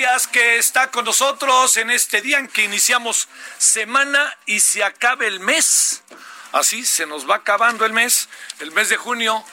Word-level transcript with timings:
Gracias 0.00 0.28
que 0.28 0.56
está 0.56 0.90
con 0.90 1.04
nosotros 1.04 1.76
en 1.76 1.90
este 1.90 2.22
día 2.22 2.38
en 2.38 2.48
que 2.48 2.64
iniciamos 2.64 3.28
semana 3.58 4.34
y 4.46 4.60
se 4.60 4.82
acabe 4.82 5.26
el 5.26 5.40
mes. 5.40 6.02
Así 6.52 6.86
se 6.86 7.04
nos 7.04 7.28
va 7.28 7.36
acabando 7.36 7.84
el 7.84 7.92
mes, 7.92 8.30
el 8.60 8.72
mes 8.72 8.88
de 8.88 8.96
junio, 8.96 9.44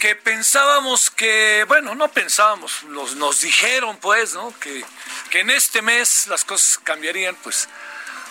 que 0.00 0.16
pensábamos 0.16 1.10
que, 1.10 1.64
bueno, 1.68 1.94
no 1.94 2.08
pensábamos, 2.08 2.82
nos, 2.84 3.14
nos 3.14 3.40
dijeron 3.40 3.98
pues, 3.98 4.34
¿no? 4.34 4.52
Que, 4.58 4.84
que 5.30 5.40
en 5.40 5.50
este 5.50 5.80
mes 5.80 6.26
las 6.26 6.44
cosas 6.44 6.80
cambiarían, 6.82 7.36
pues 7.36 7.68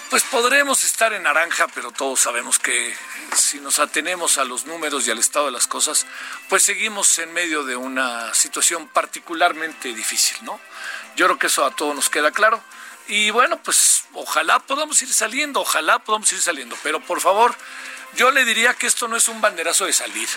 pues 0.09 0.24
podremos 0.24 0.86
estar 0.86 1.12
en 1.12 1.24
naranja, 1.24 1.68
pero 1.68 1.91
todos 1.91 2.22
sabemos 2.22 2.59
que 2.59 2.96
si 3.36 3.59
nos 3.59 3.80
atenemos 3.80 4.38
a 4.38 4.46
los 4.46 4.66
números 4.66 5.06
y 5.06 5.12
al 5.12 5.18
estado 5.19 5.47
de 5.47 5.52
las 5.52 5.68
cosas, 5.68 6.06
pues 6.47 6.63
seguimos 6.63 7.19
en 7.19 7.34
medio 7.34 7.66
de 7.66 7.75
una 7.75 8.34
situación 8.34 8.88
particularmente 8.88 9.94
difícil, 9.94 10.38
¿no? 10.44 10.62
Yo 11.17 11.25
creo 11.25 11.39
que 11.39 11.47
eso 11.47 11.66
a 11.66 11.72
todos 11.72 11.95
nos 11.95 12.09
queda 12.09 12.31
claro. 12.31 12.61
Y 13.07 13.31
bueno, 13.31 13.61
pues 13.63 14.05
ojalá 14.13 14.59
podamos 14.59 15.01
ir 15.01 15.11
saliendo, 15.11 15.61
ojalá 15.61 16.00
podamos 16.00 16.31
ir 16.31 16.39
saliendo, 16.39 16.78
pero 16.83 17.00
por 17.01 17.22
favor, 17.22 17.55
yo 18.16 18.31
le 18.31 18.45
diría 18.45 18.73
que 18.75 18.85
esto 18.85 19.07
no 19.07 19.16
es 19.17 19.27
un 19.27 19.41
banderazo 19.41 19.85
de 19.85 19.94
salida. 19.94 20.31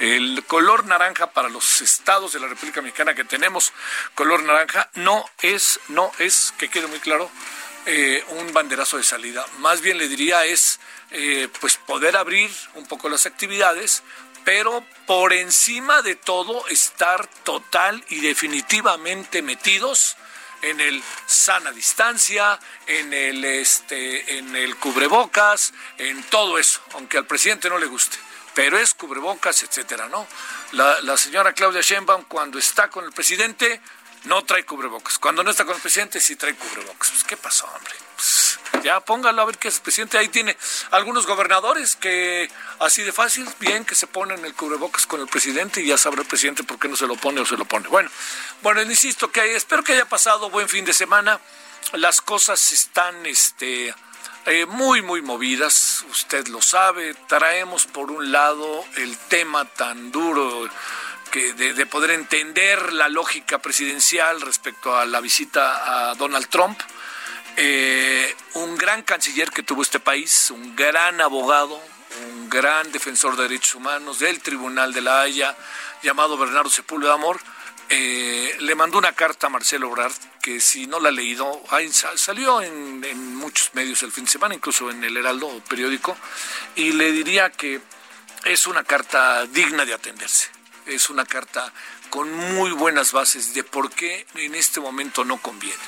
El 0.00 0.44
color 0.46 0.84
naranja 0.84 1.32
para 1.32 1.48
los 1.48 1.80
estados 1.80 2.32
de 2.32 2.40
la 2.40 2.48
República 2.48 2.82
Mexicana 2.82 3.14
que 3.14 3.24
tenemos, 3.24 3.72
color 4.14 4.42
naranja, 4.42 4.90
no 4.94 5.24
es, 5.40 5.80
no 5.88 6.12
es, 6.18 6.52
que 6.58 6.68
quede 6.68 6.88
muy 6.88 6.98
claro, 6.98 7.30
eh, 7.86 8.24
un 8.30 8.52
banderazo 8.52 8.98
de 8.98 9.04
salida. 9.04 9.46
Más 9.58 9.80
bien 9.80 9.96
le 9.96 10.08
diría 10.08 10.44
es 10.44 10.78
eh, 11.10 11.48
pues 11.60 11.76
poder 11.76 12.16
abrir 12.16 12.50
un 12.74 12.86
poco 12.86 13.08
las 13.08 13.26
actividades, 13.26 14.02
pero 14.44 14.84
por 15.06 15.32
encima 15.32 16.02
de 16.02 16.16
todo 16.16 16.66
estar 16.68 17.26
total 17.44 18.04
y 18.08 18.20
definitivamente 18.20 19.42
metidos 19.42 20.16
en 20.62 20.80
el 20.80 21.02
sana 21.26 21.72
distancia, 21.72 22.58
en 22.86 23.12
el 23.12 23.44
este, 23.44 24.38
en 24.38 24.54
el 24.54 24.76
cubrebocas, 24.76 25.72
en 25.98 26.22
todo 26.24 26.58
eso, 26.58 26.80
aunque 26.94 27.18
al 27.18 27.26
presidente 27.26 27.68
no 27.68 27.78
le 27.78 27.86
guste 27.86 28.18
pero 28.54 28.78
es 28.78 28.94
cubrebocas, 28.94 29.62
etcétera, 29.62 30.08
¿no? 30.08 30.26
La, 30.72 31.16
señora 31.16 31.52
Claudia 31.52 31.80
Sheinbaum 31.80 32.24
cuando 32.24 32.58
está 32.58 32.88
con 32.88 33.04
el 33.04 33.12
presidente 33.12 33.80
no 34.24 34.44
trae 34.44 34.64
cubrebocas. 34.64 35.18
Cuando 35.18 35.42
no 35.42 35.50
está 35.50 35.64
con 35.64 35.74
el 35.74 35.80
presidente, 35.80 36.20
sí 36.20 36.36
trae 36.36 36.54
cubrebocas. 36.54 37.10
Pues, 37.10 37.24
¿qué 37.24 37.36
pasó, 37.36 37.66
hombre? 37.66 37.94
Pues, 38.16 38.58
ya 38.82 39.00
póngalo 39.00 39.42
a 39.42 39.44
ver 39.44 39.58
qué 39.58 39.68
es 39.68 39.76
el 39.76 39.82
presidente. 39.82 40.18
Ahí 40.18 40.28
tiene 40.28 40.56
algunos 40.90 41.26
gobernadores 41.26 41.96
que, 41.96 42.50
así 42.80 43.02
de 43.02 43.12
fácil, 43.12 43.48
bien 43.58 43.84
que 43.84 43.94
se 43.94 44.06
ponen 44.06 44.44
el 44.44 44.54
cubrebocas 44.54 45.06
con 45.06 45.20
el 45.20 45.28
presidente 45.28 45.80
y 45.80 45.86
ya 45.86 45.98
sabrá 45.98 46.22
el 46.22 46.28
presidente 46.28 46.62
por 46.62 46.78
qué 46.78 46.88
no 46.88 46.96
se 46.96 47.06
lo 47.06 47.16
pone 47.16 47.40
o 47.40 47.46
se 47.46 47.56
lo 47.56 47.64
pone. 47.64 47.88
Bueno, 47.88 48.10
bueno, 48.62 48.82
insisto 48.82 49.30
que 49.30 49.54
espero 49.56 49.82
que 49.82 49.92
haya 49.92 50.08
pasado 50.08 50.50
buen 50.50 50.68
fin 50.68 50.84
de 50.84 50.92
semana. 50.92 51.40
Las 51.92 52.20
cosas 52.20 52.72
están, 52.72 53.26
este. 53.26 53.94
Eh, 54.44 54.66
muy, 54.66 55.02
muy 55.02 55.22
movidas, 55.22 56.04
usted 56.10 56.48
lo 56.48 56.60
sabe. 56.60 57.14
Traemos 57.28 57.86
por 57.86 58.10
un 58.10 58.32
lado 58.32 58.84
el 58.96 59.16
tema 59.16 59.64
tan 59.64 60.10
duro 60.10 60.68
de, 61.40 61.86
poder 61.86 62.10
entender 62.10 62.92
la 62.92 63.08
lógica 63.08 63.58
presidencial 63.58 64.40
respecto 64.40 64.96
a 64.96 65.06
la 65.06 65.20
visita 65.20 66.10
a 66.10 66.14
Donald 66.14 66.48
Trump. 66.48 66.78
Eh, 67.56 68.34
un 68.54 68.76
gran 68.76 69.02
canciller 69.02 69.50
que 69.50 69.62
tuvo 69.62 69.82
este 69.82 70.00
país, 70.00 70.50
un 70.50 70.76
gran 70.76 71.20
abogado, 71.20 71.80
un 72.28 72.50
gran 72.50 72.92
defensor 72.92 73.36
de 73.36 73.44
derechos 73.44 73.74
humanos 73.74 74.18
del 74.18 74.40
Tribunal 74.40 74.92
de 74.92 75.00
la 75.00 75.22
Haya, 75.22 75.56
llamado 76.02 76.36
Bernardo 76.36 76.70
Sepúlveda 76.70 77.14
Amor, 77.14 77.40
eh, 77.88 78.56
le 78.60 78.74
mandó 78.74 78.98
una 78.98 79.12
carta 79.12 79.46
a 79.48 79.50
Marcelo 79.50 79.90
Obrard, 79.90 80.14
que 80.40 80.60
si 80.60 80.86
no 80.86 81.00
la 81.00 81.08
ha 81.10 81.12
leído, 81.12 81.62
salió 82.16 82.62
en, 82.62 83.04
en, 83.04 83.34
muchos 83.36 83.74
medios 83.74 84.02
el 84.02 84.12
fin 84.12 84.24
de 84.24 84.30
semana, 84.30 84.54
incluso 84.54 84.90
en 84.90 85.02
el 85.04 85.16
Heraldo 85.16 85.62
periódico, 85.68 86.16
y 86.74 86.92
le 86.92 87.12
diría 87.12 87.50
que 87.50 87.80
es 88.44 88.66
una 88.66 88.84
carta 88.84 89.46
digna 89.46 89.84
de 89.84 89.94
atenderse. 89.94 90.61
Es 90.86 91.10
una 91.10 91.24
carta 91.24 91.72
con 92.10 92.32
muy 92.32 92.72
buenas 92.72 93.12
bases 93.12 93.54
de 93.54 93.64
por 93.64 93.90
qué 93.90 94.26
en 94.34 94.54
este 94.54 94.80
momento 94.80 95.24
no 95.24 95.40
conviene. 95.40 95.82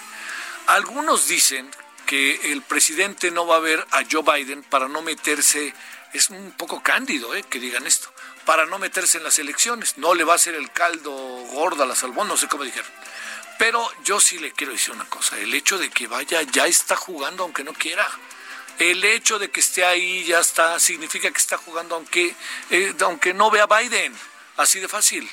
Algunos 0.66 1.26
dicen 1.26 1.68
que 2.06 2.52
el 2.52 2.62
presidente 2.62 3.30
no 3.30 3.46
va 3.46 3.56
a 3.56 3.60
ver 3.60 3.84
a 3.90 4.02
Joe 4.10 4.22
Biden 4.22 4.62
para 4.62 4.88
no 4.88 5.02
meterse, 5.02 5.74
es 6.12 6.30
un 6.30 6.52
poco 6.52 6.82
cándido 6.82 7.34
eh, 7.34 7.42
que 7.42 7.58
digan 7.58 7.86
esto, 7.86 8.08
para 8.44 8.66
no 8.66 8.78
meterse 8.78 9.18
en 9.18 9.24
las 9.24 9.38
elecciones, 9.38 9.98
no 9.98 10.14
le 10.14 10.24
va 10.24 10.34
a 10.34 10.36
hacer 10.36 10.54
el 10.54 10.70
caldo 10.70 11.12
gordo 11.12 11.82
a 11.82 11.86
la 11.86 11.94
salmón, 11.94 12.28
no 12.28 12.36
sé 12.36 12.46
cómo 12.46 12.64
dijeron. 12.64 12.90
Pero 13.58 13.88
yo 14.04 14.20
sí 14.20 14.38
le 14.38 14.52
quiero 14.52 14.72
decir 14.72 14.94
una 14.94 15.06
cosa, 15.06 15.38
el 15.38 15.52
hecho 15.54 15.78
de 15.78 15.90
que 15.90 16.06
vaya 16.06 16.42
ya 16.42 16.66
está 16.66 16.96
jugando 16.96 17.44
aunque 17.44 17.64
no 17.64 17.72
quiera. 17.72 18.06
El 18.78 19.04
hecho 19.04 19.38
de 19.38 19.50
que 19.50 19.60
esté 19.60 19.84
ahí 19.84 20.24
ya 20.24 20.40
está, 20.40 20.80
significa 20.80 21.30
que 21.30 21.38
está 21.38 21.56
jugando 21.56 21.94
aunque, 21.94 22.34
eh, 22.70 22.94
aunque 23.00 23.32
no 23.32 23.50
vea 23.50 23.66
Biden, 23.66 24.12
así 24.56 24.80
de 24.80 24.88
fácil. 24.88 25.28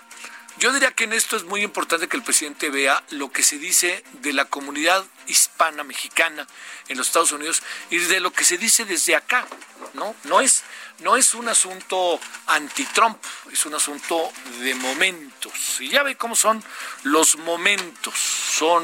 Yo 0.57 0.73
diría 0.73 0.91
que 0.91 1.05
en 1.05 1.13
esto 1.13 1.37
es 1.37 1.43
muy 1.43 1.63
importante 1.63 2.07
que 2.07 2.17
el 2.17 2.23
presidente 2.23 2.69
vea 2.69 3.01
lo 3.09 3.31
que 3.31 3.41
se 3.41 3.57
dice 3.57 4.03
de 4.21 4.33
la 4.33 4.45
comunidad 4.45 5.03
hispana 5.27 5.83
mexicana 5.83 6.45
en 6.87 6.97
los 6.97 7.07
Estados 7.07 7.31
Unidos 7.31 7.63
y 7.89 7.97
de 7.97 8.19
lo 8.19 8.31
que 8.31 8.43
se 8.43 8.57
dice 8.57 8.85
desde 8.85 9.15
acá, 9.15 9.47
¿no? 9.93 10.13
No 10.25 10.41
es 10.41 10.63
no 10.99 11.15
es 11.15 11.33
un 11.33 11.49
asunto 11.49 12.19
anti-Trump, 12.45 13.17
es 13.51 13.65
un 13.65 13.73
asunto 13.73 14.31
de 14.59 14.75
momentos. 14.75 15.81
Y 15.81 15.89
ya 15.89 16.03
ve 16.03 16.15
cómo 16.15 16.35
son 16.35 16.63
los 17.03 17.37
momentos, 17.37 18.13
son 18.15 18.83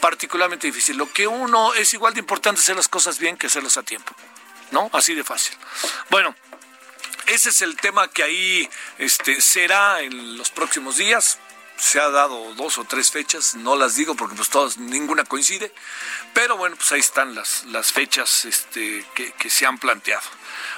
particularmente 0.00 0.66
difíciles. 0.68 0.96
Lo 0.96 1.12
que 1.12 1.26
uno 1.26 1.74
es 1.74 1.92
igual 1.92 2.14
de 2.14 2.20
importante 2.20 2.62
hacer 2.62 2.76
las 2.76 2.88
cosas 2.88 3.18
bien 3.18 3.36
que 3.36 3.48
hacerlas 3.48 3.76
a 3.76 3.82
tiempo. 3.82 4.14
¿no? 4.70 4.88
Así 4.92 5.14
de 5.14 5.24
fácil. 5.24 5.56
Bueno, 6.08 6.34
ese 7.26 7.50
es 7.50 7.62
el 7.62 7.76
tema 7.76 8.08
que 8.08 8.22
ahí 8.22 8.68
este, 8.98 9.40
será 9.40 10.00
en 10.00 10.36
los 10.36 10.50
próximos 10.50 10.96
días. 10.96 11.38
Se 11.76 11.98
ha 11.98 12.10
dado 12.10 12.54
dos 12.56 12.76
o 12.76 12.84
tres 12.84 13.10
fechas, 13.10 13.54
no 13.54 13.74
las 13.74 13.96
digo 13.96 14.14
porque 14.14 14.36
pues 14.36 14.50
todas, 14.50 14.76
ninguna 14.76 15.24
coincide, 15.24 15.72
pero 16.34 16.58
bueno, 16.58 16.76
pues 16.76 16.92
ahí 16.92 17.00
están 17.00 17.34
las, 17.34 17.64
fechas 17.92 18.44
este, 18.44 19.02
que, 19.14 19.48
se 19.48 19.64
han 19.64 19.78
planteado. 19.78 20.28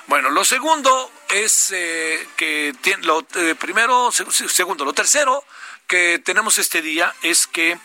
Bueno, 0.06 0.30
lo 0.30 0.44
segundo 0.44 1.10
es 1.28 1.72
eh, 1.72 2.28
que 2.36 2.72
lo 3.02 3.26
eh, 3.34 3.56
primero, 3.56 4.12
segundo, 4.12 4.84
lo 4.84 4.92
tercero 4.92 5.44
que 5.88 6.20
tenemos 6.24 6.58
este 6.58 6.82
día 6.82 7.12
es 7.22 7.48
que 7.48 7.76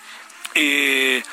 eh, 0.54 1.24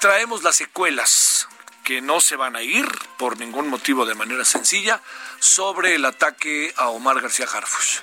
traemos 0.00 0.42
las 0.42 0.56
secuelas 0.56 1.48
que 1.84 2.00
no 2.00 2.20
se 2.20 2.36
van 2.36 2.56
a 2.56 2.62
ir 2.62 2.86
por 3.18 3.38
ningún 3.38 3.68
motivo 3.68 4.06
de 4.06 4.14
manera 4.14 4.44
sencilla 4.44 5.00
sobre 5.38 5.94
el 5.94 6.04
ataque 6.04 6.72
a 6.76 6.88
Omar 6.88 7.20
García 7.20 7.46
Harfuch. 7.46 8.02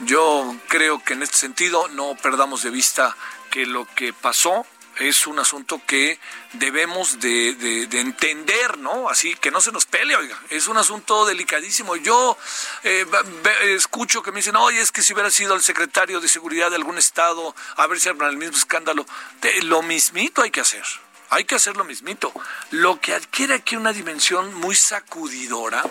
Yo 0.00 0.56
creo 0.68 1.02
que 1.04 1.12
en 1.12 1.22
este 1.22 1.36
sentido 1.36 1.88
no 1.88 2.16
perdamos 2.22 2.62
de 2.62 2.70
vista 2.70 3.16
que 3.50 3.66
lo 3.66 3.86
que 3.94 4.12
pasó 4.12 4.64
es 4.98 5.26
un 5.26 5.38
asunto 5.38 5.80
que 5.86 6.18
debemos 6.54 7.20
de, 7.20 7.88
entender, 7.92 8.78
¿no? 8.78 9.08
Así 9.08 9.34
que 9.34 9.50
no 9.50 9.60
se 9.60 9.72
nos 9.72 9.86
pele, 9.86 10.14
oiga, 10.16 10.38
es 10.50 10.68
un 10.68 10.76
asunto 10.76 11.24
delicadísimo. 11.24 11.96
Yo 11.96 12.36
eh, 12.82 13.06
escucho 13.76 14.22
que 14.22 14.30
me 14.30 14.38
dicen, 14.38 14.56
oye, 14.56 14.80
es 14.80 14.92
que 14.92 15.02
si 15.02 15.12
hubiera 15.12 15.30
sido 15.30 15.54
el 15.54 15.62
secretario 15.62 16.20
de 16.20 16.28
seguridad 16.28 16.70
de 16.70 16.76
algún 16.76 16.98
estado, 16.98 17.54
a 17.76 17.86
ver 17.86 17.98
si 18.00 18.08
el 18.08 18.36
mismo 18.36 18.56
escándalo, 18.56 19.06
lo 19.62 19.82
mismito 19.82 20.42
hay 20.42 20.50
que 20.50 20.60
hacer. 20.60 20.84
Hay 21.30 21.44
que 21.44 21.54
hacer 21.54 21.76
lo 21.76 21.84
mismito. 21.84 22.32
Lo 22.70 23.00
que 23.00 23.14
adquiere 23.14 23.54
aquí 23.54 23.76
una 23.76 23.92
dimensión 23.92 24.52
muy 24.54 24.74
sacudidora, 24.74 25.84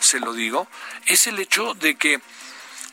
se 0.00 0.18
lo 0.18 0.32
digo, 0.32 0.66
es 1.06 1.26
el 1.26 1.38
hecho 1.38 1.74
de 1.74 1.96
que 1.96 2.20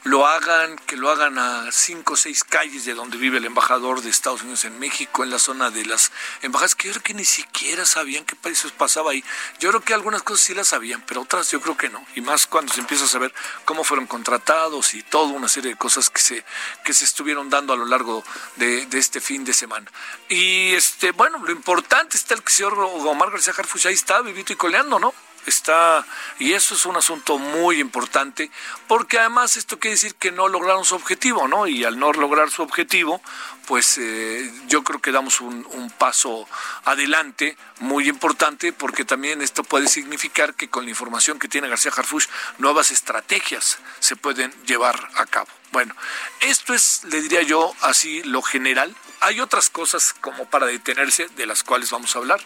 lo 0.05 0.27
hagan, 0.27 0.77
que 0.85 0.97
lo 0.97 1.09
hagan 1.09 1.39
a 1.39 1.71
cinco 1.71 2.13
o 2.13 2.15
seis 2.15 2.43
calles 2.43 2.85
de 2.85 2.93
donde 2.93 3.17
vive 3.17 3.39
el 3.39 3.45
embajador 3.45 4.01
de 4.01 4.11
Estados 4.11 4.43
Unidos 4.43 4.63
en 4.65 4.77
México, 4.77 5.23
en 5.23 5.31
la 5.31 5.39
zona 5.39 5.71
de 5.71 5.83
las 5.83 6.11
embajadas, 6.43 6.75
que 6.75 6.87
yo 6.87 6.93
creo 6.93 7.03
que 7.03 7.13
ni 7.15 7.25
siquiera 7.25 7.87
sabían 7.87 8.23
qué 8.23 8.35
países 8.35 8.71
pasaba 8.71 9.11
ahí. 9.11 9.23
Yo 9.59 9.69
creo 9.69 9.81
que 9.81 9.95
algunas 9.95 10.21
cosas 10.21 10.45
sí 10.45 10.53
las 10.53 10.67
sabían, 10.67 11.03
pero 11.07 11.21
otras 11.21 11.49
yo 11.49 11.59
creo 11.59 11.75
que 11.75 11.89
no. 11.89 12.05
Y 12.13 12.21
más 12.21 12.45
cuando 12.45 12.71
se 12.71 12.81
empieza 12.81 13.05
a 13.05 13.07
saber 13.07 13.33
cómo 13.65 13.83
fueron 13.83 14.05
contratados 14.05 14.93
y 14.93 15.01
toda 15.01 15.33
una 15.33 15.47
serie 15.47 15.71
de 15.71 15.75
cosas 15.75 16.11
que 16.11 16.21
se, 16.21 16.45
que 16.83 16.93
se 16.93 17.03
estuvieron 17.03 17.49
dando 17.49 17.73
a 17.73 17.77
lo 17.77 17.85
largo 17.85 18.23
de, 18.57 18.87
este 18.91 19.19
fin 19.19 19.43
de 19.43 19.53
semana. 19.53 19.91
Y 20.29 20.73
este, 20.73 21.13
bueno, 21.13 21.39
lo 21.43 21.51
importante 21.51 22.15
está 22.15 22.35
el 22.35 22.43
que 22.43 22.53
señor 22.53 22.77
Omar 22.77 23.31
García 23.31 23.55
Harfuch 23.57 23.87
ahí 23.87 23.95
está, 23.95 24.21
vivito 24.21 24.53
y 24.53 24.55
coleando, 24.55 24.99
¿no? 24.99 25.15
Está 25.45 26.05
y 26.39 26.53
eso 26.53 26.75
es 26.75 26.85
un 26.85 26.95
asunto 26.95 27.37
muy 27.37 27.79
importante 27.79 28.49
porque 28.87 29.19
además 29.19 29.57
esto 29.57 29.79
quiere 29.79 29.95
decir 29.95 30.15
que 30.15 30.31
no 30.31 30.47
lograron 30.47 30.85
su 30.85 30.95
objetivo, 30.95 31.47
¿no? 31.47 31.67
Y 31.67 31.83
al 31.83 31.99
no 31.99 32.11
lograr 32.13 32.49
su 32.49 32.61
objetivo, 32.61 33.21
pues 33.67 33.97
eh, 33.97 34.51
yo 34.67 34.83
creo 34.83 35.01
que 35.01 35.11
damos 35.11 35.41
un, 35.41 35.65
un, 35.71 35.89
paso 35.89 36.47
adelante 36.83 37.57
muy 37.79 38.09
importante 38.09 38.73
porque 38.73 39.05
también 39.05 39.41
esto 39.41 39.63
puede 39.63 39.87
significar 39.87 40.53
que 40.53 40.69
con 40.69 40.83
la 40.83 40.89
información 40.89 41.39
que 41.39 41.47
tiene 41.47 41.69
García 41.69 41.91
Harfuch 41.95 42.27
nuevas 42.57 42.91
estrategias 42.91 43.79
se 43.99 44.15
pueden 44.15 44.51
llevar 44.65 45.09
a 45.15 45.25
cabo. 45.25 45.47
Bueno, 45.75 45.93
esto 46.39 46.73
es, 46.73 47.03
le 47.09 47.21
diría 47.21 47.41
yo 47.41 47.73
así, 47.81 48.23
lo 48.23 48.41
general. 48.41 48.95
Hay 49.19 49.41
otras 49.41 49.69
cosas 49.69 50.13
como 50.13 50.45
para 50.45 50.67
detenerse 50.67 51.27
de 51.35 51.45
las 51.45 51.63
cuales 51.63 51.91
vamos 51.91 52.15
a 52.15 52.19
hablar. 52.19 52.39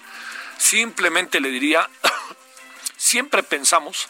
Simplemente 0.57 1.39
le 1.39 1.49
diría 1.49 1.87
siempre 2.99 3.41
pensamos 3.43 4.09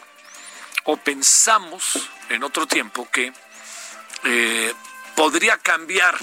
o 0.83 0.97
pensamos 0.97 2.09
en 2.30 2.44
otro 2.44 2.65
tiempo 2.65 3.07
que 3.12 3.31
eh, 4.24 4.74
podría 5.15 5.57
cambiar 5.57 6.18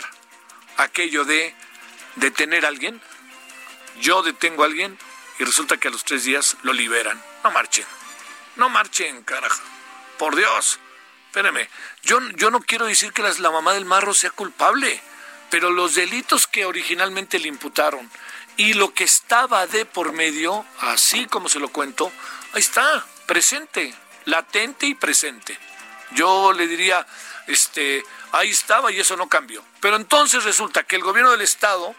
aquello 0.77 1.25
de 1.25 1.55
detener 2.17 2.65
a 2.65 2.69
alguien. 2.69 3.01
Yo 4.01 4.23
detengo 4.23 4.65
a 4.65 4.67
alguien 4.67 4.99
y 5.39 5.45
resulta 5.45 5.77
que 5.77 5.89
a 5.89 5.91
los 5.93 6.05
tres 6.05 6.25
días 6.25 6.57
lo 6.63 6.73
liberan. 6.73 7.23
No 7.45 7.53
marchen, 7.53 7.87
no 8.57 8.69
marchen, 8.69 9.23
carajo. 9.23 9.63
Por 10.19 10.35
Dios, 10.35 10.81
espérame. 11.29 11.69
Yo, 12.03 12.19
yo 12.37 12.51
no 12.51 12.61
quiero 12.61 12.87
decir 12.87 13.13
que 13.13 13.23
la 13.23 13.51
mamá 13.51 13.75
del 13.75 13.85
marro 13.85 14.13
sea 14.13 14.31
culpable, 14.31 15.01
pero 15.51 15.71
los 15.71 15.95
delitos 15.95 16.49
que 16.49 16.67
originalmente 16.67 17.39
le 17.39 17.49
imputaron 17.49 18.11
y 18.57 18.73
lo 18.73 18.93
que 18.93 19.05
estaba 19.05 19.67
de 19.67 19.85
por 19.85 20.13
medio, 20.13 20.65
así 20.81 21.27
como 21.27 21.49
se 21.49 21.61
lo 21.61 21.69
cuento, 21.69 22.11
ahí 22.57 22.61
está, 22.61 23.05
presente, 23.27 23.95
latente 24.25 24.87
y 24.87 24.95
presente. 24.95 25.59
Yo 26.13 26.55
le 26.55 26.67
diría, 26.67 27.07
este, 27.47 28.03
ahí 28.33 28.49
estaba 28.49 28.91
y 28.91 28.99
eso 28.99 29.15
no 29.15 29.29
cambió. 29.29 29.63
Pero 29.81 29.97
entonces 29.97 30.43
resulta 30.43 30.83
que 30.85 30.97
el 30.97 31.03
gobierno 31.03 31.33
del 31.33 31.43
Estado 31.43 31.95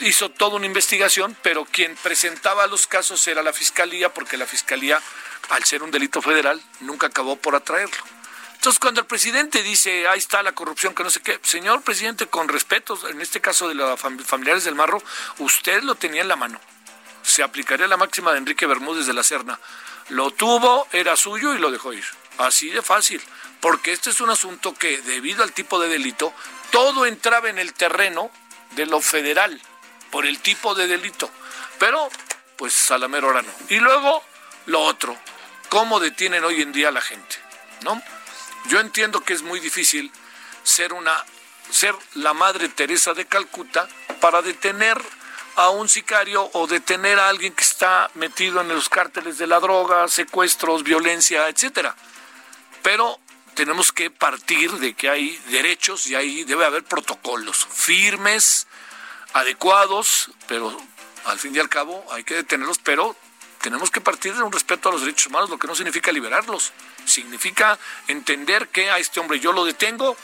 hizo 0.00 0.32
toda 0.32 0.56
una 0.56 0.66
investigación, 0.66 1.36
pero 1.42 1.64
quien 1.64 1.94
presentaba 2.02 2.66
los 2.66 2.88
casos 2.88 3.24
era 3.28 3.40
la 3.40 3.52
Fiscalía, 3.52 4.12
porque 4.12 4.36
la 4.36 4.46
Fiscalía, 4.46 5.00
al 5.50 5.62
ser 5.62 5.84
un 5.84 5.92
delito 5.92 6.20
federal, 6.20 6.60
nunca 6.80 7.06
acabó 7.06 7.36
por 7.36 7.54
atraerlo. 7.54 8.02
Entonces, 8.54 8.80
cuando 8.80 9.00
el 9.00 9.06
presidente 9.06 9.62
dice, 9.62 10.08
ahí 10.08 10.18
está 10.18 10.42
la 10.42 10.52
corrupción, 10.52 10.92
que 10.92 11.04
no 11.04 11.10
sé 11.10 11.20
qué, 11.20 11.38
señor 11.44 11.82
presidente, 11.82 12.26
con 12.26 12.48
respeto, 12.48 12.98
en 13.08 13.20
este 13.20 13.40
caso 13.40 13.68
de 13.68 13.76
los 13.76 14.00
familiares 14.00 14.64
del 14.64 14.74
Marro, 14.74 15.00
usted 15.38 15.84
lo 15.84 15.94
tenía 15.94 16.22
en 16.22 16.28
la 16.28 16.36
mano. 16.36 16.60
Se 17.22 17.42
aplicaría 17.42 17.86
la 17.86 17.96
máxima 17.96 18.32
de 18.32 18.38
Enrique 18.38 18.66
Bermúdez 18.66 19.06
de 19.06 19.14
la 19.14 19.22
Serna. 19.22 19.58
Lo 20.08 20.30
tuvo, 20.30 20.88
era 20.92 21.16
suyo 21.16 21.54
y 21.54 21.58
lo 21.58 21.70
dejó 21.70 21.92
ir. 21.92 22.04
Así 22.38 22.70
de 22.70 22.82
fácil. 22.82 23.22
Porque 23.60 23.92
este 23.92 24.10
es 24.10 24.20
un 24.20 24.30
asunto 24.30 24.74
que, 24.74 25.00
debido 25.02 25.42
al 25.42 25.52
tipo 25.52 25.78
de 25.80 25.88
delito, 25.88 26.34
todo 26.70 27.06
entraba 27.06 27.48
en 27.48 27.58
el 27.58 27.72
terreno 27.74 28.30
de 28.72 28.86
lo 28.86 29.00
federal, 29.00 29.60
por 30.10 30.26
el 30.26 30.40
tipo 30.40 30.74
de 30.74 30.86
delito. 30.88 31.30
Pero, 31.78 32.08
pues, 32.56 32.90
a 32.90 32.98
la 32.98 33.08
no. 33.08 33.42
Y 33.68 33.76
luego, 33.76 34.24
lo 34.66 34.80
otro, 34.80 35.16
cómo 35.68 36.00
detienen 36.00 36.44
hoy 36.44 36.60
en 36.60 36.72
día 36.72 36.88
a 36.88 36.92
la 36.92 37.00
gente, 37.00 37.36
¿no? 37.82 38.02
Yo 38.66 38.80
entiendo 38.80 39.22
que 39.22 39.32
es 39.32 39.42
muy 39.42 39.60
difícil 39.60 40.10
ser 40.62 40.92
una 40.92 41.24
ser 41.70 41.94
la 42.14 42.34
madre 42.34 42.68
Teresa 42.68 43.14
de 43.14 43.26
Calcuta 43.26 43.88
para 44.20 44.42
detener 44.42 45.00
a 45.56 45.70
un 45.70 45.88
sicario 45.88 46.48
o 46.54 46.66
detener 46.66 47.18
a 47.18 47.28
alguien 47.28 47.52
que 47.52 47.64
está 47.64 48.10
metido 48.14 48.60
en 48.60 48.68
los 48.68 48.88
cárteles 48.88 49.38
de 49.38 49.46
la 49.46 49.60
droga, 49.60 50.08
secuestros, 50.08 50.82
violencia, 50.82 51.48
etcétera. 51.48 51.94
Pero 52.82 53.20
tenemos 53.54 53.92
que 53.92 54.10
partir 54.10 54.72
de 54.72 54.94
que 54.94 55.10
hay 55.10 55.36
derechos 55.48 56.06
y 56.06 56.14
ahí 56.14 56.44
debe 56.44 56.64
haber 56.64 56.84
protocolos 56.84 57.66
firmes, 57.66 58.66
adecuados, 59.34 60.30
pero 60.46 60.76
al 61.26 61.38
fin 61.38 61.54
y 61.54 61.58
al 61.58 61.68
cabo 61.68 62.04
hay 62.10 62.24
que 62.24 62.34
detenerlos, 62.34 62.78
pero 62.78 63.14
tenemos 63.60 63.90
que 63.90 64.00
partir 64.00 64.34
de 64.34 64.42
un 64.42 64.52
respeto 64.52 64.88
a 64.88 64.92
los 64.92 65.02
derechos 65.02 65.26
humanos, 65.26 65.50
lo 65.50 65.58
que 65.58 65.68
no 65.68 65.74
significa 65.74 66.10
liberarlos, 66.12 66.72
significa 67.04 67.78
entender 68.08 68.68
que 68.68 68.90
a 68.90 68.98
este 68.98 69.20
hombre 69.20 69.38
yo 69.38 69.52
lo 69.52 69.64
detengo 69.64 70.16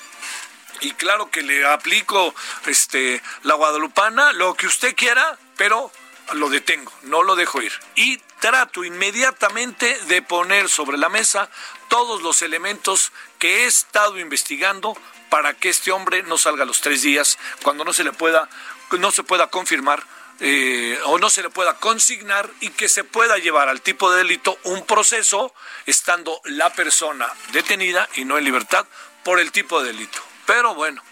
y 0.80 0.92
claro 0.92 1.30
que 1.30 1.42
le 1.42 1.64
aplico 1.66 2.34
este 2.66 3.22
la 3.42 3.54
guadalupana, 3.54 4.32
lo 4.32 4.54
que 4.54 4.66
usted 4.66 4.94
quiera, 4.94 5.38
pero 5.56 5.90
lo 6.34 6.48
detengo, 6.50 6.92
no 7.02 7.22
lo 7.22 7.36
dejo 7.36 7.62
ir. 7.62 7.72
Y 7.94 8.18
trato 8.40 8.84
inmediatamente 8.84 9.98
de 10.06 10.22
poner 10.22 10.68
sobre 10.68 10.98
la 10.98 11.08
mesa 11.08 11.50
todos 11.88 12.22
los 12.22 12.42
elementos 12.42 13.12
que 13.38 13.64
he 13.64 13.66
estado 13.66 14.18
investigando 14.18 14.96
para 15.30 15.54
que 15.54 15.68
este 15.68 15.90
hombre 15.90 16.22
no 16.22 16.38
salga 16.38 16.62
a 16.62 16.66
los 16.66 16.80
tres 16.80 17.02
días 17.02 17.38
cuando 17.62 17.84
no 17.84 17.92
se 17.92 18.04
le 18.04 18.12
pueda 18.12 18.48
no 18.92 19.10
se 19.10 19.22
pueda 19.22 19.48
confirmar 19.48 20.02
eh, 20.40 20.98
o 21.04 21.18
no 21.18 21.30
se 21.30 21.42
le 21.42 21.50
pueda 21.50 21.74
consignar 21.78 22.48
y 22.60 22.70
que 22.70 22.88
se 22.88 23.04
pueda 23.04 23.38
llevar 23.38 23.68
al 23.68 23.82
tipo 23.82 24.10
de 24.10 24.18
delito 24.18 24.56
un 24.64 24.86
proceso 24.86 25.52
estando 25.84 26.40
la 26.44 26.72
persona 26.72 27.28
detenida 27.52 28.08
y 28.14 28.24
no 28.24 28.38
en 28.38 28.44
libertad 28.44 28.86
por 29.24 29.40
el 29.40 29.50
tipo 29.50 29.82
de 29.82 29.92
delito. 29.92 30.27
Pero 30.48 30.74
bueno, 30.74 31.02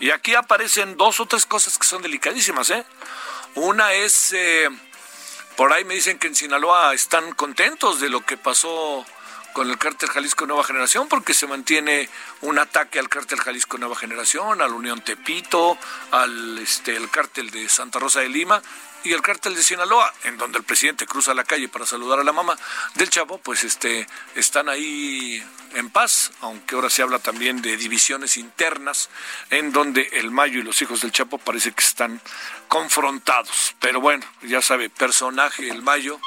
y 0.00 0.10
aquí 0.10 0.34
aparecen 0.34 0.98
dos 0.98 1.18
o 1.18 1.24
tres 1.24 1.46
cosas 1.46 1.78
que 1.78 1.86
son 1.86 2.02
delicadísimas. 2.02 2.68
¿eh? 2.68 2.84
Una 3.54 3.94
es, 3.94 4.34
eh, 4.34 4.68
por 5.56 5.72
ahí 5.72 5.82
me 5.86 5.94
dicen 5.94 6.18
que 6.18 6.26
en 6.26 6.36
Sinaloa 6.36 6.92
están 6.92 7.32
contentos 7.32 8.00
de 8.00 8.10
lo 8.10 8.20
que 8.20 8.36
pasó 8.36 9.06
con 9.52 9.70
el 9.70 9.78
cártel 9.78 10.08
Jalisco 10.08 10.46
Nueva 10.46 10.64
Generación 10.64 11.08
porque 11.08 11.34
se 11.34 11.46
mantiene 11.46 12.08
un 12.40 12.58
ataque 12.58 12.98
al 12.98 13.08
cártel 13.08 13.40
Jalisco 13.40 13.78
Nueva 13.78 13.96
Generación, 13.96 14.60
a 14.60 14.68
la 14.68 14.74
Unión 14.74 15.02
Tepito, 15.02 15.78
al 16.10 16.58
este 16.58 16.96
el 16.96 17.10
cártel 17.10 17.50
de 17.50 17.68
Santa 17.68 17.98
Rosa 17.98 18.20
de 18.20 18.28
Lima 18.28 18.62
y 19.04 19.12
el 19.12 19.22
cártel 19.22 19.54
de 19.54 19.62
Sinaloa, 19.62 20.12
en 20.24 20.38
donde 20.38 20.58
el 20.58 20.64
presidente 20.64 21.06
cruza 21.06 21.34
la 21.34 21.44
calle 21.44 21.68
para 21.68 21.86
saludar 21.86 22.20
a 22.20 22.24
la 22.24 22.32
mamá 22.32 22.56
del 22.94 23.10
Chapo, 23.10 23.38
pues 23.38 23.64
este 23.64 24.06
están 24.34 24.68
ahí 24.68 25.42
en 25.74 25.90
paz, 25.90 26.30
aunque 26.40 26.74
ahora 26.74 26.88
se 26.88 27.02
habla 27.02 27.18
también 27.18 27.62
de 27.62 27.76
divisiones 27.76 28.36
internas 28.36 29.10
en 29.50 29.72
donde 29.72 30.08
el 30.12 30.30
Mayo 30.30 30.60
y 30.60 30.62
los 30.62 30.80
hijos 30.82 31.00
del 31.00 31.12
Chapo 31.12 31.38
parece 31.38 31.72
que 31.72 31.82
están 31.82 32.20
confrontados. 32.68 33.74
Pero 33.80 34.00
bueno, 34.00 34.24
ya 34.42 34.62
sabe, 34.62 34.88
personaje 34.88 35.68
el 35.68 35.82
Mayo 35.82 36.20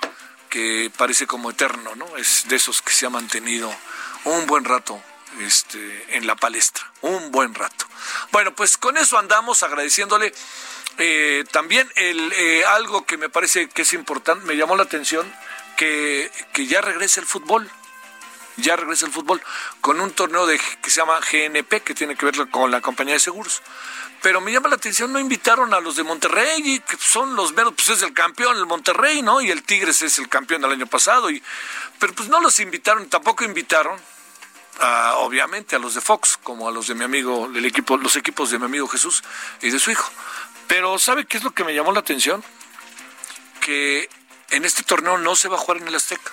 que 0.49 0.91
parece 0.97 1.27
como 1.27 1.51
eterno, 1.51 1.95
¿no? 1.95 2.17
Es 2.17 2.45
de 2.47 2.55
esos 2.55 2.81
que 2.81 2.93
se 2.93 3.05
ha 3.05 3.09
mantenido 3.09 3.73
un 4.25 4.45
buen 4.45 4.65
rato 4.65 5.01
este, 5.41 6.15
en 6.15 6.27
la 6.27 6.35
palestra, 6.35 6.91
un 7.01 7.31
buen 7.31 7.53
rato. 7.53 7.85
Bueno, 8.31 8.55
pues 8.55 8.77
con 8.77 8.97
eso 8.97 9.17
andamos 9.17 9.63
agradeciéndole 9.63 10.33
eh, 10.97 11.43
también 11.51 11.91
el, 11.95 12.31
eh, 12.33 12.65
algo 12.65 13.05
que 13.05 13.17
me 13.17 13.29
parece 13.29 13.67
que 13.69 13.81
es 13.81 13.93
importante, 13.93 14.45
me 14.45 14.55
llamó 14.55 14.75
la 14.75 14.83
atención, 14.83 15.31
que, 15.75 16.31
que 16.53 16.67
ya 16.67 16.81
regrese 16.81 17.19
el 17.19 17.25
fútbol 17.25 17.69
ya 18.57 18.75
regresa 18.75 19.05
el 19.05 19.11
fútbol 19.11 19.41
con 19.81 19.99
un 19.99 20.11
torneo 20.11 20.45
de, 20.45 20.59
que 20.81 20.89
se 20.89 21.01
llama 21.01 21.19
GNP, 21.19 21.81
que 21.83 21.93
tiene 21.93 22.15
que 22.15 22.25
ver 22.25 22.49
con 22.49 22.71
la 22.71 22.81
compañía 22.81 23.13
de 23.13 23.19
seguros. 23.19 23.61
Pero 24.21 24.41
me 24.41 24.51
llama 24.51 24.69
la 24.69 24.75
atención, 24.75 25.11
no 25.11 25.19
invitaron 25.19 25.73
a 25.73 25.79
los 25.79 25.97
de 25.97 26.03
Monterrey, 26.03 26.79
que 26.79 26.97
son 26.97 27.35
los 27.35 27.53
menos, 27.53 27.73
pues 27.75 27.89
es 27.89 28.01
el 28.01 28.13
campeón, 28.13 28.57
el 28.57 28.65
Monterrey, 28.65 29.21
¿no? 29.21 29.41
Y 29.41 29.51
el 29.51 29.63
Tigres 29.63 30.01
es 30.01 30.17
el 30.17 30.29
campeón 30.29 30.61
del 30.61 30.71
año 30.71 30.87
pasado. 30.87 31.29
Y, 31.29 31.43
pero 31.99 32.13
pues 32.13 32.29
no 32.29 32.39
los 32.39 32.59
invitaron, 32.59 33.07
tampoco 33.07 33.43
invitaron, 33.43 33.99
obviamente, 35.17 35.75
a 35.75 35.79
los 35.79 35.93
de 35.93 36.01
Fox, 36.01 36.39
como 36.41 36.67
a 36.67 36.71
los 36.71 36.87
de 36.87 36.95
mi 36.95 37.03
amigo, 37.03 37.51
el 37.53 37.65
equipo, 37.65 37.97
los 37.97 38.15
equipos 38.15 38.49
de 38.49 38.57
mi 38.57 38.65
amigo 38.65 38.87
Jesús 38.87 39.23
y 39.61 39.69
de 39.69 39.79
su 39.79 39.91
hijo. 39.91 40.09
Pero 40.67 40.97
¿sabe 40.97 41.25
qué 41.25 41.37
es 41.37 41.43
lo 41.43 41.51
que 41.51 41.63
me 41.63 41.75
llamó 41.75 41.91
la 41.91 41.99
atención? 41.99 42.43
Que 43.59 44.09
en 44.49 44.65
este 44.65 44.83
torneo 44.83 45.17
no 45.17 45.35
se 45.35 45.49
va 45.49 45.57
a 45.57 45.59
jugar 45.59 45.81
en 45.81 45.87
el 45.87 45.95
Azteca, 45.95 46.31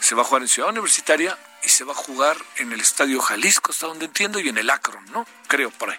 se 0.00 0.14
va 0.14 0.22
a 0.22 0.24
jugar 0.24 0.42
en 0.42 0.48
Ciudad 0.48 0.70
Universitaria 0.70 1.38
y 1.64 1.68
se 1.68 1.84
va 1.84 1.92
a 1.92 1.96
jugar 1.96 2.36
en 2.56 2.72
el 2.72 2.80
Estadio 2.80 3.20
Jalisco, 3.20 3.72
hasta 3.72 3.86
donde 3.86 4.06
entiendo, 4.06 4.40
y 4.40 4.48
en 4.48 4.58
el 4.58 4.70
Akron, 4.70 5.04
¿no? 5.12 5.26
Creo, 5.46 5.70
por 5.70 5.90
ahí. 5.90 5.98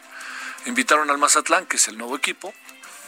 Invitaron 0.66 1.10
al 1.10 1.18
Mazatlán, 1.18 1.66
que 1.66 1.78
es 1.78 1.88
el 1.88 1.98
nuevo 1.98 2.16
equipo, 2.16 2.54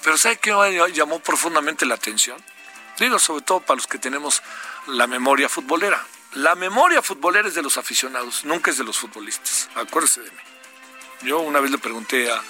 pero 0.03 0.17
¿sabe 0.17 0.37
qué 0.37 0.51
llamó 0.93 1.19
profundamente 1.19 1.85
la 1.85 1.95
atención? 1.95 2.37
Digo, 2.99 3.19
sobre 3.19 3.43
todo 3.43 3.59
para 3.59 3.77
los 3.77 3.87
que 3.87 3.97
tenemos 3.97 4.41
la 4.87 5.07
memoria 5.07 5.49
futbolera. 5.49 6.05
La 6.33 6.55
memoria 6.55 7.01
futbolera 7.01 7.47
es 7.47 7.55
de 7.55 7.61
los 7.61 7.77
aficionados, 7.77 8.45
nunca 8.45 8.71
es 8.71 8.77
de 8.77 8.83
los 8.83 8.97
futbolistas. 8.97 9.69
Acuérdese 9.75 10.21
de 10.21 10.31
mí. 10.31 10.37
Yo 11.23 11.39
una 11.39 11.59
vez 11.59 11.71
le 11.71 11.77
pregunté 11.77 12.31
a 12.31 12.41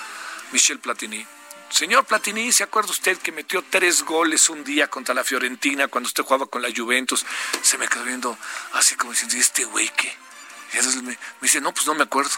Michel 0.51 0.79
Platini, 0.79 1.25
Señor 1.69 2.05
Platini, 2.05 2.51
¿se 2.51 2.63
acuerda 2.63 2.91
usted 2.91 3.17
que 3.17 3.31
metió 3.31 3.63
tres 3.69 4.03
goles 4.03 4.49
un 4.49 4.63
día 4.63 4.87
contra 4.87 5.13
la 5.13 5.23
Fiorentina 5.23 5.87
cuando 5.87 6.07
usted 6.07 6.23
jugaba 6.23 6.45
con 6.45 6.61
la 6.61 6.69
Juventus? 6.75 7.25
Se 7.61 7.77
me 7.77 7.87
quedó 7.87 8.03
viendo 8.03 8.37
así 8.73 8.95
como 8.95 9.11
diciendo, 9.11 9.35
este 9.35 9.65
güey 9.65 9.89
qué? 9.89 10.07
Y 10.73 10.77
entonces 10.77 11.03
me, 11.03 11.17
dice, 11.41 11.59
no, 11.61 11.73
pues 11.73 11.85
no 11.87 11.95
me 11.95 12.03
acuerdo. 12.03 12.31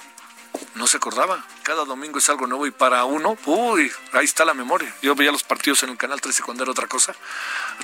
No 0.74 0.88
se 0.88 0.98
acordaba. 0.98 1.46
Cada 1.62 1.86
domingo 1.86 2.17
es 2.17 2.29
algo 2.29 2.48
nuevo 2.48 2.65
y 2.65 2.72
para 2.72 3.03
uno, 3.03 3.38
uy, 3.46 3.91
ahí 4.13 4.25
está 4.25 4.43
la 4.43 4.55
memoria. 4.55 4.93
Yo 5.01 5.13
veía 5.13 5.31
los 5.31 5.43
partidos 5.43 5.84
en 5.84 5.89
el 5.89 5.98
Canal 5.98 6.19
13 6.19 6.41
cuando 6.41 6.63
era 6.63 6.72
otra 6.72 6.88
cosa. 6.88 7.15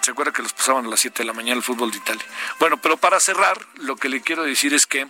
¿Se 0.01 0.11
acuerda 0.11 0.31
que 0.31 0.41
los 0.41 0.53
pasaban 0.53 0.85
a 0.85 0.89
las 0.89 1.01
7 1.01 1.19
de 1.19 1.25
la 1.25 1.33
mañana 1.33 1.57
el 1.57 1.63
fútbol 1.63 1.91
de 1.91 1.97
Italia? 1.97 2.25
Bueno, 2.59 2.77
pero 2.77 2.97
para 2.97 3.19
cerrar, 3.19 3.63
lo 3.75 3.95
que 3.95 4.09
le 4.09 4.21
quiero 4.21 4.43
decir 4.43 4.73
es 4.73 4.87
que 4.87 5.07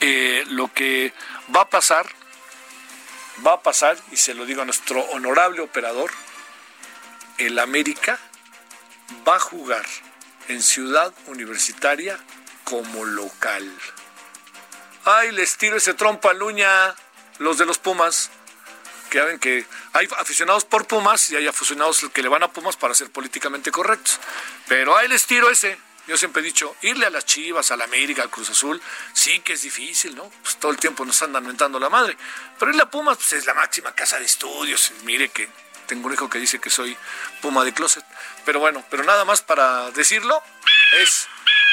eh, 0.00 0.44
lo 0.48 0.72
que 0.72 1.12
va 1.54 1.62
a 1.62 1.68
pasar 1.68 2.06
va 3.44 3.54
a 3.54 3.62
pasar, 3.62 3.96
y 4.12 4.16
se 4.16 4.34
lo 4.34 4.46
digo 4.46 4.62
a 4.62 4.64
nuestro 4.64 5.00
honorable 5.10 5.60
operador, 5.60 6.10
el 7.38 7.58
América 7.58 8.18
va 9.26 9.36
a 9.36 9.40
jugar 9.40 9.84
en 10.48 10.62
Ciudad 10.62 11.12
Universitaria 11.26 12.18
como 12.64 13.04
local. 13.04 13.70
Ay, 15.04 15.32
les 15.32 15.56
tiro 15.56 15.76
ese 15.76 15.94
trompa 15.94 16.32
luña, 16.32 16.94
los 17.38 17.58
de 17.58 17.66
los 17.66 17.78
Pumas, 17.78 18.30
que 19.10 19.18
saben 19.18 19.38
que 19.38 19.64
hay 19.92 20.08
aficionados 20.18 20.64
por 20.64 20.86
Pumas 20.86 21.30
y 21.30 21.36
hay 21.36 21.46
aficionados 21.46 22.04
que 22.12 22.22
le 22.22 22.28
van 22.28 22.42
a 22.42 22.52
Pumas 22.52 22.76
para 22.76 22.94
ser 22.94 23.10
políticamente 23.10 23.70
correctos. 23.70 24.18
Pero 24.66 24.96
ahí 24.96 25.08
les 25.08 25.26
tiro 25.26 25.50
ese. 25.50 25.78
Yo 26.06 26.16
siempre 26.16 26.40
he 26.40 26.44
dicho, 26.44 26.76
irle 26.82 27.06
a 27.06 27.10
las 27.10 27.26
Chivas, 27.26 27.70
a 27.70 27.76
la 27.76 27.84
América, 27.84 28.22
al 28.22 28.30
Cruz 28.30 28.50
Azul, 28.50 28.80
sí 29.12 29.40
que 29.40 29.54
es 29.54 29.62
difícil, 29.62 30.14
¿no? 30.14 30.30
Pues 30.42 30.56
todo 30.56 30.70
el 30.70 30.78
tiempo 30.78 31.04
nos 31.04 31.20
andan 31.22 31.44
mentando 31.44 31.80
la 31.80 31.90
madre. 31.90 32.16
Pero 32.58 32.70
irle 32.70 32.82
a 32.82 32.90
Pumas, 32.90 33.16
pues 33.16 33.32
es 33.32 33.46
la 33.46 33.54
máxima 33.54 33.92
casa 33.92 34.18
de 34.18 34.24
estudios. 34.24 34.92
Mire 35.02 35.28
que 35.30 35.48
tengo 35.86 36.06
un 36.06 36.14
hijo 36.14 36.30
que 36.30 36.38
dice 36.38 36.60
que 36.60 36.70
soy 36.70 36.96
Puma 37.40 37.64
de 37.64 37.72
closet. 37.72 38.04
Pero 38.44 38.60
bueno, 38.60 38.84
pero 38.90 39.02
nada 39.04 39.24
más 39.24 39.42
para 39.42 39.90
decirlo, 39.90 40.42
es... 41.00 41.28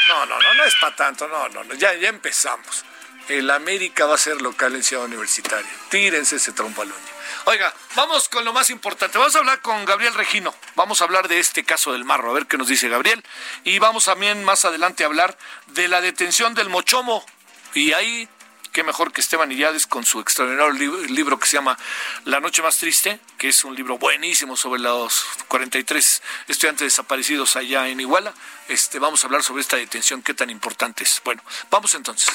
No, 0.07 0.25
no, 0.25 0.39
no, 0.41 0.53
no 0.55 0.63
es 0.65 0.75
para 0.75 0.95
tanto, 0.95 1.27
no, 1.27 1.47
no, 1.49 1.63
no, 1.63 1.73
ya, 1.75 1.93
ya 1.93 2.09
empezamos. 2.09 2.83
El 3.30 3.50
América 3.51 4.06
va 4.06 4.15
a 4.15 4.18
ser 4.18 4.42
local 4.42 4.75
en 4.75 4.84
Ciudad 4.84 5.06
Universitaria. 5.06 5.70
Tírense 5.89 6.36
ese 6.36 6.51
trompalón. 6.51 6.98
Oiga, 7.46 7.74
vamos 7.96 8.27
con 8.27 8.44
lo 8.44 8.51
más 8.51 8.70
importante. 8.70 9.18
Vamos 9.18 9.36
a 9.36 9.39
hablar 9.39 9.62
con 9.62 9.86
Gabriel 9.86 10.13
Regino. 10.13 10.53
Vamos 10.75 11.01
a 11.01 11.06
hablar 11.06 11.27
de 11.27 11.39
este 11.39 11.63
caso 11.63 11.94
del 11.94 12.03
marro, 12.03 12.30
a 12.30 12.34
ver 12.34 12.48
qué 12.48 12.58
nos 12.58 12.68
dice 12.68 12.89
Gabriel. 12.89 13.24
Y 13.63 13.80
vamos 13.80 14.06
también 14.06 14.44
más 14.44 14.65
adelante 14.65 15.03
a 15.03 15.08
hablar 15.08 15.38
de 15.68 15.88
la 15.88 16.01
detención 16.01 16.53
del 16.53 16.70
Mochomo. 16.70 17.25
Y 17.74 17.94
ahí, 17.94 18.27
qué 18.74 18.84
mejor 18.84 19.13
que 19.13 19.22
Esteban 19.22 19.51
Illades 19.51 19.88
con 19.88 20.06
su 20.06 20.20
extraordinario 20.20 20.98
libro 21.08 21.39
que 21.39 21.48
se 21.48 21.58
llama 21.58 21.77
La 22.25 22.42
Noche 22.42 22.62
Más 22.62 22.77
Triste, 22.77 23.20
que 23.38 23.50
es 23.50 23.63
un 23.63 23.75
libro 23.75 23.98
buenísimo 23.98 24.58
sobre 24.58 24.82
los 24.82 25.25
43 25.48 26.22
estudiantes 26.50 26.86
desaparecidos 26.86 27.56
allá 27.56 27.88
en 27.88 28.01
Iguala. 28.01 28.34
Este, 28.68 29.00
vamos 29.00 29.24
a 29.24 29.27
hablar 29.27 29.44
sobre 29.44 29.62
esta 29.62 29.77
detención, 29.77 30.22
qué 30.22 30.34
tan 30.34 30.50
importante 30.50 31.03
es. 31.03 31.22
Bueno, 31.24 31.42
vamos 31.70 31.96
entonces. 31.96 32.30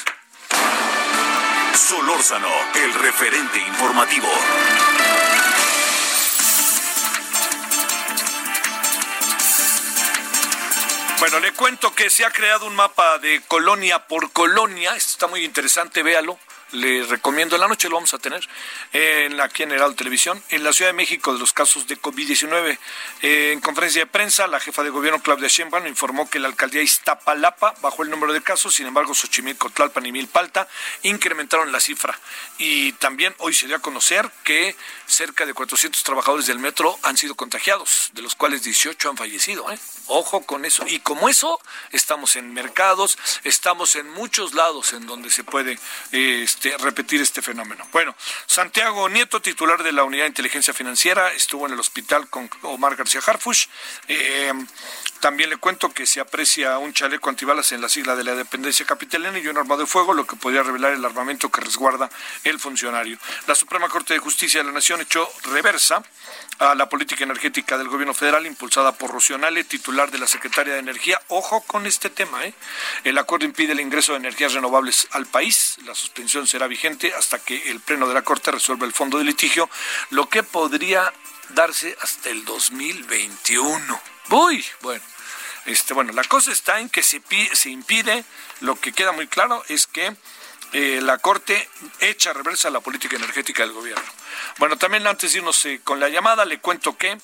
Solórzano, 1.75 2.49
el 2.75 2.93
referente 2.93 3.59
informativo. 3.59 4.27
Bueno, 11.19 11.39
le 11.39 11.51
cuento 11.53 11.93
que 11.93 12.09
se 12.09 12.25
ha 12.25 12.31
creado 12.31 12.65
un 12.65 12.75
mapa 12.75 13.17
de 13.19 13.41
colonia 13.47 14.07
por 14.07 14.31
colonia. 14.31 14.95
Esto 14.95 15.11
está 15.11 15.27
muy 15.27 15.43
interesante, 15.43 16.03
véalo 16.03 16.39
le 16.71 17.03
recomiendo, 17.03 17.55
en 17.55 17.61
la 17.61 17.67
noche 17.67 17.89
lo 17.89 17.95
vamos 17.95 18.13
a 18.13 18.19
tener 18.19 18.47
en 18.93 19.39
aquí 19.41 19.63
en 19.63 19.69
Televisión, 19.95 20.41
en 20.49 20.63
la 20.63 20.73
Ciudad 20.73 20.91
de 20.91 20.93
México 20.97 21.33
de 21.33 21.39
los 21.39 21.53
casos 21.53 21.87
de 21.87 21.99
COVID-19. 21.99 22.77
Eh, 23.21 23.51
en 23.53 23.61
conferencia 23.61 24.01
de 24.01 24.05
prensa, 24.05 24.47
la 24.47 24.59
jefa 24.59 24.83
de 24.83 24.89
gobierno 24.89 25.21
Claudia 25.21 25.47
Sheinbaum 25.47 25.87
informó 25.87 26.29
que 26.29 26.39
la 26.39 26.47
alcaldía 26.47 26.81
Iztapalapa 26.81 27.73
bajó 27.81 28.03
el 28.03 28.09
número 28.09 28.33
de 28.33 28.41
casos, 28.41 28.75
sin 28.75 28.87
embargo 28.87 29.13
Xochimilco, 29.13 29.69
Tlalpan 29.69 30.05
y 30.05 30.11
Milpalta 30.11 30.67
incrementaron 31.03 31.71
la 31.71 31.79
cifra. 31.79 32.17
Y 32.57 32.93
también 32.93 33.33
hoy 33.39 33.53
se 33.53 33.67
dio 33.67 33.77
a 33.77 33.79
conocer 33.79 34.29
que 34.43 34.75
cerca 35.05 35.45
de 35.45 35.53
400 35.53 36.03
trabajadores 36.03 36.47
del 36.47 36.59
metro 36.59 36.97
han 37.03 37.17
sido 37.17 37.35
contagiados, 37.35 38.11
de 38.13 38.21
los 38.21 38.35
cuales 38.35 38.63
18 38.63 39.09
han 39.09 39.17
fallecido. 39.17 39.71
¿eh? 39.71 39.79
Ojo 40.07 40.41
con 40.45 40.65
eso. 40.65 40.85
Y 40.87 40.99
como 40.99 41.29
eso, 41.29 41.59
estamos 41.91 42.35
en 42.35 42.53
mercados, 42.53 43.17
estamos 43.43 43.95
en 43.95 44.09
muchos 44.09 44.53
lados 44.53 44.93
en 44.93 45.05
donde 45.07 45.29
se 45.29 45.43
puede... 45.43 45.79
Eh, 46.11 46.43
este, 46.59 46.77
repetir 46.77 47.21
este 47.21 47.41
fenómeno. 47.41 47.87
Bueno, 47.93 48.13
Santiago 48.45 49.07
Nieto, 49.07 49.41
titular 49.41 49.81
de 49.81 49.93
la 49.93 50.03
Unidad 50.03 50.23
de 50.23 50.29
Inteligencia 50.29 50.73
Financiera, 50.73 51.31
estuvo 51.31 51.65
en 51.65 51.71
el 51.71 51.79
hospital 51.79 52.29
con 52.29 52.49
Omar 52.63 52.97
García 52.97 53.21
Harfush. 53.25 53.67
Eh, 54.09 54.51
también 55.19 55.49
le 55.49 55.57
cuento 55.57 55.91
que 55.91 56.05
se 56.05 56.19
aprecia 56.19 56.77
un 56.77 56.93
chaleco 56.93 57.29
antibalas 57.29 57.71
en 57.71 57.81
la 57.81 57.89
sigla 57.89 58.15
de 58.15 58.23
la 58.23 58.35
dependencia 58.35 58.85
capitalina 58.85 59.37
y 59.37 59.47
un 59.47 59.57
arma 59.57 59.75
de 59.75 59.85
fuego, 59.85 60.13
lo 60.13 60.25
que 60.25 60.35
podría 60.35 60.63
revelar 60.63 60.93
el 60.93 61.03
armamento 61.03 61.49
que 61.49 61.61
resguarda 61.61 62.09
el 62.43 62.59
funcionario. 62.59 63.17
La 63.47 63.55
Suprema 63.55 63.89
Corte 63.89 64.13
de 64.13 64.19
Justicia 64.19 64.61
de 64.61 64.67
la 64.67 64.71
Nación 64.71 65.01
echó 65.01 65.29
reversa 65.51 66.01
a 66.59 66.75
la 66.75 66.87
política 66.89 67.23
energética 67.23 67.77
del 67.77 67.89
gobierno 67.89 68.13
federal 68.13 68.45
impulsada 68.45 68.93
por 68.93 69.11
Rocionale, 69.11 69.63
titular 69.63 70.11
de 70.11 70.19
la 70.19 70.27
Secretaría 70.27 70.73
de 70.73 70.79
Energía. 70.79 71.21
Ojo 71.27 71.61
con 71.61 71.85
este 71.85 72.09
tema, 72.09 72.45
¿eh? 72.45 72.53
El 73.03 73.17
acuerdo 73.17 73.45
impide 73.45 73.73
el 73.73 73.79
ingreso 73.79 74.13
de 74.13 74.19
energías 74.19 74.53
renovables 74.53 75.07
al 75.11 75.25
país. 75.25 75.77
La 75.85 75.95
suspensión 75.95 76.47
será 76.47 76.67
vigente 76.67 77.13
hasta 77.13 77.39
que 77.39 77.69
el 77.69 77.79
Pleno 77.79 78.07
de 78.07 78.13
la 78.13 78.21
Corte 78.21 78.51
resuelva 78.51 78.85
el 78.85 78.93
fondo 78.93 79.17
de 79.17 79.23
litigio, 79.25 79.69
lo 80.11 80.29
que 80.29 80.43
podría 80.43 81.13
darse 81.49 81.97
hasta 82.01 82.29
el 82.29 82.45
2021. 82.45 84.18
Uy, 84.29 84.65
bueno. 84.81 85.03
Este, 85.65 85.93
bueno, 85.93 86.13
la 86.13 86.23
cosa 86.23 86.51
está 86.51 86.79
en 86.79 86.89
que 86.89 87.03
se, 87.03 87.21
se 87.53 87.69
impide, 87.69 88.23
lo 88.61 88.79
que 88.79 88.91
queda 88.91 89.11
muy 89.11 89.27
claro 89.27 89.63
es 89.67 89.87
que 89.87 90.15
eh, 90.71 90.99
la 91.01 91.17
Corte 91.17 91.69
echa 91.99 92.33
reversa 92.33 92.69
la 92.69 92.79
política 92.79 93.17
energética 93.17 93.63
del 93.63 93.73
gobierno. 93.73 94.03
Bueno, 94.57 94.77
también 94.77 95.05
antes 95.07 95.31
de 95.31 95.39
irnos 95.39 95.65
eh, 95.65 95.81
con 95.83 95.99
la 95.99 96.09
llamada, 96.09 96.45
le 96.45 96.59
cuento 96.59 96.97
que 96.97 97.17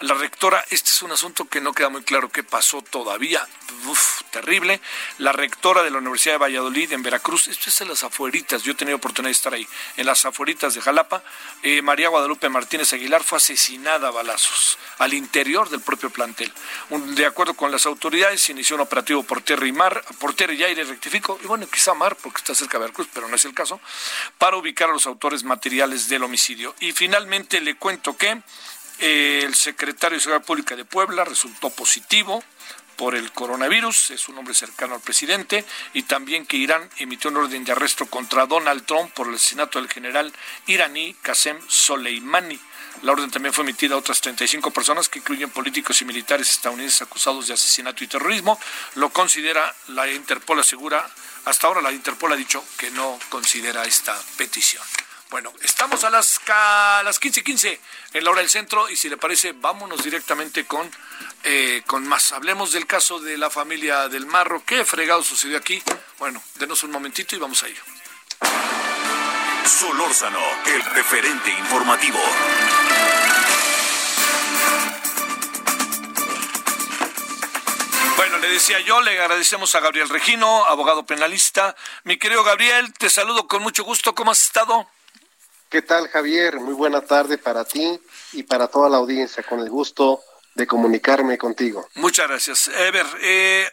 la 0.00 0.14
rectora, 0.14 0.64
este 0.70 0.90
es 0.90 1.02
un 1.02 1.10
asunto 1.10 1.46
que 1.46 1.60
no 1.60 1.72
queda 1.72 1.88
muy 1.88 2.02
claro 2.02 2.30
qué 2.30 2.42
pasó 2.42 2.82
todavía, 2.82 3.46
Uf, 3.86 4.22
terrible. 4.30 4.80
La 5.18 5.32
rectora 5.32 5.82
de 5.82 5.90
la 5.90 5.98
Universidad 5.98 6.34
de 6.34 6.38
Valladolid 6.38 6.92
en 6.92 7.02
Veracruz, 7.02 7.48
esto 7.48 7.70
es 7.70 7.80
en 7.80 7.88
las 7.88 8.02
afueritas, 8.02 8.62
yo 8.62 8.72
he 8.72 8.74
tenido 8.74 8.96
oportunidad 8.96 9.28
de 9.28 9.32
estar 9.32 9.54
ahí, 9.54 9.66
en 9.96 10.06
las 10.06 10.24
afueritas 10.24 10.74
de 10.74 10.80
Jalapa, 10.80 11.22
eh, 11.62 11.80
María 11.82 12.08
Guadalupe 12.08 12.48
Martínez 12.48 12.92
Aguilar 12.92 13.22
fue 13.22 13.38
asesinada 13.38 14.08
a 14.08 14.10
balazos 14.10 14.78
al 14.98 15.14
interior 15.14 15.68
del 15.70 15.80
propio 15.80 16.10
plantel. 16.10 16.52
de 16.90 17.26
acuerdo 17.26 17.54
con 17.54 17.70
las 17.70 17.86
autoridades, 17.86 18.42
se 18.42 18.52
inició 18.52 18.76
un 18.76 18.82
operativo 18.82 19.22
por 19.22 19.42
tierra 19.42 19.66
y 19.66 19.72
mar, 19.72 20.04
por 20.18 20.34
tierra 20.34 20.54
y 20.54 20.64
aire, 20.64 20.84
rectifico, 20.84 21.38
y 21.42 21.46
bueno, 21.46 21.66
quizá 21.68 21.94
mar, 21.94 22.16
porque 22.16 22.38
está 22.38 22.54
cerca 22.54 22.78
de 22.78 22.84
Veracruz, 22.84 23.08
pero 23.12 23.28
no 23.28 23.36
es 23.36 23.44
el 23.44 23.54
caso, 23.54 23.80
para 24.38 24.56
ubicar 24.56 24.90
a 24.90 24.92
los 24.92 25.06
autores 25.06 25.44
materiales 25.44 26.08
del 26.08 26.22
homicidio. 26.22 26.74
Y 26.80 26.92
finalmente 26.92 27.60
le 27.60 27.76
cuento 27.76 28.16
que 28.16 28.42
el 28.98 29.54
secretario 29.54 30.16
de 30.16 30.22
Seguridad 30.22 30.46
Pública 30.46 30.76
de 30.76 30.84
Puebla 30.84 31.24
resultó 31.24 31.70
positivo 31.70 32.42
por 32.96 33.14
el 33.14 33.30
coronavirus, 33.30 34.10
es 34.10 34.28
un 34.28 34.38
hombre 34.38 34.54
cercano 34.54 34.96
al 34.96 35.00
presidente, 35.00 35.64
y 35.94 36.02
también 36.02 36.44
que 36.46 36.56
Irán 36.56 36.90
emitió 36.96 37.30
un 37.30 37.36
orden 37.36 37.64
de 37.64 37.70
arresto 37.70 38.06
contra 38.06 38.46
Donald 38.46 38.84
Trump 38.86 39.12
por 39.12 39.28
el 39.28 39.36
asesinato 39.36 39.78
del 39.78 39.88
general 39.88 40.32
iraní 40.66 41.14
Qasem 41.22 41.60
Soleimani. 41.68 42.58
La 43.02 43.12
orden 43.12 43.30
también 43.30 43.52
fue 43.52 43.62
emitida 43.62 43.94
a 43.94 43.98
otras 43.98 44.20
35 44.20 44.72
personas 44.72 45.08
que 45.08 45.20
incluyen 45.20 45.50
políticos 45.50 46.02
y 46.02 46.04
militares 46.04 46.50
estadounidenses 46.50 47.02
acusados 47.02 47.46
de 47.46 47.54
asesinato 47.54 48.02
y 48.02 48.08
terrorismo. 48.08 48.58
Lo 48.96 49.10
considera 49.10 49.72
la 49.88 50.10
Interpol 50.10 50.58
asegura, 50.58 51.08
hasta 51.44 51.68
ahora 51.68 51.80
la 51.80 51.92
Interpol 51.92 52.32
ha 52.32 52.36
dicho 52.36 52.64
que 52.76 52.90
no 52.90 53.16
considera 53.28 53.84
esta 53.84 54.20
petición. 54.36 54.82
Bueno, 55.30 55.52
estamos 55.62 56.04
a 56.04 56.10
las, 56.10 56.40
a 56.48 57.02
las 57.04 57.20
15:15 57.20 57.78
en 58.14 58.24
la 58.24 58.30
hora 58.30 58.40
del 58.40 58.48
centro 58.48 58.88
y 58.88 58.96
si 58.96 59.10
le 59.10 59.18
parece, 59.18 59.52
vámonos 59.52 60.02
directamente 60.02 60.64
con, 60.64 60.90
eh, 61.44 61.82
con 61.86 62.06
más. 62.08 62.32
Hablemos 62.32 62.72
del 62.72 62.86
caso 62.86 63.20
de 63.20 63.36
la 63.36 63.50
familia 63.50 64.08
del 64.08 64.24
Marro. 64.24 64.64
¿Qué 64.64 64.86
fregado 64.86 65.22
sucedió 65.22 65.58
aquí? 65.58 65.82
Bueno, 66.18 66.42
denos 66.54 66.82
un 66.82 66.92
momentito 66.92 67.36
y 67.36 67.38
vamos 67.38 67.62
a 67.62 67.66
ello. 67.66 67.82
Solórzano, 69.66 70.40
el 70.64 70.82
referente 70.82 71.50
informativo. 71.50 72.18
Bueno, 78.16 78.38
le 78.38 78.48
decía 78.48 78.80
yo, 78.80 79.02
le 79.02 79.20
agradecemos 79.20 79.74
a 79.74 79.80
Gabriel 79.80 80.08
Regino, 80.08 80.64
abogado 80.64 81.04
penalista. 81.04 81.76
Mi 82.04 82.16
querido 82.16 82.42
Gabriel, 82.44 82.94
te 82.94 83.10
saludo 83.10 83.46
con 83.46 83.62
mucho 83.62 83.84
gusto. 83.84 84.14
¿Cómo 84.14 84.30
has 84.30 84.42
estado? 84.42 84.88
¿Qué 85.68 85.82
tal, 85.82 86.08
Javier? 86.08 86.60
Muy 86.60 86.72
buena 86.72 87.02
tarde 87.02 87.36
para 87.36 87.62
ti 87.64 88.00
y 88.32 88.42
para 88.42 88.68
toda 88.68 88.88
la 88.88 88.96
audiencia. 88.96 89.42
Con 89.42 89.60
el 89.60 89.68
gusto 89.68 90.22
de 90.54 90.66
comunicarme 90.66 91.36
contigo. 91.36 91.86
Muchas 91.96 92.26
gracias. 92.26 92.68
Ever, 92.68 93.04
eh, 93.20 93.68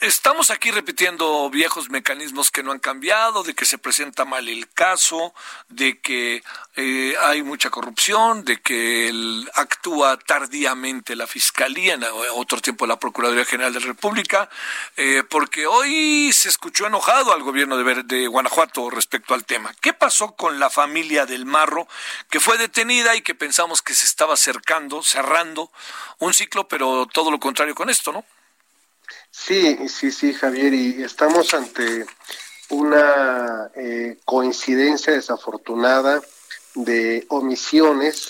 estamos 0.00 0.50
aquí 0.50 0.70
repitiendo 0.70 1.48
viejos 1.50 1.90
mecanismos 1.90 2.50
que 2.50 2.62
no 2.62 2.72
han 2.72 2.78
cambiado, 2.78 3.42
de 3.42 3.54
que 3.54 3.64
se 3.64 3.78
presenta 3.78 4.24
mal 4.24 4.48
el 4.48 4.68
caso, 4.70 5.34
de 5.68 6.00
que 6.00 6.42
eh, 6.76 7.14
hay 7.20 7.42
mucha 7.42 7.70
corrupción, 7.70 8.44
de 8.44 8.60
que 8.60 9.12
actúa 9.54 10.18
tardíamente 10.18 11.16
la 11.16 11.26
Fiscalía, 11.26 11.94
en 11.94 12.04
otro 12.34 12.60
tiempo 12.60 12.86
la 12.86 12.98
Procuraduría 12.98 13.44
General 13.44 13.72
de 13.72 13.80
la 13.80 13.86
República, 13.86 14.48
eh, 14.96 15.22
porque 15.28 15.66
hoy 15.66 16.32
se 16.32 16.48
escuchó 16.48 16.86
enojado 16.86 17.32
al 17.32 17.42
gobierno 17.42 17.76
de, 17.76 18.02
de 18.02 18.26
Guanajuato 18.26 18.90
respecto 18.90 19.34
al 19.34 19.44
tema. 19.44 19.74
¿Qué 19.80 19.92
pasó 19.92 20.32
con 20.34 20.58
la 20.58 20.70
familia 20.70 21.26
del 21.26 21.46
Marro, 21.46 21.88
que 22.30 22.40
fue 22.40 22.58
detenida 22.58 23.14
y 23.16 23.22
que 23.22 23.34
pensamos 23.34 23.82
que 23.82 23.94
se 23.94 24.06
estaba 24.06 24.34
acercando, 24.34 25.02
cerrando 25.02 25.70
un 26.18 26.34
ciclo, 26.34 26.68
pero 26.68 27.06
todo 27.06 27.30
lo 27.30 27.38
contrario 27.38 27.74
con 27.74 27.90
esto, 27.90 28.12
¿no? 28.12 28.24
Sí, 29.46 29.88
sí, 29.88 30.10
sí, 30.10 30.34
Javier, 30.34 30.74
y 30.74 31.02
estamos 31.02 31.54
ante 31.54 32.04
una 32.70 33.70
eh, 33.74 34.18
coincidencia 34.24 35.12
desafortunada 35.12 36.20
de 36.74 37.24
omisiones 37.28 38.28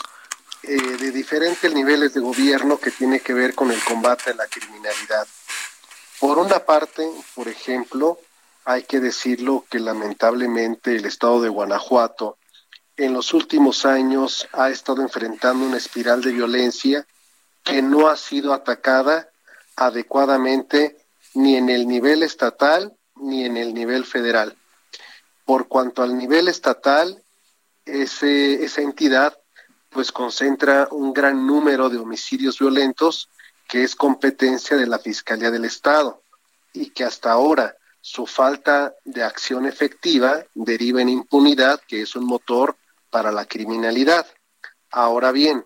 eh, 0.62 0.76
de 0.76 1.10
diferentes 1.10 1.74
niveles 1.74 2.14
de 2.14 2.20
gobierno 2.20 2.78
que 2.78 2.92
tiene 2.92 3.20
que 3.20 3.32
ver 3.32 3.54
con 3.54 3.72
el 3.72 3.82
combate 3.82 4.30
a 4.30 4.34
la 4.34 4.46
criminalidad. 4.46 5.26
Por 6.20 6.38
una 6.38 6.60
parte, 6.60 7.10
por 7.34 7.48
ejemplo, 7.48 8.20
hay 8.64 8.84
que 8.84 9.00
decirlo 9.00 9.64
que 9.68 9.80
lamentablemente 9.80 10.94
el 10.94 11.06
estado 11.06 11.40
de 11.40 11.48
Guanajuato 11.48 12.36
en 12.96 13.14
los 13.14 13.32
últimos 13.32 13.86
años 13.86 14.46
ha 14.52 14.68
estado 14.68 15.02
enfrentando 15.02 15.64
una 15.64 15.78
espiral 15.78 16.20
de 16.20 16.32
violencia 16.32 17.06
que 17.64 17.82
no 17.82 18.08
ha 18.08 18.16
sido 18.16 18.52
atacada 18.52 19.30
adecuadamente 19.74 20.97
ni 21.38 21.54
en 21.54 21.68
el 21.70 21.86
nivel 21.86 22.24
estatal 22.24 22.96
ni 23.14 23.44
en 23.44 23.56
el 23.56 23.72
nivel 23.72 24.04
federal. 24.04 24.56
Por 25.44 25.68
cuanto 25.68 26.02
al 26.02 26.18
nivel 26.18 26.48
estatal, 26.48 27.22
esa 27.84 28.80
entidad 28.80 29.38
pues 29.88 30.10
concentra 30.10 30.88
un 30.90 31.12
gran 31.12 31.46
número 31.46 31.88
de 31.88 31.98
homicidios 31.98 32.58
violentos 32.58 33.28
que 33.68 33.84
es 33.84 33.94
competencia 33.94 34.76
de 34.76 34.86
la 34.86 34.98
Fiscalía 34.98 35.50
del 35.50 35.64
Estado 35.64 36.22
y 36.72 36.90
que 36.90 37.04
hasta 37.04 37.30
ahora 37.30 37.76
su 38.00 38.26
falta 38.26 38.94
de 39.04 39.22
acción 39.22 39.64
efectiva 39.64 40.44
deriva 40.54 41.00
en 41.02 41.08
impunidad, 41.08 41.80
que 41.86 42.02
es 42.02 42.16
un 42.16 42.24
motor 42.24 42.76
para 43.10 43.30
la 43.30 43.46
criminalidad. 43.46 44.26
Ahora 44.90 45.30
bien, 45.30 45.64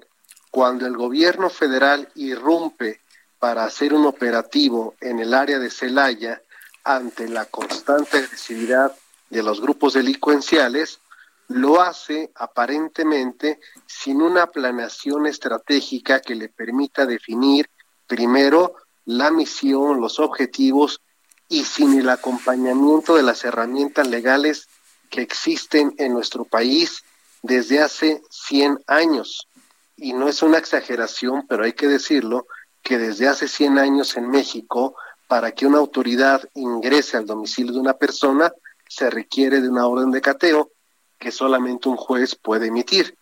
cuando 0.51 0.87
el 0.87 0.96
gobierno 0.96 1.49
federal 1.49 2.11
irrumpe 2.14 3.01
para 3.42 3.64
hacer 3.64 3.92
un 3.92 4.07
operativo 4.07 4.94
en 5.00 5.18
el 5.18 5.35
área 5.35 5.59
de 5.59 5.68
Celaya 5.68 6.40
ante 6.85 7.28
la 7.28 7.46
constante 7.46 8.18
agresividad 8.18 8.96
de 9.31 9.42
los 9.42 9.61
grupos 9.61 9.94
delincuenciales, 9.94 11.00
lo 11.48 11.83
hace 11.83 12.31
aparentemente 12.37 13.59
sin 13.85 14.22
una 14.22 14.46
planeación 14.46 15.26
estratégica 15.26 16.20
que 16.20 16.37
le 16.37 16.50
permita 16.50 17.05
definir 17.05 17.68
primero 18.07 18.76
la 19.07 19.33
misión, 19.33 20.00
los 20.00 20.20
objetivos 20.20 21.00
y 21.48 21.64
sin 21.64 21.98
el 21.98 22.11
acompañamiento 22.11 23.16
de 23.16 23.24
las 23.24 23.44
herramientas 23.44 24.07
legales 24.07 24.68
que 25.11 25.20
existen 25.20 25.96
en 25.98 26.12
nuestro 26.12 26.44
país 26.44 27.02
desde 27.42 27.81
hace 27.81 28.22
100 28.31 28.85
años. 28.87 29.48
Y 29.96 30.12
no 30.12 30.28
es 30.28 30.44
una 30.44 30.59
exageración, 30.59 31.44
pero 31.48 31.64
hay 31.64 31.72
que 31.72 31.88
decirlo, 31.88 32.46
que 32.83 32.99
desde 32.99 33.29
hace 33.29 33.49
100 33.49 33.79
años 33.79 34.16
en 34.16 34.29
México, 34.29 34.97
para 35.29 35.53
que 35.53 35.66
una 35.66 35.79
autoridad 35.79 36.42
ingrese 36.55 37.16
al 37.16 37.27
domicilio 37.27 37.73
de 37.73 37.81
una 37.81 37.95
persona, 37.95 38.53
se 38.88 39.09
requiere 39.09 39.61
de 39.61 39.68
una 39.68 39.87
orden 39.87 40.11
de 40.11 40.21
cateo 40.21 40.73
que 41.18 41.31
solamente 41.31 41.88
un 41.88 41.97
juez 41.97 42.35
puede 42.35 42.66
emitir. 42.66 43.16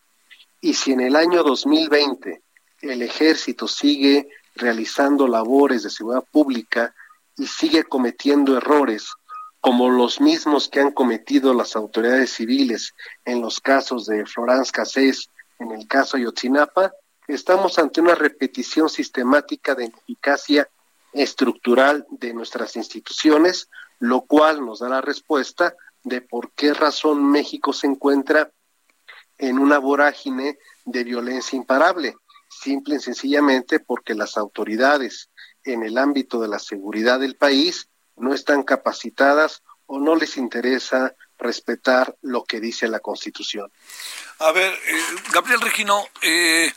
Y 0.59 0.73
si 0.73 0.91
en 0.91 1.01
el 1.01 1.15
año 1.15 1.43
2020 1.43 2.41
el 2.81 3.01
ejército 3.01 3.67
sigue 3.67 4.27
realizando 4.55 5.27
labores 5.27 5.83
de 5.83 5.89
seguridad 5.89 6.25
pública 6.31 6.93
y 7.37 7.47
sigue 7.47 7.83
cometiendo 7.83 8.57
errores 8.57 9.13
como 9.61 9.89
los 9.89 10.19
mismos 10.19 10.67
que 10.67 10.79
han 10.79 10.91
cometido 10.91 11.53
las 11.53 11.75
autoridades 11.75 12.31
civiles 12.31 12.93
en 13.23 13.41
los 13.41 13.61
casos 13.61 14.07
de 14.07 14.25
Florence 14.25 14.71
Cassés, 14.71 15.29
en 15.59 15.71
el 15.71 15.87
caso 15.87 16.17
Yotzinapa, 16.17 16.91
estamos 17.33 17.77
ante 17.79 18.01
una 18.01 18.15
repetición 18.15 18.89
sistemática 18.89 19.75
de 19.75 19.85
ineficacia 19.85 20.69
estructural 21.13 22.05
de 22.09 22.33
nuestras 22.33 22.75
instituciones, 22.75 23.69
lo 23.99 24.21
cual 24.21 24.65
nos 24.65 24.79
da 24.79 24.89
la 24.89 25.01
respuesta 25.01 25.75
de 26.03 26.21
por 26.21 26.51
qué 26.51 26.73
razón 26.73 27.29
México 27.29 27.73
se 27.73 27.87
encuentra 27.87 28.51
en 29.37 29.59
una 29.59 29.77
vorágine 29.77 30.57
de 30.85 31.03
violencia 31.03 31.57
imparable, 31.57 32.15
simple 32.49 32.95
y 32.95 32.99
sencillamente 32.99 33.79
porque 33.79 34.13
las 34.13 34.37
autoridades 34.37 35.29
en 35.63 35.83
el 35.83 35.97
ámbito 35.97 36.41
de 36.41 36.47
la 36.47 36.59
seguridad 36.59 37.19
del 37.19 37.35
país 37.35 37.89
no 38.15 38.33
están 38.33 38.63
capacitadas 38.63 39.63
o 39.85 39.99
no 39.99 40.15
les 40.15 40.37
interesa 40.37 41.15
respetar 41.37 42.15
lo 42.21 42.43
que 42.43 42.59
dice 42.59 42.87
la 42.87 42.99
Constitución. 42.99 43.71
A 44.39 44.51
ver, 44.51 44.73
eh, 44.73 45.01
Gabriel 45.33 45.59
Regino, 45.59 46.07
eh, 46.21 46.71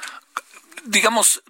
digamos, 0.84 1.42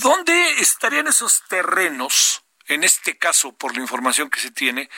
¿dónde 0.00 0.60
estarían 0.60 1.06
esos 1.06 1.42
terrenos, 1.48 2.44
en 2.66 2.84
este 2.84 3.16
caso, 3.16 3.52
por 3.52 3.74
la 3.74 3.80
información 3.80 4.28
que 4.30 4.40
se 4.40 4.50
tiene, 4.50 4.90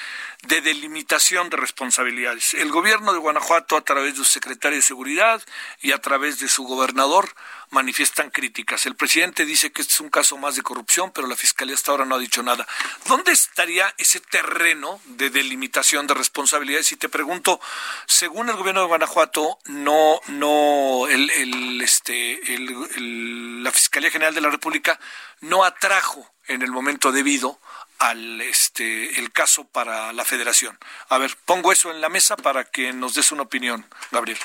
de 0.42 0.60
delimitación 0.60 1.50
de 1.50 1.56
responsabilidades? 1.56 2.54
El 2.54 2.70
gobierno 2.70 3.12
de 3.12 3.18
Guanajuato, 3.18 3.76
a 3.76 3.84
través 3.84 4.12
de 4.12 4.18
su 4.18 4.24
secretario 4.24 4.76
de 4.76 4.82
Seguridad 4.82 5.42
y 5.80 5.92
a 5.92 5.98
través 5.98 6.40
de 6.40 6.48
su 6.48 6.64
gobernador, 6.64 7.34
manifiestan 7.70 8.30
críticas. 8.30 8.86
El 8.86 8.96
presidente 8.96 9.44
dice 9.44 9.72
que 9.72 9.82
este 9.82 9.94
es 9.94 10.00
un 10.00 10.10
caso 10.10 10.36
más 10.36 10.56
de 10.56 10.62
corrupción, 10.62 11.12
pero 11.12 11.26
la 11.26 11.36
fiscalía 11.36 11.74
hasta 11.74 11.92
ahora 11.92 12.04
no 12.04 12.16
ha 12.16 12.18
dicho 12.18 12.42
nada. 12.42 12.66
¿Dónde 13.06 13.32
estaría 13.32 13.94
ese 13.98 14.20
terreno 14.20 15.00
de 15.04 15.30
delimitación 15.30 16.06
de 16.06 16.14
responsabilidades? 16.14 16.92
Y 16.92 16.96
te 16.96 17.08
pregunto, 17.08 17.60
según 18.06 18.48
el 18.50 18.56
gobierno 18.56 18.82
de 18.82 18.88
Guanajuato, 18.88 19.58
no, 19.66 20.20
no, 20.28 21.06
el, 21.08 21.30
el, 21.30 21.80
este, 21.80 22.54
el, 22.54 23.62
la 23.62 23.72
Fiscalía 23.72 24.10
General 24.10 24.34
de 24.34 24.40
la 24.40 24.50
República 24.50 24.98
no 25.40 25.64
atrajo 25.64 26.28
en 26.46 26.62
el 26.62 26.70
momento 26.70 27.12
debido 27.12 27.60
al 27.98 28.40
este 28.40 29.20
el 29.20 29.30
caso 29.30 29.64
para 29.64 30.12
la 30.12 30.24
Federación. 30.24 30.78
A 31.08 31.18
ver, 31.18 31.36
pongo 31.44 31.70
eso 31.70 31.90
en 31.90 32.00
la 32.00 32.08
mesa 32.08 32.36
para 32.36 32.64
que 32.64 32.92
nos 32.92 33.14
des 33.14 33.30
una 33.30 33.42
opinión, 33.42 33.86
Gabriel. 34.10 34.38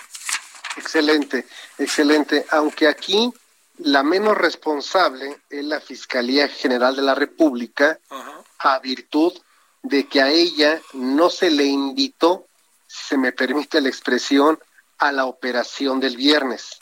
Excelente, 0.77 1.45
excelente. 1.77 2.45
Aunque 2.51 2.87
aquí 2.87 3.31
la 3.77 4.03
menos 4.03 4.37
responsable 4.37 5.41
es 5.49 5.63
la 5.63 5.79
Fiscalía 5.79 6.47
General 6.47 6.95
de 6.95 7.01
la 7.01 7.15
República, 7.15 7.99
a 8.59 8.79
virtud 8.79 9.33
de 9.83 10.07
que 10.07 10.21
a 10.21 10.29
ella 10.29 10.81
no 10.93 11.29
se 11.29 11.49
le 11.51 11.65
invitó, 11.65 12.47
si 12.87 13.09
se 13.09 13.17
me 13.17 13.31
permite 13.31 13.81
la 13.81 13.89
expresión, 13.89 14.59
a 14.97 15.11
la 15.11 15.25
operación 15.25 15.99
del 15.99 16.15
viernes. 16.15 16.79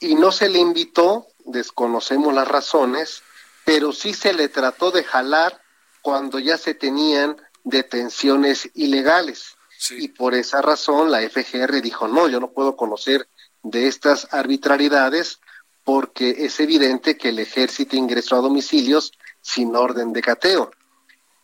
Y 0.00 0.14
no 0.14 0.32
se 0.32 0.48
le 0.48 0.58
invitó, 0.58 1.26
desconocemos 1.44 2.32
las 2.32 2.46
razones, 2.46 3.22
pero 3.64 3.92
sí 3.92 4.14
se 4.14 4.32
le 4.32 4.48
trató 4.48 4.90
de 4.90 5.02
jalar 5.04 5.60
cuando 6.02 6.38
ya 6.38 6.56
se 6.58 6.74
tenían 6.74 7.36
detenciones 7.64 8.70
ilegales. 8.74 9.56
Y 9.90 10.08
por 10.08 10.34
esa 10.34 10.62
razón 10.62 11.10
la 11.10 11.20
FGR 11.28 11.80
dijo, 11.80 12.08
no, 12.08 12.28
yo 12.28 12.40
no 12.40 12.50
puedo 12.50 12.76
conocer 12.76 13.28
de 13.62 13.86
estas 13.88 14.28
arbitrariedades 14.32 15.40
porque 15.84 16.30
es 16.38 16.58
evidente 16.60 17.16
que 17.16 17.28
el 17.30 17.38
ejército 17.38 17.96
ingresó 17.96 18.36
a 18.36 18.40
domicilios 18.40 19.12
sin 19.40 19.76
orden 19.76 20.12
de 20.12 20.22
cateo. 20.22 20.70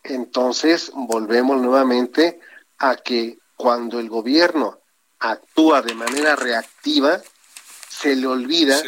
Entonces, 0.03 0.91
volvemos 0.95 1.61
nuevamente 1.61 2.39
a 2.79 2.95
que 2.95 3.37
cuando 3.55 3.99
el 3.99 4.09
gobierno 4.09 4.79
actúa 5.19 5.83
de 5.83 5.93
manera 5.93 6.35
reactiva, 6.35 7.21
se 7.89 8.15
le 8.15 8.25
olvida 8.25 8.81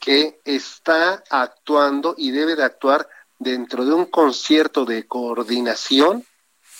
que 0.00 0.40
está 0.44 1.22
actuando 1.28 2.14
y 2.16 2.30
debe 2.30 2.56
de 2.56 2.64
actuar 2.64 3.06
dentro 3.38 3.84
de 3.84 3.92
un 3.92 4.06
concierto 4.06 4.86
de 4.86 5.06
coordinación 5.06 6.24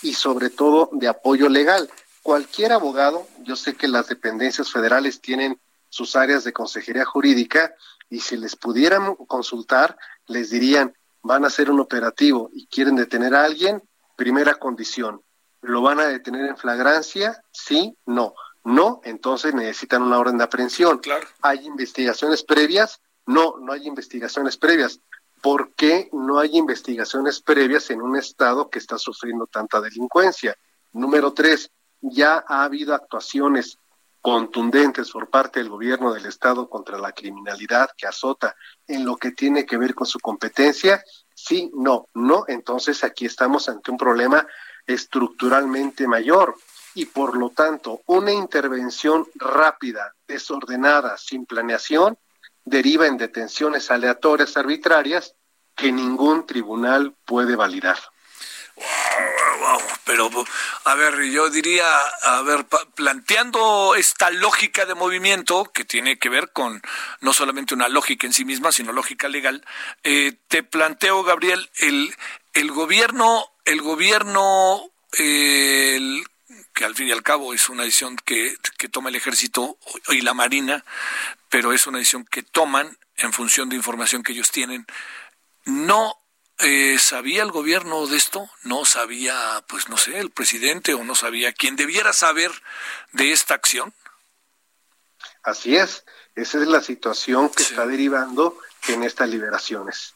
y 0.03 0.15
sobre 0.15 0.49
todo 0.49 0.89
de 0.93 1.09
apoyo 1.09 1.49
legal. 1.49 1.91
Cualquier 2.27 2.73
abogado, 2.73 3.25
yo 3.45 3.55
sé 3.55 3.77
que 3.77 3.87
las 3.87 4.09
dependencias 4.09 4.73
federales 4.73 5.21
tienen 5.21 5.61
sus 5.89 6.17
áreas 6.17 6.43
de 6.43 6.53
consejería 6.53 7.05
jurídica 7.05 7.77
y 8.11 8.19
si 8.19 8.37
les 8.37 8.57
pudieran 8.57 9.15
consultar, 9.15 9.97
les 10.27 10.51
dirían, 10.51 10.93
van 11.23 11.45
a 11.45 11.47
hacer 11.47 11.71
un 11.71 11.79
operativo 11.79 12.51
y 12.53 12.67
quieren 12.67 12.97
detener 12.97 13.33
a 13.37 13.45
alguien, 13.45 13.81
primera 14.17 14.57
condición, 14.57 15.23
¿lo 15.61 15.83
van 15.83 16.01
a 16.01 16.07
detener 16.07 16.47
en 16.47 16.57
flagrancia? 16.57 17.45
Sí, 17.53 17.97
no. 18.07 18.35
No, 18.65 19.01
entonces 19.05 19.55
necesitan 19.55 20.03
una 20.03 20.19
orden 20.19 20.37
de 20.37 20.43
aprehensión. 20.43 20.99
Claro. 20.99 21.29
¿Hay 21.43 21.65
investigaciones 21.65 22.43
previas? 22.43 23.01
No, 23.25 23.55
no 23.61 23.73
hay 23.73 23.87
investigaciones 23.87 24.57
previas. 24.57 24.99
¿Por 25.41 25.75
qué 25.75 26.09
no 26.13 26.41
hay 26.41 26.57
investigaciones 26.57 27.41
previas 27.41 27.89
en 27.91 28.03
un 28.03 28.17
Estado 28.17 28.69
que 28.69 28.81
está 28.81 28.99
sufriendo 28.99 29.47
tanta 29.47 29.81
delincuencia? 29.81 30.57
Número 30.93 31.33
tres, 31.33 31.71
ya 32.01 32.45
ha 32.47 32.65
habido 32.65 32.95
actuaciones 32.95 33.79
contundentes 34.21 35.11
por 35.13 35.31
parte 35.31 35.61
del 35.61 35.69
gobierno 35.69 36.13
del 36.13 36.27
Estado 36.27 36.69
contra 36.69 36.99
la 36.99 37.13
criminalidad 37.13 37.91
que 37.97 38.09
azota 38.09 38.57
en 38.87 39.05
lo 39.05 39.17
que 39.17 39.31
tiene 39.31 39.65
que 39.65 39.77
ver 39.77 39.95
con 39.95 40.07
su 40.07 40.19
competencia? 40.19 41.03
Sí, 41.33 41.71
no, 41.75 42.09
no. 42.15 42.45
Entonces 42.49 43.05
aquí 43.05 43.27
estamos 43.27 43.69
ante 43.69 43.91
un 43.91 43.97
problema 43.97 44.45
estructuralmente 44.85 46.09
mayor 46.09 46.57
y 46.95 47.05
por 47.05 47.37
lo 47.37 47.51
tanto 47.51 48.03
una 48.07 48.33
intervención 48.33 49.29
rápida, 49.37 50.15
desordenada, 50.27 51.17
sin 51.19 51.47
planeación, 51.47 52.19
deriva 52.65 53.07
en 53.07 53.17
detenciones 53.19 53.91
aleatorias, 53.91 54.57
arbitrarias, 54.57 55.37
que 55.77 55.93
ningún 55.93 56.47
tribunal 56.47 57.15
puede 57.25 57.55
validar. 57.55 57.99
Pero, 60.05 60.31
a 60.85 60.95
ver, 60.95 61.23
yo 61.25 61.51
diría, 61.51 61.87
a 62.23 62.43
ver, 62.43 62.67
planteando 62.95 63.95
esta 63.97 64.31
lógica 64.31 64.87
de 64.87 64.95
movimiento 64.95 65.65
que 65.73 65.85
tiene 65.85 66.19
que 66.19 66.29
ver 66.29 66.53
con 66.53 66.81
no 67.21 67.33
solamente 67.33 67.75
una 67.75 67.89
lógica 67.89 68.27
en 68.27 68.33
sí 68.33 68.45
misma, 68.45 68.73
sino 68.73 68.93
lógica 68.93 69.29
legal, 69.29 69.65
eh, 70.05 70.35
te 70.49 70.63
planteo, 70.63 71.23
Gabriel, 71.25 71.71
el, 71.79 72.15
el 72.55 72.71
gobierno, 72.71 73.51
el 73.65 73.83
gobierno, 73.83 74.91
el, 75.13 76.25
que 76.73 76.85
al 76.85 76.95
fin 76.95 77.09
y 77.09 77.13
al 77.13 77.23
cabo 77.23 77.53
es 77.53 77.69
una 77.69 77.83
decisión 77.83 78.17
que, 78.25 78.55
que 78.79 78.89
toma 78.89 79.09
el 79.09 79.17
ejército 79.17 79.79
y 80.11 80.21
la 80.21 80.35
marina, 80.35 80.85
pero 81.49 81.73
es 81.73 81.87
una 81.87 81.99
decisión 81.99 82.25
que 82.25 82.43
toman 82.43 82.97
en 83.17 83.33
función 83.33 83.69
de 83.69 83.77
información 83.77 84.23
que 84.23 84.33
ellos 84.33 84.51
tienen. 84.51 84.87
No 85.65 86.19
eh, 86.59 86.99
¿Sabía 86.99 87.43
el 87.43 87.51
gobierno 87.51 88.07
de 88.07 88.17
esto? 88.17 88.49
¿No 88.63 88.85
sabía, 88.85 89.63
pues 89.67 89.89
no 89.89 89.97
sé, 89.99 90.19
el 90.19 90.31
presidente 90.31 90.95
o 90.95 91.05
no 91.05 91.15
sabía 91.15 91.53
quién 91.53 91.77
debiera 91.77 92.13
saber 92.13 92.51
de 93.13 93.33
esta 93.33 93.55
acción? 93.55 93.93
Así 95.43 95.77
es, 95.77 96.05
esa 96.35 96.61
es 96.61 96.67
la 96.67 96.81
situación 96.81 97.51
que 97.51 97.63
está 97.63 97.87
derivando 97.87 98.59
en 98.89 99.03
estas 99.03 99.29
liberaciones. 99.29 100.15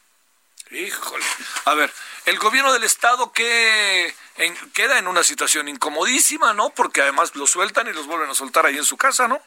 Híjole. 0.71 1.25
A 1.65 1.73
ver, 1.73 1.91
el 2.25 2.39
gobierno 2.39 2.73
del 2.73 2.83
estado 2.83 3.31
que 3.31 4.13
queda 4.73 4.97
en 4.97 5.07
una 5.07 5.23
situación 5.23 5.67
incomodísima, 5.67 6.53
¿no? 6.53 6.69
Porque 6.69 7.01
además 7.01 7.35
lo 7.35 7.45
sueltan 7.45 7.87
y 7.87 7.93
los 7.93 8.07
vuelven 8.07 8.29
a 8.29 8.35
soltar 8.35 8.65
ahí 8.65 8.77
en 8.77 8.85
su 8.85 8.97
casa, 8.97 9.27
¿no? 9.27 9.39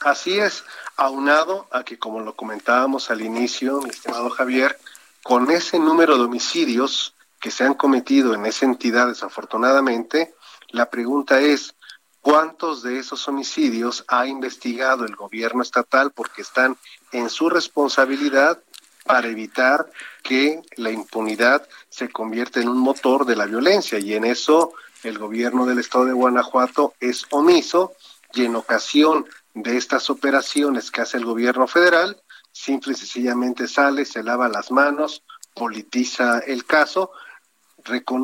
Así 0.00 0.38
es, 0.38 0.64
aunado 0.96 1.66
a 1.72 1.82
que 1.82 1.98
como 1.98 2.20
lo 2.20 2.36
comentábamos 2.36 3.10
al 3.10 3.20
inicio, 3.20 3.80
mi 3.80 3.90
estimado 3.90 4.30
Javier, 4.30 4.78
con 5.22 5.50
ese 5.50 5.78
número 5.78 6.16
de 6.16 6.24
homicidios 6.24 7.14
que 7.40 7.50
se 7.50 7.64
han 7.64 7.74
cometido 7.74 8.34
en 8.34 8.46
esa 8.46 8.66
entidad 8.66 9.08
desafortunadamente, 9.08 10.34
la 10.70 10.90
pregunta 10.90 11.40
es, 11.40 11.74
¿cuántos 12.20 12.82
de 12.82 12.98
esos 12.98 13.26
homicidios 13.28 14.04
ha 14.08 14.26
investigado 14.26 15.04
el 15.04 15.16
gobierno 15.16 15.62
estatal 15.62 16.10
porque 16.10 16.42
están 16.42 16.76
en 17.12 17.30
su 17.30 17.48
responsabilidad 17.48 18.62
para 19.04 19.28
evitar 19.28 19.90
que 20.22 20.60
la 20.76 20.90
impunidad 20.90 21.66
se 21.88 22.10
convierta 22.10 22.60
en 22.60 22.68
un 22.68 22.78
motor 22.78 23.24
de 23.24 23.36
la 23.36 23.46
violencia? 23.46 23.98
Y 23.98 24.14
en 24.14 24.24
eso 24.24 24.72
el 25.04 25.18
gobierno 25.18 25.64
del 25.64 25.78
estado 25.78 26.04
de 26.04 26.12
Guanajuato 26.12 26.94
es 27.00 27.24
omiso 27.30 27.94
y 28.34 28.44
en 28.44 28.56
ocasión 28.56 29.26
de 29.54 29.76
estas 29.76 30.10
operaciones 30.10 30.90
que 30.90 31.00
hace 31.00 31.16
el 31.16 31.24
gobierno 31.24 31.66
federal, 31.66 32.20
simple 32.58 32.92
y 32.92 32.96
sencillamente 32.96 33.68
sale, 33.68 34.04
se 34.04 34.22
lava 34.22 34.48
las 34.48 34.70
manos, 34.70 35.22
politiza 35.54 36.40
el 36.40 36.64
caso, 36.64 37.12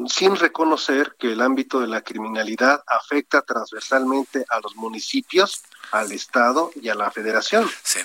sin 0.09 0.37
reconocer 0.37 1.16
que 1.18 1.33
el 1.33 1.40
ámbito 1.40 1.81
de 1.81 1.87
la 1.87 2.03
criminalidad 2.03 2.83
afecta 2.87 3.42
transversalmente 3.42 4.44
a 4.49 4.59
los 4.61 4.75
municipios, 4.75 5.62
al 5.92 6.11
Estado 6.12 6.73
y 6.81 6.88
a 6.88 6.94
la 6.94 7.11
Federación. 7.11 7.70
Sí. 7.83 8.01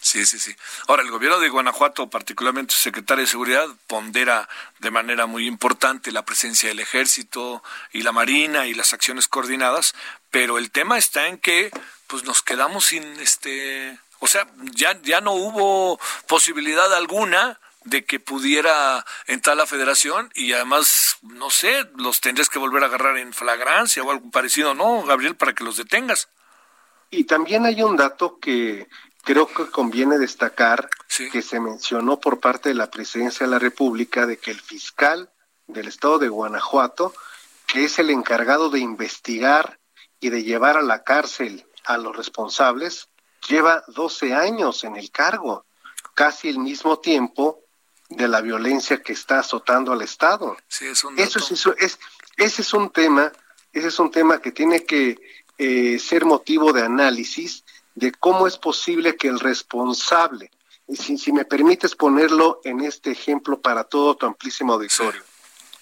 Sí, 0.00 0.24
sí, 0.24 0.38
sí. 0.38 0.54
Ahora, 0.86 1.02
el 1.02 1.10
gobierno 1.10 1.40
de 1.40 1.48
Guanajuato, 1.48 2.08
particularmente 2.08 2.72
su 2.72 2.80
secretario 2.80 3.22
de 3.22 3.30
Seguridad, 3.30 3.66
pondera 3.88 4.48
de 4.78 4.92
manera 4.92 5.26
muy 5.26 5.46
importante 5.46 6.12
la 6.12 6.24
presencia 6.24 6.68
del 6.68 6.78
ejército 6.78 7.64
y 7.92 8.02
la 8.02 8.12
marina 8.12 8.66
y 8.66 8.74
las 8.74 8.92
acciones 8.92 9.26
coordinadas, 9.26 9.94
pero 10.30 10.56
el 10.56 10.70
tema 10.70 10.98
está 10.98 11.26
en 11.26 11.36
que 11.36 11.70
pues 12.06 12.24
nos 12.24 12.42
quedamos 12.42 12.86
sin 12.86 13.02
este 13.20 13.98
o 14.20 14.26
sea, 14.26 14.46
ya, 14.74 15.00
ya 15.02 15.20
no 15.20 15.32
hubo 15.32 15.98
posibilidad 16.26 16.92
alguna 16.94 17.60
de 17.84 18.04
que 18.04 18.20
pudiera 18.20 19.04
entrar 19.26 19.56
la 19.56 19.66
federación 19.66 20.30
y 20.34 20.52
además, 20.52 21.18
no 21.22 21.50
sé, 21.50 21.88
los 21.96 22.20
tendrías 22.20 22.48
que 22.48 22.58
volver 22.58 22.82
a 22.82 22.86
agarrar 22.86 23.16
en 23.18 23.32
flagrancia 23.32 24.02
o 24.02 24.10
algo 24.10 24.30
parecido, 24.30 24.74
¿no, 24.74 25.02
Gabriel, 25.04 25.36
para 25.36 25.54
que 25.54 25.64
los 25.64 25.76
detengas? 25.76 26.28
Y 27.10 27.24
también 27.24 27.64
hay 27.64 27.82
un 27.82 27.96
dato 27.96 28.38
que 28.38 28.88
creo 29.24 29.46
que 29.46 29.70
conviene 29.70 30.18
destacar, 30.18 30.90
que 31.32 31.42
se 31.42 31.60
mencionó 31.60 32.20
por 32.20 32.40
parte 32.40 32.68
de 32.68 32.74
la 32.74 32.90
presidencia 32.90 33.46
de 33.46 33.52
la 33.52 33.58
República, 33.58 34.26
de 34.26 34.38
que 34.38 34.50
el 34.50 34.60
fiscal 34.60 35.30
del 35.66 35.88
estado 35.88 36.18
de 36.18 36.28
Guanajuato, 36.28 37.14
que 37.66 37.84
es 37.84 37.98
el 37.98 38.10
encargado 38.10 38.70
de 38.70 38.80
investigar 38.80 39.78
y 40.20 40.30
de 40.30 40.42
llevar 40.42 40.76
a 40.76 40.82
la 40.82 41.02
cárcel 41.02 41.66
a 41.84 41.96
los 41.96 42.16
responsables, 42.16 43.08
lleva 43.48 43.82
12 43.88 44.34
años 44.34 44.84
en 44.84 44.96
el 44.96 45.10
cargo, 45.10 45.64
casi 46.14 46.48
el 46.48 46.58
mismo 46.58 46.98
tiempo 46.98 47.64
de 48.08 48.28
la 48.28 48.40
violencia 48.40 49.02
que 49.02 49.12
está 49.12 49.40
azotando 49.40 49.92
al 49.92 50.02
Estado. 50.02 50.56
Sí, 50.68 50.86
es 50.86 51.04
un 51.04 51.18
eso, 51.18 51.74
es, 51.78 51.98
ese 52.36 52.62
es 52.62 52.72
un 52.72 52.90
tema, 52.90 53.32
ese 53.72 53.88
es 53.88 53.98
un 53.98 54.10
tema 54.10 54.40
que 54.40 54.52
tiene 54.52 54.84
que 54.84 55.18
eh, 55.58 55.98
ser 55.98 56.24
motivo 56.24 56.72
de 56.72 56.82
análisis 56.82 57.64
de 57.94 58.12
cómo 58.12 58.46
es 58.46 58.56
posible 58.56 59.16
que 59.16 59.28
el 59.28 59.40
responsable, 59.40 60.50
si, 60.88 61.18
si 61.18 61.32
me 61.32 61.44
permites 61.44 61.96
ponerlo 61.96 62.60
en 62.64 62.80
este 62.80 63.10
ejemplo 63.10 63.60
para 63.60 63.84
todo 63.84 64.16
tu 64.16 64.26
amplísimo 64.26 64.74
auditorio, 64.74 65.22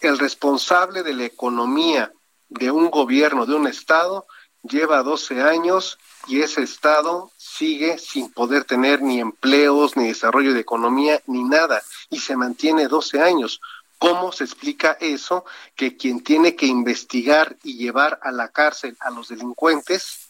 el 0.01 0.19
responsable 0.19 1.03
de 1.03 1.15
la 1.15 1.25
economía 1.25 2.13
de 2.49 2.71
un 2.71 2.91
gobierno, 2.91 3.47
de 3.47 3.55
un 3.55 3.67
Estado, 3.67 4.27
lleva 4.63 5.03
12 5.03 5.43
años 5.43 5.99
y 6.27 6.43
ese 6.43 6.63
Estado 6.63 7.31
sigue 7.37 7.99
sin 7.99 8.31
poder 8.31 8.65
tener 8.65 9.03
ni 9.03 9.21
empleos, 9.21 9.97
ni 9.97 10.09
desarrollo 10.09 10.53
de 10.53 10.61
economía, 10.61 11.23
ni 11.27 11.45
nada, 11.45 11.83
y 12.11 12.19
se 12.19 12.37
mantiene 12.37 12.89
12 12.89 13.21
años. 13.21 13.61
¿Cómo 13.99 14.33
se 14.33 14.45
explica 14.45 14.97
eso? 15.01 15.45
Que 15.75 15.97
quien 15.97 16.23
tiene 16.23 16.55
que 16.55 16.67
investigar 16.67 17.57
y 17.63 17.77
llevar 17.77 18.19
a 18.23 18.31
la 18.31 18.49
cárcel 18.49 18.97
a 19.01 19.11
los 19.11 19.29
delincuentes 19.29 20.29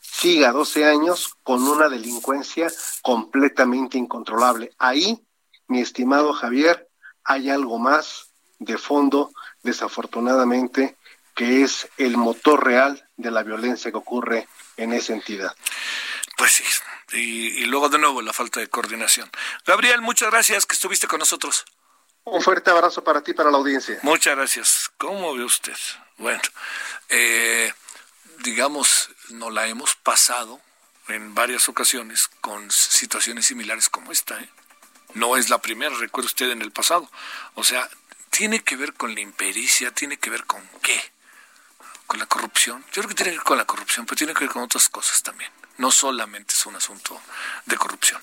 siga 0.00 0.52
12 0.52 0.84
años 0.84 1.34
con 1.42 1.62
una 1.62 1.88
delincuencia 1.88 2.70
completamente 3.02 3.98
incontrolable. 3.98 4.72
Ahí, 4.78 5.20
mi 5.68 5.80
estimado 5.80 6.32
Javier, 6.32 6.88
hay 7.24 7.50
algo 7.50 7.78
más 7.78 8.28
de 8.58 8.78
fondo, 8.78 9.32
desafortunadamente, 9.62 10.96
que 11.34 11.62
es 11.62 11.88
el 11.98 12.16
motor 12.16 12.64
real 12.64 13.08
de 13.16 13.30
la 13.30 13.42
violencia 13.42 13.90
que 13.90 13.96
ocurre 13.96 14.48
en 14.76 14.92
esa 14.92 15.12
entidad. 15.12 15.54
Pues 16.36 16.52
sí, 16.52 16.64
y, 17.12 17.64
luego 17.66 17.88
de 17.88 17.98
nuevo 17.98 18.22
la 18.22 18.32
falta 18.32 18.60
de 18.60 18.68
coordinación. 18.68 19.30
Gabriel, 19.66 20.00
muchas 20.00 20.30
gracias 20.30 20.66
que 20.66 20.74
estuviste 20.74 21.06
con 21.06 21.20
nosotros. 21.20 21.64
Un 22.24 22.42
fuerte 22.42 22.70
abrazo 22.70 23.04
para 23.04 23.20
ti 23.22 23.32
y 23.32 23.34
para 23.34 23.50
la 23.50 23.58
audiencia. 23.58 23.98
Muchas 24.02 24.34
gracias. 24.34 24.90
¿Cómo 24.96 25.34
ve 25.34 25.44
usted? 25.44 25.76
Bueno, 26.16 26.40
eh, 27.08 27.72
digamos, 28.38 29.10
no 29.28 29.50
la 29.50 29.66
hemos 29.66 29.94
pasado 29.96 30.60
en 31.08 31.34
varias 31.34 31.68
ocasiones 31.68 32.28
con 32.40 32.70
situaciones 32.70 33.46
similares 33.46 33.88
como 33.90 34.10
esta. 34.10 34.40
¿eh? 34.40 34.48
No 35.12 35.36
es 35.36 35.50
la 35.50 35.58
primera, 35.58 35.94
recuerde 35.96 36.26
usted 36.26 36.50
en 36.50 36.62
el 36.62 36.72
pasado. 36.72 37.10
O 37.54 37.62
sea, 37.62 37.88
tiene 38.30 38.64
que 38.64 38.76
ver 38.76 38.94
con 38.94 39.14
la 39.14 39.20
impericia, 39.20 39.92
tiene 39.92 40.16
que 40.16 40.30
ver 40.30 40.44
con 40.44 40.66
qué. 40.82 41.13
Con 42.06 42.20
la 42.20 42.26
corrupción. 42.26 42.84
Yo 42.92 43.02
creo 43.02 43.08
que 43.08 43.14
tiene 43.14 43.30
que 43.32 43.38
ver 43.38 43.44
con 43.44 43.58
la 43.58 43.64
corrupción, 43.64 44.06
pero 44.06 44.16
tiene 44.16 44.34
que 44.34 44.40
ver 44.40 44.50
con 44.50 44.62
otras 44.62 44.88
cosas 44.88 45.22
también. 45.22 45.50
No 45.78 45.90
solamente 45.90 46.54
es 46.54 46.66
un 46.66 46.76
asunto 46.76 47.20
de 47.66 47.76
corrupción. 47.76 48.22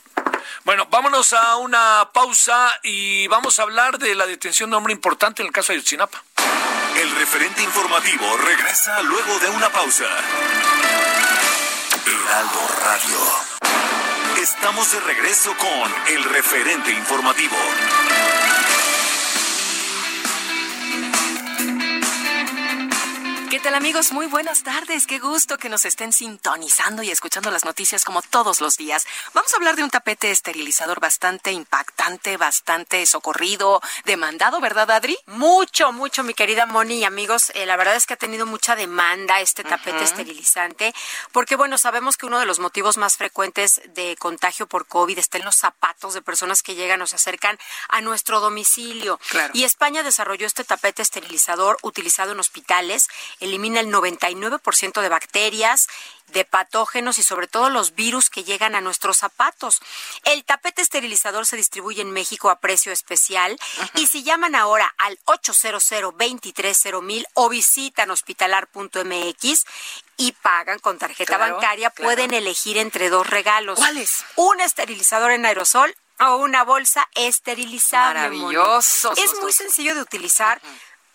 Bueno, 0.63 0.87
vámonos 0.89 1.33
a 1.33 1.57
una 1.57 2.09
pausa 2.13 2.79
y 2.83 3.27
vamos 3.27 3.59
a 3.59 3.63
hablar 3.63 3.97
de 3.97 4.15
la 4.15 4.25
detención 4.25 4.69
de 4.69 4.75
un 4.75 4.77
hombre 4.79 4.93
importante 4.93 5.41
en 5.41 5.47
el 5.47 5.53
caso 5.53 5.73
de 5.73 5.79
Ayotzinapa. 5.79 6.23
El 6.95 7.11
referente 7.15 7.63
informativo 7.63 8.37
regresa 8.37 9.01
luego 9.01 9.39
de 9.39 9.49
una 9.49 9.69
pausa. 9.69 10.05
Heraldo 12.05 12.67
Radio. 12.83 13.61
Estamos 14.41 14.91
de 14.91 14.99
regreso 15.01 15.55
con 15.57 16.13
el 16.13 16.23
referente 16.23 16.91
informativo. 16.91 17.57
Tal 23.61 23.75
amigos? 23.75 24.11
Muy 24.11 24.25
buenas 24.25 24.63
tardes. 24.63 25.05
Qué 25.05 25.19
gusto 25.19 25.59
que 25.59 25.69
nos 25.69 25.85
estén 25.85 26.13
sintonizando 26.13 27.03
y 27.03 27.11
escuchando 27.11 27.51
las 27.51 27.63
noticias 27.63 28.03
como 28.03 28.23
todos 28.23 28.59
los 28.59 28.75
días. 28.75 29.05
Vamos 29.35 29.53
a 29.53 29.57
hablar 29.57 29.75
de 29.75 29.83
un 29.83 29.91
tapete 29.91 30.31
esterilizador 30.31 30.99
bastante 30.99 31.51
impactante, 31.51 32.37
bastante 32.37 33.05
socorrido, 33.05 33.79
demandado, 34.05 34.59
¿verdad, 34.61 34.89
Adri? 34.89 35.15
Mucho, 35.27 35.91
mucho, 35.91 36.23
mi 36.23 36.33
querida 36.33 36.65
Moni 36.65 36.99
y 36.99 37.03
amigos. 37.03 37.51
Eh, 37.53 37.67
la 37.67 37.77
verdad 37.77 37.95
es 37.95 38.07
que 38.07 38.15
ha 38.15 38.17
tenido 38.17 38.47
mucha 38.47 38.75
demanda 38.75 39.41
este 39.41 39.63
tapete 39.63 40.03
esterilizante, 40.03 40.95
porque 41.31 41.55
bueno, 41.55 41.77
sabemos 41.77 42.17
que 42.17 42.25
uno 42.25 42.39
de 42.39 42.47
los 42.47 42.57
motivos 42.57 42.97
más 42.97 43.17
frecuentes 43.17 43.81
de 43.93 44.15
contagio 44.17 44.65
por 44.65 44.87
COVID 44.87 45.19
está 45.19 45.37
en 45.37 45.45
los 45.45 45.55
zapatos 45.55 46.15
de 46.15 46.23
personas 46.23 46.63
que 46.63 46.73
llegan 46.73 47.03
o 47.03 47.07
se 47.07 47.15
acercan 47.15 47.59
a 47.89 48.01
nuestro 48.01 48.39
domicilio. 48.39 49.19
Claro. 49.29 49.51
Y 49.53 49.65
España 49.65 50.01
desarrolló 50.01 50.47
este 50.47 50.63
tapete 50.63 51.03
esterilizador 51.03 51.77
utilizado 51.83 52.31
en 52.31 52.39
hospitales 52.39 53.07
elimina 53.51 53.79
el 53.81 53.87
99% 53.87 55.01
de 55.01 55.09
bacterias, 55.09 55.87
de 56.27 56.45
patógenos 56.45 57.17
y 57.19 57.23
sobre 57.23 57.47
todo 57.47 57.69
los 57.69 57.93
virus 57.93 58.29
que 58.29 58.43
llegan 58.45 58.73
a 58.75 58.81
nuestros 58.81 59.17
zapatos. 59.17 59.81
El 60.23 60.43
tapete 60.45 60.81
esterilizador 60.81 61.45
se 61.45 61.57
distribuye 61.57 62.01
en 62.01 62.11
México 62.11 62.49
a 62.49 62.59
precio 62.59 62.91
especial 62.93 63.57
y 63.95 64.07
si 64.07 64.23
llaman 64.23 64.55
ahora 64.55 64.93
al 64.97 65.19
800 65.25 65.83
230 66.17 67.27
o 67.33 67.49
visitan 67.49 68.09
hospitalar.mx 68.11 69.65
y 70.17 70.31
pagan 70.33 70.79
con 70.79 70.97
tarjeta 70.97 71.35
Claro, 71.37 71.55
bancaria, 71.55 71.89
claro. 71.89 72.07
pueden 72.07 72.33
elegir 72.33 72.77
entre 72.77 73.09
dos 73.09 73.27
regalos. 73.27 73.77
¿Cuáles? 73.79 74.23
Un 74.35 74.61
esterilizador 74.61 75.31
en 75.31 75.45
aerosol 75.45 75.93
o 76.19 76.35
una 76.37 76.63
bolsa 76.63 77.09
esterilizable. 77.15 78.29
Moni. 78.29 78.55
Maravillosos 78.55 79.17
Es 79.17 79.33
muy 79.41 79.51
sencillo 79.51 79.95
de 79.95 80.01
utilizar. 80.01 80.61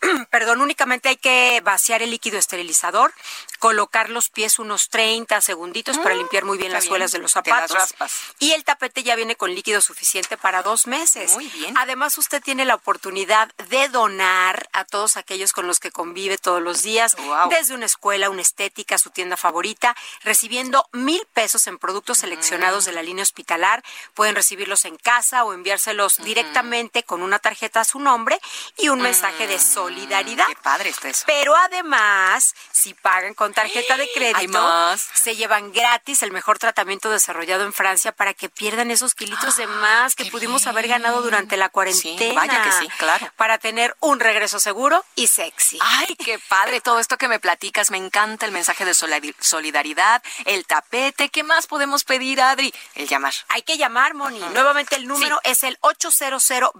Perdón, 0.30 0.60
únicamente 0.60 1.08
hay 1.08 1.16
que 1.16 1.60
vaciar 1.64 2.02
el 2.02 2.10
líquido 2.10 2.38
esterilizador, 2.38 3.12
colocar 3.58 4.10
los 4.10 4.28
pies 4.28 4.58
unos 4.58 4.88
30 4.90 5.40
segunditos 5.40 5.98
para 5.98 6.14
limpiar 6.14 6.44
muy 6.44 6.58
bien 6.58 6.70
Mm, 6.70 6.74
las 6.74 6.84
bien. 6.84 6.90
suelas 6.90 7.12
de 7.12 7.18
los 7.18 7.32
zapatos. 7.32 7.94
Y 8.38 8.52
el 8.52 8.64
tapete 8.64 9.02
ya 9.02 9.14
viene 9.16 9.36
con 9.36 9.54
líquido 9.54 9.80
suficiente 9.80 10.36
para 10.36 10.62
dos 10.62 10.86
meses. 10.86 11.32
Muy 11.34 11.46
bien. 11.48 11.76
Además, 11.78 12.18
usted 12.18 12.42
tiene 12.42 12.64
la 12.64 12.74
oportunidad 12.74 13.52
de 13.68 13.88
donar 13.88 14.68
a 14.72 14.84
todos 14.84 15.16
aquellos 15.16 15.52
con 15.52 15.66
los 15.66 15.78
que 15.80 15.90
convive 15.90 16.38
todos 16.38 16.60
los 16.62 16.82
días, 16.82 17.16
desde 17.50 17.74
una 17.74 17.86
escuela, 17.86 18.30
una 18.30 18.42
estética, 18.42 18.98
su 18.98 19.10
tienda 19.10 19.36
favorita, 19.36 19.96
recibiendo 20.22 20.88
mil 20.92 21.24
pesos 21.32 21.66
en 21.66 21.78
productos 21.78 22.18
seleccionados 22.18 22.84
de 22.84 22.92
la 22.92 23.02
línea 23.02 23.22
hospitalar. 23.22 23.82
Pueden 24.14 24.34
recibirlos 24.34 24.84
en 24.84 24.96
casa 24.96 25.44
o 25.44 25.52
enviárselos 25.52 26.16
directamente 26.18 27.02
con 27.04 27.22
una 27.22 27.38
tarjeta 27.38 27.80
a 27.80 27.84
su 27.84 28.00
nombre 28.00 28.38
y 28.76 28.88
un 28.88 29.00
mensaje 29.00 29.46
de 29.46 29.58
solidaridad. 29.86 30.46
Qué 30.46 30.56
padre 30.56 30.90
está 30.90 31.08
eso. 31.08 31.24
Pero 31.26 31.54
además, 31.56 32.54
si 32.72 32.94
pagan 32.94 33.34
con 33.34 33.52
tarjeta 33.54 33.96
de 33.96 34.08
crédito, 34.14 34.60
más. 34.60 35.06
se 35.14 35.36
llevan 35.36 35.72
gratis 35.72 36.22
el 36.22 36.32
mejor 36.32 36.58
tratamiento 36.58 37.10
desarrollado 37.10 37.64
en 37.64 37.72
Francia 37.72 38.12
para 38.12 38.34
que 38.34 38.48
pierdan 38.48 38.90
esos 38.90 39.14
kilitos 39.14 39.56
de 39.56 39.66
más 39.66 40.14
que 40.14 40.24
qué 40.24 40.30
pudimos 40.30 40.66
haber 40.66 40.88
ganado 40.88 41.22
durante 41.22 41.56
la 41.56 41.66
Sí, 41.66 41.70
cuarentena. 41.72 42.34
vaya 42.34 42.62
que 42.62 42.72
sí, 42.72 42.88
claro. 42.98 43.30
Para 43.36 43.58
tener 43.58 43.96
un 44.00 44.18
regreso 44.20 44.58
seguro 44.58 45.04
y 45.14 45.28
sexy. 45.28 45.78
Ay, 45.80 46.16
qué 46.16 46.38
padre 46.48 46.80
todo 46.80 46.98
esto 46.98 47.16
que 47.16 47.28
me 47.28 47.38
platicas. 47.38 47.90
Me 47.90 47.98
encanta 47.98 48.46
el 48.46 48.52
mensaje 48.52 48.84
de 48.84 48.92
solidar- 48.94 49.34
solidaridad, 49.40 50.22
el 50.46 50.66
tapete. 50.66 51.28
¿Qué 51.28 51.42
más 51.42 51.66
podemos 51.66 52.04
pedir, 52.04 52.40
Adri? 52.40 52.72
El 52.94 53.06
llamar. 53.08 53.34
Hay 53.48 53.62
que 53.62 53.76
llamar, 53.78 54.14
Moni. 54.14 54.40
Nuevamente 54.52 54.96
el 54.96 55.06
número 55.06 55.40
es 55.44 55.62
el 55.62 55.78
800 55.80 56.74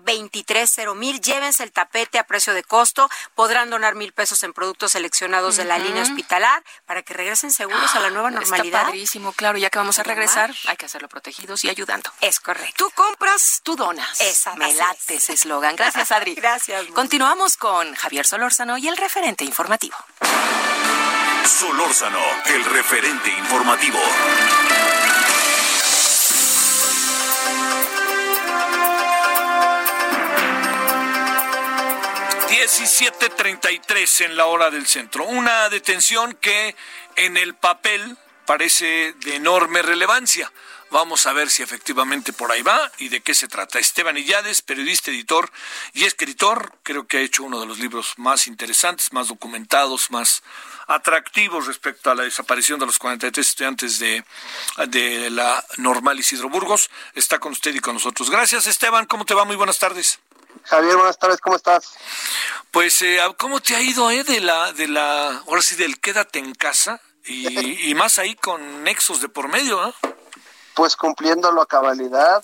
mil. 0.97 1.21
Llévense 1.21 1.62
el 1.62 1.73
tapete 1.73 2.19
a 2.19 2.25
precio 2.27 2.53
de 2.55 2.62
costo. 2.64 2.96
Podrán 3.35 3.71
donar 3.71 3.95
mil 3.95 4.13
pesos 4.13 4.43
en 4.43 4.53
productos 4.53 4.93
seleccionados 4.93 5.57
de 5.57 5.65
la 5.65 5.79
línea 5.79 6.03
hospitalar 6.03 6.63
para 6.87 7.03
que 7.03 7.15
regresen 7.15 7.51
seguros 7.51 7.95
a 7.95 8.01
la 8.01 8.11
nueva 8.11 8.31
normalidad. 8.31 8.81
Está 8.81 8.83
padrísimo, 8.87 9.33
claro. 9.33 9.59
Ya 9.59 9.71
que 9.71 9.79
vamos 9.79 9.99
a 9.99 10.03
regresar, 10.03 10.53
hay 10.69 10.77
que 10.77 10.87
hacerlo 10.87 11.09
protegidos 11.09 11.65
y 11.65 11.69
ayudando. 11.71 12.11
Es 12.21 12.41
correcto. 12.41 12.75
Tú 12.87 12.91
compras, 12.95 13.61
tú 13.63 13.77
donas. 13.77 14.21
Esa- 14.21 14.55
Me 14.57 14.73
late 14.75 15.15
es. 15.15 15.25
ese 15.25 15.33
eslogan. 15.35 15.77
Gracias, 15.77 16.11
Adri. 16.13 16.35
Gracias. 16.35 16.85
Continuamos 16.95 17.57
con 17.57 17.95
Javier 17.95 18.27
Solórzano 18.27 18.79
y 18.79 18.89
el 18.89 18.97
referente 18.97 19.45
informativo. 19.45 19.97
Solórzano, 21.47 22.19
el 22.47 22.65
referente 22.65 23.31
informativo. 23.31 23.99
Diecisiete 32.67 33.31
treinta 33.31 33.71
y 33.71 33.79
tres 33.79 34.23
en 34.23 34.37
la 34.37 34.47
hora 34.47 34.73
del 34.73 34.89
centro. 34.89 35.25
Una 35.25 35.69
detención 35.69 36.35
que 36.35 36.75
en 37.15 37.37
el 37.37 37.55
papel 37.55 38.19
parece 38.45 39.15
de 39.21 39.37
enorme 39.37 39.83
relevancia. 39.83 40.53
Vamos 40.91 41.27
a 41.27 41.33
ver 41.33 41.49
si 41.49 41.63
efectivamente 41.63 42.33
por 42.33 42.51
ahí 42.51 42.63
va 42.63 42.91
y 42.99 43.09
de 43.09 43.21
qué 43.21 43.35
se 43.35 43.47
trata. 43.47 43.79
Esteban 43.79 44.19
Illades, 44.19 44.63
periodista, 44.63 45.13
editor 45.13 45.49
y 45.93 46.07
escritor, 46.07 46.73
creo 46.83 47.07
que 47.07 47.19
ha 47.19 47.21
hecho 47.21 47.45
uno 47.45 47.61
de 47.61 47.67
los 47.67 47.79
libros 47.79 48.15
más 48.17 48.49
interesantes, 48.49 49.13
más 49.13 49.29
documentados, 49.29 50.11
más 50.11 50.43
atractivos 50.89 51.69
respecto 51.69 52.11
a 52.11 52.17
la 52.17 52.25
desaparición 52.25 52.81
de 52.81 52.87
los 52.87 52.99
43 52.99 53.47
estudiantes 53.47 54.01
de, 54.01 54.25
de 54.89 55.31
la 55.31 55.65
Normal 55.77 56.19
Isidro 56.19 56.49
Burgos. 56.49 56.91
Está 57.15 57.39
con 57.39 57.53
usted 57.53 57.73
y 57.77 57.79
con 57.79 57.95
nosotros. 57.95 58.29
Gracias, 58.29 58.67
Esteban. 58.67 59.07
¿Cómo 59.07 59.25
te 59.25 59.35
va? 59.35 59.45
Muy 59.45 59.55
buenas 59.55 59.79
tardes. 59.79 60.19
Javier, 60.67 60.97
buenas 60.97 61.19
tardes, 61.19 61.41
¿cómo 61.41 61.57
estás? 61.57 61.95
Pues, 62.73 63.01
eh, 63.03 63.19
¿cómo 63.39 63.61
te 63.61 63.77
ha 63.77 63.81
ido, 63.81 64.11
eh, 64.11 64.25
de 64.25 64.41
la, 64.41 64.73
de 64.73 64.89
la, 64.89 65.39
ahora 65.47 65.63
sí, 65.63 65.77
del 65.77 66.01
quédate 66.01 66.41
en 66.41 66.55
casa? 66.55 67.01
Y, 67.25 67.91
y 67.91 67.95
más 67.95 68.19
ahí 68.19 68.35
con 68.35 68.83
nexos 68.83 69.21
de 69.21 69.29
por 69.29 69.49
medio, 69.49 69.81
¿no? 69.81 69.95
Pues 70.75 70.95
cumpliéndolo 70.95 71.63
a 71.63 71.67
cabalidad 71.67 72.43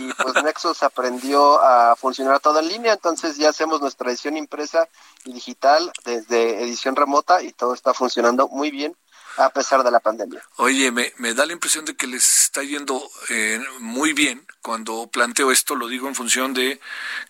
y 0.00 0.12
pues 0.14 0.42
Nexus 0.42 0.82
aprendió 0.82 1.62
a 1.62 1.94
funcionar 1.96 2.40
todo 2.40 2.58
en 2.60 2.68
línea, 2.68 2.94
entonces 2.94 3.36
ya 3.36 3.50
hacemos 3.50 3.82
nuestra 3.82 4.08
edición 4.08 4.38
impresa 4.38 4.88
y 5.26 5.34
digital 5.34 5.92
desde 6.02 6.62
edición 6.62 6.96
remota 6.96 7.42
y 7.42 7.52
todo 7.52 7.74
está 7.74 7.92
funcionando 7.92 8.48
muy 8.48 8.70
bien 8.70 8.96
a 9.36 9.50
pesar 9.50 9.82
de 9.82 9.90
la 9.90 10.00
pandemia. 10.00 10.42
Oye, 10.56 10.90
me, 10.90 11.12
me 11.18 11.34
da 11.34 11.46
la 11.46 11.52
impresión 11.52 11.84
de 11.84 11.96
que 11.96 12.06
les 12.06 12.44
está 12.44 12.62
yendo 12.62 13.02
eh, 13.30 13.62
muy 13.80 14.12
bien 14.12 14.46
cuando 14.62 15.06
planteo 15.08 15.50
esto, 15.50 15.74
lo 15.74 15.88
digo 15.88 16.08
en 16.08 16.14
función 16.14 16.54
de 16.54 16.80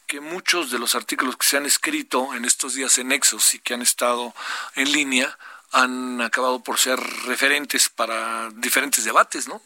que 0.06 0.20
muchos 0.20 0.70
de 0.70 0.78
los 0.78 0.94
artículos 0.94 1.36
que 1.36 1.46
se 1.46 1.56
han 1.56 1.66
escrito 1.66 2.34
en 2.34 2.44
estos 2.44 2.74
días 2.74 2.96
en 2.98 3.08
Nexos 3.08 3.54
y 3.54 3.58
que 3.58 3.74
han 3.74 3.82
estado 3.82 4.34
en 4.76 4.92
línea 4.92 5.36
han 5.72 6.20
acabado 6.20 6.60
por 6.62 6.78
ser 6.78 7.00
referentes 7.26 7.88
para 7.88 8.50
diferentes 8.50 9.04
debates, 9.04 9.48
¿no? 9.48 9.60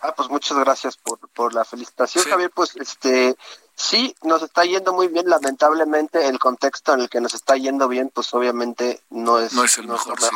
Ah, 0.00 0.14
pues 0.14 0.28
muchas 0.28 0.56
gracias 0.58 0.96
por, 0.96 1.18
por 1.30 1.54
la 1.54 1.64
felicitación, 1.64 2.22
Sí. 2.22 2.30
Javier. 2.30 2.50
Pues 2.54 2.76
este, 2.76 3.34
sí, 3.74 4.14
nos 4.22 4.42
está 4.42 4.64
yendo 4.64 4.92
muy 4.92 5.08
bien. 5.08 5.28
Lamentablemente, 5.28 6.28
el 6.28 6.38
contexto 6.38 6.92
en 6.92 7.00
el 7.00 7.08
que 7.08 7.20
nos 7.22 7.32
está 7.34 7.56
yendo 7.56 7.88
bien, 7.88 8.10
pues 8.14 8.32
obviamente 8.34 9.00
no 9.10 9.38
es, 9.38 9.54
No 9.54 9.64
es 9.64 9.78
el 9.78 9.86
lo 9.86 9.94
mejor, 9.94 10.20
sí. 10.20 10.28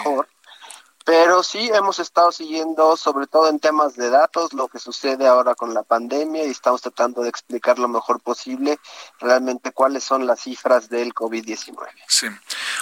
Pero 1.08 1.42
sí 1.42 1.70
hemos 1.72 1.98
estado 2.00 2.30
siguiendo, 2.30 2.94
sobre 2.98 3.26
todo 3.26 3.48
en 3.48 3.60
temas 3.60 3.96
de 3.96 4.10
datos, 4.10 4.52
lo 4.52 4.68
que 4.68 4.78
sucede 4.78 5.26
ahora 5.26 5.54
con 5.54 5.72
la 5.72 5.82
pandemia 5.82 6.44
y 6.44 6.50
estamos 6.50 6.82
tratando 6.82 7.22
de 7.22 7.30
explicar 7.30 7.78
lo 7.78 7.88
mejor 7.88 8.20
posible 8.20 8.78
realmente 9.18 9.72
cuáles 9.72 10.04
son 10.04 10.26
las 10.26 10.42
cifras 10.42 10.90
del 10.90 11.14
COVID-19. 11.14 11.76
Sí. 12.08 12.26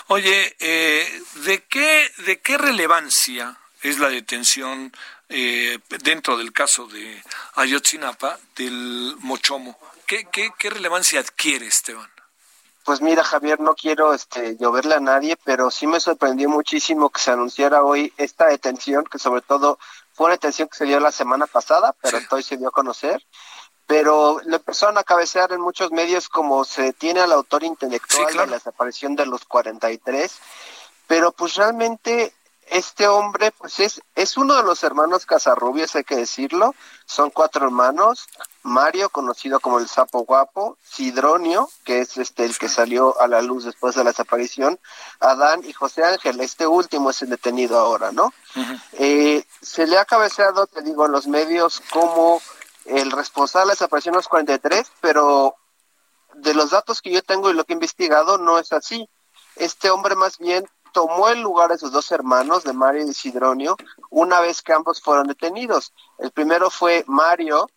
Oye, 0.09 0.57
eh, 0.59 1.23
¿de 1.45 1.63
qué 1.69 2.11
de 2.27 2.41
qué 2.41 2.59
relevancia 2.59 3.57
es 3.83 4.01
la 4.01 4.09
detención 4.09 4.93
eh, 5.29 5.79
dentro 6.03 6.37
del 6.37 6.53
caso 6.53 6.89
de 6.89 7.23
Ayotzinapa 7.55 8.41
del 8.57 9.15
Mochomo? 9.21 9.79
¿Qué, 10.09 10.27
qué, 10.33 10.51
qué 10.59 10.71
relevancia 10.71 11.21
adquiere, 11.21 11.69
Esteban? 11.69 12.11
Pues 12.87 13.01
mira, 13.01 13.25
Javier, 13.25 13.59
no 13.59 13.75
quiero 13.75 14.15
este, 14.15 14.57
lloverle 14.59 14.95
a 14.95 15.01
nadie, 15.01 15.37
pero 15.43 15.73
sí 15.73 15.89
me 15.89 15.99
sorprendió 15.99 16.49
muchísimo 16.49 17.11
que 17.11 17.21
se 17.21 17.33
anunciara 17.33 17.83
hoy 17.83 18.13
esta 18.17 18.47
detención, 18.47 19.03
que 19.03 19.19
sobre 19.19 19.43
todo 19.43 19.81
fue 20.13 20.27
una 20.27 20.35
detención 20.35 20.69
que 20.69 20.79
se 20.79 20.85
dio 20.85 21.01
la 21.01 21.11
semana 21.11 21.49
pasada, 21.49 21.97
pero 22.01 22.19
hoy 22.31 22.45
se 22.45 22.57
dio 22.57 22.69
a 22.69 22.71
conocer. 22.71 23.27
Pero 23.89 24.41
le 24.45 24.57
empezaron 24.57 24.99
a 24.99 25.03
cabecear 25.03 25.51
en 25.51 25.63
muchos 25.63 25.91
medios 25.91 26.29
como 26.29 26.65
se 26.65 26.83
detiene 26.83 27.19
al 27.19 27.33
autor 27.33 27.65
intelectual 27.65 28.29
de 28.29 28.47
la 28.47 28.55
desaparición 28.55 29.17
de 29.17 29.27
los 29.27 29.45
43, 29.47 30.39
pero 31.09 31.33
pues 31.33 31.57
realmente 31.57 32.35
este 32.77 33.09
hombre 33.09 33.53
pues 33.53 33.81
es, 33.81 34.03
es 34.15 34.37
uno 34.37 34.55
de 34.55 34.63
los 34.63 34.85
hermanos 34.85 35.25
Casarrubios, 35.25 35.97
hay 35.97 36.05
que 36.05 36.17
decirlo, 36.17 36.75
son 37.07 37.31
cuatro 37.31 37.65
hermanos, 37.65 38.29
Mario, 38.63 39.09
conocido 39.09 39.61
como 39.61 39.79
el 39.79 39.89
sapo 39.89 40.25
guapo, 40.25 40.77
Sidronio, 40.83 41.71
que 41.85 42.01
es 42.01 42.19
este 42.19 42.45
el 42.45 42.59
que 42.59 42.69
salió 42.69 43.19
a 43.21 43.29
la 43.29 43.41
luz 43.41 43.65
después 43.65 43.95
de 43.95 44.05
la 44.05 44.11
desaparición, 44.11 44.79
Adán 45.21 45.63
y 45.65 45.73
José 45.73 46.05
Ángel, 46.05 46.39
este 46.41 46.67
último 46.67 47.11
es 47.11 47.23
el 47.23 47.31
detenido 47.31 47.79
ahora, 47.79 48.13
¿no? 48.13 48.33
Eh, 48.93 49.45
se 49.63 49.87
le 49.87 49.99
ha 49.99 50.05
cabeceado, 50.05 50.67
te 50.67 50.83
digo, 50.83 51.07
en 51.07 51.13
los 51.13 51.27
medios 51.27 51.81
como 51.91 52.43
el 52.85 53.11
responsable 53.11 53.63
de 53.63 53.69
la 53.69 53.73
desaparición 53.73 54.13
de 54.13 54.19
los 54.19 54.29
43, 54.29 54.93
pero 55.01 55.57
de 56.35 56.53
los 56.53 56.71
datos 56.71 57.01
que 57.01 57.11
yo 57.11 57.23
tengo 57.23 57.51
y 57.51 57.55
lo 57.55 57.65
que 57.65 57.73
he 57.73 57.75
investigado 57.75 58.37
no 58.37 58.59
es 58.59 58.73
así. 58.73 59.09
Este 59.57 59.89
hombre 59.89 60.15
más 60.15 60.37
bien 60.37 60.67
tomó 60.97 61.29
el 61.29 61.43
lugar 61.43 61.69
de 61.69 61.77
sus 61.77 61.93
dos 61.93 62.11
hermanos, 62.11 62.65
de 62.65 62.73
Mario 62.73 63.05
y 63.07 63.13
Sidronio, 63.13 63.77
una 64.09 64.41
vez 64.41 64.63
que 64.63 64.73
ambos 64.73 65.03
fueron 65.03 65.27
detenidos. 65.27 65.93
El 66.17 66.31
primero 66.31 66.71
fue 66.71 67.05
Mario, 67.07 67.69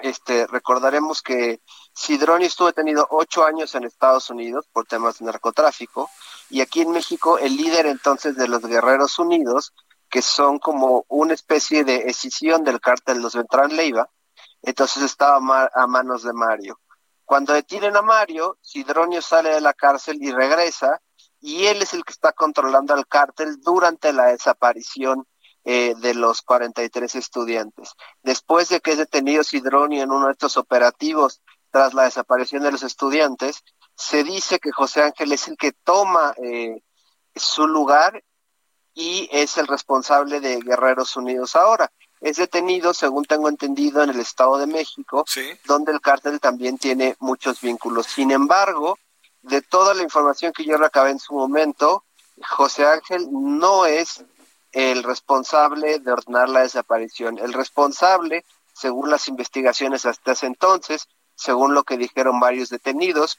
este, 0.00 0.46
recordaremos 0.46 1.22
que 1.22 1.60
Sidronio 1.92 2.46
estuvo 2.46 2.68
detenido 2.68 3.04
ocho 3.10 3.44
años 3.44 3.74
en 3.74 3.82
Estados 3.82 4.30
Unidos 4.30 4.68
por 4.72 4.86
temas 4.86 5.18
de 5.18 5.24
narcotráfico 5.24 6.08
y 6.48 6.60
aquí 6.60 6.82
en 6.82 6.92
México 6.92 7.36
el 7.36 7.56
líder 7.56 7.86
entonces 7.86 8.36
de 8.36 8.46
los 8.46 8.62
Guerreros 8.62 9.18
Unidos, 9.18 9.72
que 10.08 10.22
son 10.22 10.60
como 10.60 11.04
una 11.08 11.34
especie 11.34 11.82
de 11.82 12.04
escisión 12.06 12.62
del 12.62 12.80
cártel 12.80 13.16
de 13.16 13.22
los 13.22 13.34
Ventral 13.34 13.76
Leiva, 13.76 14.08
entonces 14.62 15.02
estaba 15.02 15.68
a 15.74 15.86
manos 15.88 16.22
de 16.22 16.32
Mario. 16.32 16.78
Cuando 17.24 17.54
detienen 17.54 17.96
a 17.96 18.02
Mario, 18.02 18.56
Sidronio 18.60 19.20
sale 19.20 19.50
de 19.50 19.60
la 19.60 19.74
cárcel 19.74 20.18
y 20.22 20.30
regresa 20.30 21.02
y 21.40 21.66
él 21.66 21.82
es 21.82 21.94
el 21.94 22.04
que 22.04 22.12
está 22.12 22.32
controlando 22.32 22.94
al 22.94 23.06
cártel 23.06 23.60
durante 23.60 24.12
la 24.12 24.26
desaparición 24.26 25.26
eh, 25.64 25.94
de 25.98 26.14
los 26.14 26.42
43 26.42 27.14
estudiantes. 27.16 27.94
Después 28.22 28.68
de 28.68 28.80
que 28.80 28.92
es 28.92 28.98
detenido 28.98 29.42
Sidronio 29.42 30.02
en 30.02 30.12
uno 30.12 30.26
de 30.26 30.32
estos 30.32 30.56
operativos 30.56 31.42
tras 31.70 31.92
la 31.92 32.04
desaparición 32.04 32.62
de 32.62 32.72
los 32.72 32.82
estudiantes, 32.82 33.62
se 33.96 34.22
dice 34.22 34.58
que 34.58 34.70
José 34.70 35.02
Ángel 35.02 35.32
es 35.32 35.48
el 35.48 35.56
que 35.56 35.72
toma 35.72 36.34
eh, 36.42 36.82
su 37.34 37.66
lugar 37.66 38.22
y 38.94 39.28
es 39.32 39.58
el 39.58 39.66
responsable 39.66 40.40
de 40.40 40.60
Guerreros 40.60 41.16
Unidos 41.16 41.56
ahora. 41.56 41.90
Es 42.20 42.36
detenido, 42.36 42.94
según 42.94 43.24
tengo 43.24 43.48
entendido, 43.48 44.02
en 44.02 44.10
el 44.10 44.20
Estado 44.20 44.58
de 44.58 44.66
México, 44.66 45.24
donde 45.64 45.92
el 45.92 46.00
cártel 46.00 46.40
también 46.40 46.78
tiene 46.78 47.14
muchos 47.18 47.60
vínculos. 47.60 48.06
Sin 48.06 48.30
embargo, 48.30 48.98
de 49.46 49.62
toda 49.62 49.94
la 49.94 50.02
información 50.02 50.52
que 50.52 50.64
yo 50.64 50.76
recabé 50.76 51.10
en 51.10 51.18
su 51.18 51.34
momento, 51.34 52.04
José 52.50 52.86
Ángel 52.86 53.28
no 53.30 53.86
es 53.86 54.24
el 54.72 55.02
responsable 55.02 56.00
de 56.00 56.12
ordenar 56.12 56.48
la 56.48 56.60
desaparición. 56.60 57.38
El 57.38 57.52
responsable, 57.52 58.44
según 58.74 59.10
las 59.10 59.28
investigaciones 59.28 60.04
hasta 60.04 60.32
ese 60.32 60.46
entonces, 60.46 61.08
según 61.34 61.74
lo 61.74 61.84
que 61.84 61.96
dijeron 61.96 62.40
varios 62.40 62.68
detenidos, 62.68 63.38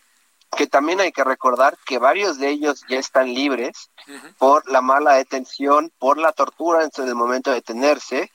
que 0.55 0.67
también 0.67 1.01
hay 1.01 1.11
que 1.11 1.25
recordar 1.25 1.77
que 1.85 1.99
varios 1.99 2.37
de 2.39 2.49
ellos 2.49 2.85
ya 2.87 2.97
están 2.97 3.33
libres 3.33 3.91
por 4.37 4.69
la 4.71 4.81
mala 4.81 5.15
detención, 5.15 5.91
por 5.99 6.17
la 6.17 6.31
tortura 6.31 6.83
en 6.83 7.07
el 7.07 7.15
momento 7.15 7.49
de 7.49 7.57
detenerse, 7.57 8.31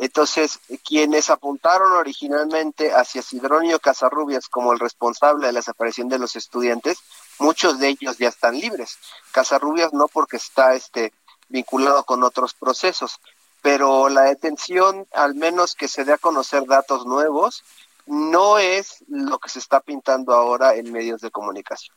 entonces, 0.00 0.60
quienes 0.84 1.28
apuntaron 1.28 1.92
originalmente 1.92 2.92
hacia 2.92 3.20
Sidronio 3.20 3.80
Casarrubias 3.80 4.48
como 4.48 4.72
el 4.72 4.78
responsable 4.78 5.46
de 5.46 5.52
la 5.52 5.58
desaparición 5.58 6.08
de 6.08 6.20
los 6.20 6.36
estudiantes, 6.36 6.98
muchos 7.40 7.80
de 7.80 7.88
ellos 7.88 8.16
ya 8.16 8.28
están 8.28 8.58
libres. 8.58 8.96
Casarrubias 9.32 9.92
no 9.92 10.06
porque 10.06 10.36
está 10.36 10.74
este 10.74 11.12
vinculado 11.48 12.04
con 12.04 12.22
otros 12.22 12.54
procesos, 12.54 13.18
pero 13.60 14.08
la 14.08 14.22
detención, 14.22 15.08
al 15.12 15.34
menos 15.34 15.74
que 15.74 15.88
se 15.88 16.04
dé 16.04 16.12
a 16.12 16.18
conocer 16.18 16.64
datos 16.66 17.04
nuevos, 17.04 17.64
no 18.06 18.58
es 18.58 19.04
lo 19.08 19.40
que 19.40 19.48
se 19.48 19.58
está 19.58 19.80
pintando 19.80 20.32
ahora 20.32 20.76
en 20.76 20.92
medios 20.92 21.20
de 21.20 21.32
comunicación 21.32 21.94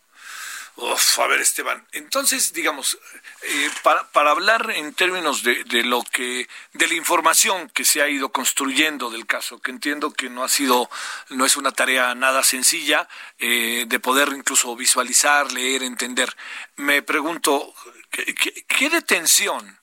a 1.18 1.28
ver, 1.28 1.42
Esteban, 1.42 1.86
entonces, 1.92 2.54
digamos, 2.54 2.98
eh, 3.44 3.70
para, 3.84 4.10
para, 4.12 4.32
hablar 4.32 4.72
en 4.72 4.94
términos 4.94 5.44
de, 5.44 5.64
de, 5.66 5.84
lo 5.84 6.04
que, 6.04 6.48
de 6.74 6.88
la 6.88 6.94
información 6.94 7.70
que 7.70 7.86
se 7.86 8.02
ha 8.02 8.10
ido 8.10 8.32
construyendo 8.32 9.10
del 9.10 9.26
caso, 9.26 9.60
que 9.60 9.72
entiendo 9.72 10.12
que 10.12 10.30
no 10.30 10.44
ha 10.44 10.50
sido, 10.50 10.90
no 11.30 11.46
es 11.46 11.58
una 11.58 11.72
tarea 11.72 12.16
nada 12.16 12.44
sencilla 12.44 13.08
eh, 13.38 13.86
de 13.88 14.00
poder 14.00 14.30
incluso 14.30 14.76
visualizar, 14.76 15.52
leer, 15.52 15.84
entender. 15.84 16.36
Me 16.78 17.02
pregunto, 17.02 17.74
¿qué, 18.10 18.34
qué 18.68 18.90
detención 18.90 19.80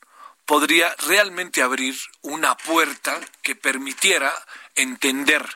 podría 0.46 0.94
realmente 1.06 1.62
abrir 1.62 1.96
una 2.22 2.56
puerta 2.56 3.20
que 3.42 3.54
permitiera 3.54 4.32
entender 4.74 5.46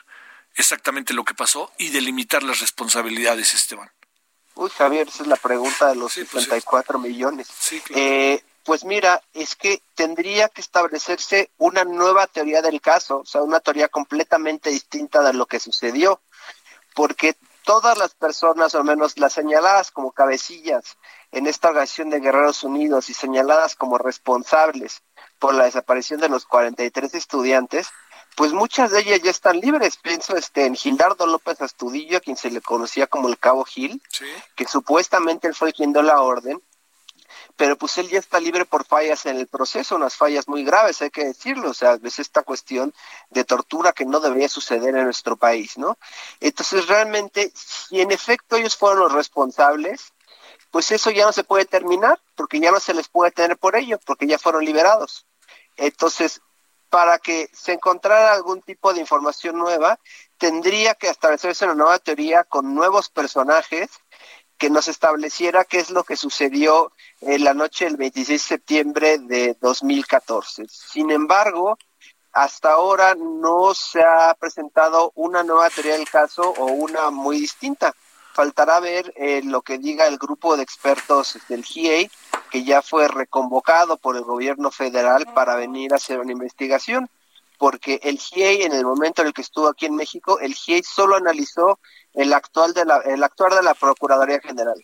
exactamente 0.55 1.13
lo 1.13 1.25
que 1.25 1.33
pasó 1.33 1.73
y 1.79 1.89
delimitar 1.89 2.43
las 2.43 2.59
responsabilidades, 2.59 3.53
Esteban? 3.53 3.91
Uy, 4.55 4.69
Javier, 4.69 5.07
esa 5.07 5.23
es 5.23 5.27
la 5.27 5.35
pregunta 5.35 5.87
de 5.89 5.95
los 5.95 6.13
54 6.13 6.99
pues 6.99 7.11
millones. 7.11 7.47
eh, 7.95 8.43
pues 8.63 8.85
mira, 8.85 9.21
es 9.33 9.55
que 9.55 9.81
tendría 9.95 10.47
que 10.49 10.61
establecerse 10.61 11.51
una 11.57 11.83
nueva 11.83 12.27
teoría 12.27 12.61
del 12.61 12.79
caso, 12.79 13.19
o 13.19 13.25
sea, 13.25 13.41
una 13.41 13.59
teoría 13.59 13.89
completamente 13.89 14.69
distinta 14.69 15.21
de 15.21 15.33
lo 15.33 15.45
que 15.45 15.59
sucedió, 15.59 16.21
porque 16.95 17.35
todas 17.63 17.97
las 17.97 18.13
personas, 18.13 18.73
o 18.73 18.77
al 18.77 18.83
menos 18.83 19.17
las 19.17 19.33
señaladas 19.33 19.91
como 19.91 20.11
cabecillas 20.11 20.97
en 21.31 21.47
esta 21.47 21.69
organización 21.69 22.09
de 22.09 22.19
Guerreros 22.19 22.63
Unidos 22.63 23.09
y 23.09 23.13
señaladas 23.13 23.75
como 23.75 23.97
responsables 23.97 25.01
por 25.39 25.55
la 25.55 25.65
desaparición 25.65 26.19
de 26.21 26.29
los 26.29 26.45
43 26.45 27.15
estudiantes, 27.15 27.89
pues 28.35 28.53
muchas 28.53 28.91
de 28.91 29.01
ellas 29.01 29.21
ya 29.21 29.31
están 29.31 29.59
libres. 29.59 29.97
Pienso 29.97 30.35
este, 30.35 30.65
en 30.65 30.75
Gildardo 30.75 31.25
López 31.25 31.61
Astudillo, 31.61 32.17
a 32.17 32.21
quien 32.21 32.37
se 32.37 32.51
le 32.51 32.61
conocía 32.61 33.07
como 33.07 33.27
el 33.27 33.37
Cabo 33.37 33.63
Gil, 33.65 34.01
que 34.55 34.65
supuestamente 34.65 35.47
él 35.47 35.55
fue 35.55 35.73
quien 35.73 35.93
dio 35.93 36.01
la 36.01 36.21
orden, 36.21 36.61
pero 37.55 37.77
pues 37.77 37.97
él 37.97 38.09
ya 38.09 38.19
está 38.19 38.39
libre 38.39 38.65
por 38.65 38.85
fallas 38.85 39.25
en 39.25 39.37
el 39.37 39.47
proceso, 39.47 39.95
unas 39.95 40.15
fallas 40.15 40.47
muy 40.47 40.63
graves, 40.63 41.01
hay 41.01 41.11
que 41.11 41.25
decirlo, 41.25 41.69
o 41.69 41.73
sea, 41.73 41.99
es 42.03 42.19
esta 42.19 42.43
cuestión 42.43 42.93
de 43.29 43.43
tortura 43.43 43.93
que 43.93 44.05
no 44.05 44.19
debería 44.19 44.49
suceder 44.49 44.95
en 44.95 45.03
nuestro 45.05 45.37
país, 45.37 45.77
¿no? 45.77 45.97
Entonces, 46.39 46.87
realmente, 46.87 47.51
si 47.53 48.01
en 48.01 48.11
efecto 48.11 48.55
ellos 48.55 48.75
fueron 48.75 48.99
los 48.99 49.11
responsables, 49.11 50.13
pues 50.71 50.91
eso 50.91 51.11
ya 51.11 51.25
no 51.25 51.33
se 51.33 51.43
puede 51.43 51.65
terminar, 51.65 52.19
porque 52.35 52.59
ya 52.59 52.71
no 52.71 52.79
se 52.79 52.95
les 52.95 53.07
puede 53.07 53.31
tener 53.31 53.57
por 53.57 53.75
ello, 53.75 53.99
porque 54.05 54.25
ya 54.25 54.39
fueron 54.39 54.65
liberados. 54.65 55.27
Entonces, 55.77 56.41
para 56.93 57.17
que 57.17 57.49
se 57.53 57.73
encontrara 57.73 58.33
algún 58.33 58.61
tipo 58.61 58.93
de 58.93 58.99
información 58.99 59.57
nueva, 59.57 59.99
tendría 60.37 60.93
que 60.93 61.09
establecerse 61.09 61.65
una 61.65 61.73
nueva 61.73 61.97
teoría 61.97 62.43
con 62.43 62.75
nuevos 62.75 63.09
personajes 63.09 63.89
que 64.59 64.69
nos 64.69 64.87
estableciera 64.87 65.65
qué 65.65 65.79
es 65.79 65.89
lo 65.89 66.03
que 66.03 66.15
sucedió 66.15 66.91
en 67.21 67.45
la 67.45 67.55
noche 67.55 67.85
del 67.85 67.97
26 67.97 68.27
de 68.27 68.47
septiembre 68.47 69.17
de 69.17 69.57
2014. 69.59 70.67
Sin 70.69 71.09
embargo, 71.09 71.79
hasta 72.31 72.73
ahora 72.73 73.15
no 73.15 73.73
se 73.73 74.03
ha 74.03 74.31
presentado 74.39 75.13
una 75.15 75.41
nueva 75.41 75.71
teoría 75.71 75.97
del 75.97 76.07
caso 76.07 76.43
o 76.43 76.65
una 76.65 77.09
muy 77.09 77.39
distinta. 77.39 77.95
Faltará 78.33 78.79
ver 78.79 79.13
eh, 79.15 79.41
lo 79.43 79.61
que 79.61 79.77
diga 79.77 80.07
el 80.07 80.17
grupo 80.17 80.57
de 80.57 80.63
expertos 80.63 81.37
del 81.47 81.63
GIEI 81.63 82.09
que 82.53 82.63
ya 82.63 82.83
fue 82.83 83.07
reconvocado 83.07 83.97
por 83.97 84.15
el 84.15 84.23
gobierno 84.23 84.69
federal 84.69 85.25
para 85.33 85.55
venir 85.55 85.91
a 85.91 85.95
hacer 85.95 86.19
una 86.19 86.33
investigación, 86.33 87.09
porque 87.57 87.99
el 88.03 88.19
GIEI 88.19 88.61
en 88.61 88.73
el 88.73 88.85
momento 88.85 89.21
en 89.21 89.29
el 89.29 89.33
que 89.33 89.41
estuvo 89.41 89.67
aquí 89.67 89.87
en 89.87 89.95
México, 89.95 90.39
el 90.39 90.53
GIEI 90.53 90.83
solo 90.83 91.15
analizó 91.15 91.79
el 92.13 92.31
actual 92.31 92.73
de 92.73 92.85
la, 92.85 92.97
el 92.97 93.23
actuar 93.23 93.55
de 93.55 93.63
la 93.63 93.73
Procuraduría 93.73 94.39
General. 94.39 94.75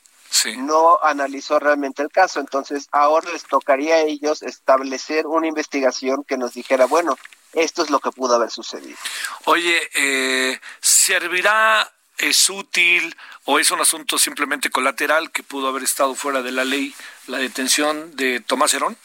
No 0.57 0.97
analizó 1.03 1.59
realmente 1.59 2.01
el 2.01 2.09
caso, 2.09 2.39
entonces 2.39 2.87
ahora 2.91 3.31
les 3.31 3.43
tocaría 3.43 3.95
a 3.95 4.01
ellos 4.01 4.41
establecer 4.41 5.27
una 5.27 5.47
investigación 5.47 6.23
que 6.23 6.37
nos 6.37 6.53
dijera, 6.53 6.85
bueno, 6.85 7.17
esto 7.53 7.83
es 7.83 7.89
lo 7.89 7.99
que 7.99 8.11
pudo 8.11 8.35
haber 8.35 8.49
sucedido. 8.49 8.97
Oye, 9.45 9.79
eh, 9.93 10.59
¿servirá 10.79 11.91
es 12.19 12.49
útil 12.49 13.15
o 13.51 13.57
es 13.57 13.71
un 13.71 13.81
asunto 13.81 14.19
simplemente 14.19 14.69
colateral 14.69 15.31
que 15.31 15.41
pudo 15.41 15.69
haber 15.69 15.81
estado 15.81 16.13
fuera 16.13 16.43
de 16.43 16.51
la 16.51 16.65
ley 16.65 16.93
la 17.25 17.39
detención 17.39 18.15
de 18.15 18.41
Tomás 18.41 18.75
Herón? 18.75 18.95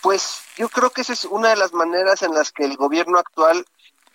Pues 0.00 0.42
yo 0.56 0.68
creo 0.68 0.90
que 0.90 1.00
esa 1.00 1.14
es 1.14 1.24
una 1.24 1.48
de 1.48 1.56
las 1.56 1.72
maneras 1.72 2.22
en 2.22 2.32
las 2.32 2.52
que 2.52 2.64
el 2.64 2.76
gobierno 2.76 3.18
actual 3.18 3.66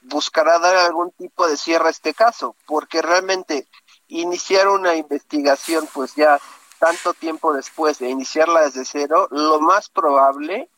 buscará 0.04 0.58
dar 0.58 0.78
algún 0.78 1.12
tipo 1.12 1.46
de 1.46 1.58
cierre 1.58 1.88
a 1.88 1.92
este 1.92 2.14
caso, 2.14 2.56
porque 2.66 3.02
realmente 3.02 3.68
iniciar 4.08 4.70
una 4.70 4.96
investigación 4.96 5.86
pues 5.94 6.16
ya 6.16 6.40
tanto 6.80 7.14
tiempo 7.14 7.52
después 7.52 8.00
de 8.00 8.08
iniciarla 8.10 8.62
desde 8.62 8.86
cero, 8.86 9.28
lo 9.32 9.60
más 9.60 9.90
probable 9.90 10.70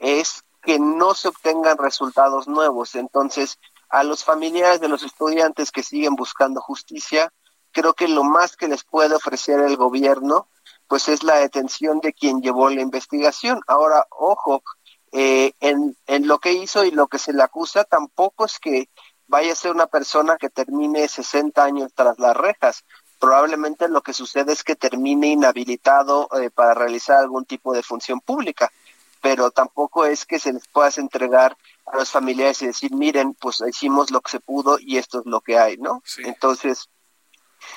es 0.00 0.42
que 0.64 0.80
no 0.80 1.14
se 1.14 1.28
obtengan 1.28 1.78
resultados 1.78 2.48
nuevos. 2.48 2.96
Entonces, 2.96 3.60
a 3.88 4.02
los 4.02 4.24
familiares 4.24 4.80
de 4.80 4.88
los 4.88 5.04
estudiantes 5.04 5.70
que 5.70 5.84
siguen 5.84 6.16
buscando 6.16 6.60
justicia, 6.60 7.32
creo 7.72 7.94
que 7.94 8.08
lo 8.08 8.24
más 8.24 8.56
que 8.56 8.68
les 8.68 8.84
puede 8.84 9.14
ofrecer 9.14 9.60
el 9.60 9.76
gobierno, 9.76 10.48
pues 10.86 11.08
es 11.08 11.22
la 11.22 11.36
detención 11.36 12.00
de 12.00 12.12
quien 12.12 12.40
llevó 12.40 12.70
la 12.70 12.80
investigación. 12.80 13.60
Ahora, 13.66 14.06
ojo, 14.10 14.62
eh, 15.12 15.52
en, 15.60 15.96
en 16.06 16.26
lo 16.26 16.38
que 16.38 16.52
hizo 16.52 16.84
y 16.84 16.90
lo 16.90 17.08
que 17.08 17.18
se 17.18 17.32
le 17.32 17.42
acusa, 17.42 17.84
tampoco 17.84 18.46
es 18.46 18.58
que 18.58 18.88
vaya 19.26 19.52
a 19.52 19.56
ser 19.56 19.72
una 19.72 19.86
persona 19.86 20.36
que 20.36 20.48
termine 20.50 21.06
60 21.06 21.62
años 21.62 21.92
tras 21.94 22.18
las 22.18 22.36
rejas. 22.36 22.84
Probablemente 23.18 23.88
lo 23.88 24.00
que 24.00 24.12
sucede 24.12 24.52
es 24.52 24.64
que 24.64 24.76
termine 24.76 25.28
inhabilitado 25.28 26.28
eh, 26.40 26.50
para 26.50 26.74
realizar 26.74 27.18
algún 27.18 27.44
tipo 27.44 27.72
de 27.72 27.82
función 27.82 28.20
pública, 28.20 28.70
pero 29.20 29.50
tampoco 29.50 30.06
es 30.06 30.24
que 30.24 30.38
se 30.38 30.52
les 30.52 30.66
pueda 30.68 30.90
entregar 30.96 31.56
a 31.86 31.96
los 31.96 32.10
familiares 32.10 32.62
y 32.62 32.66
decir, 32.66 32.94
miren, 32.94 33.34
pues 33.34 33.62
hicimos 33.68 34.10
lo 34.10 34.20
que 34.20 34.30
se 34.30 34.40
pudo 34.40 34.78
y 34.78 34.98
esto 34.98 35.20
es 35.20 35.26
lo 35.26 35.40
que 35.40 35.58
hay, 35.58 35.76
¿no? 35.76 36.02
Entonces, 36.18 36.88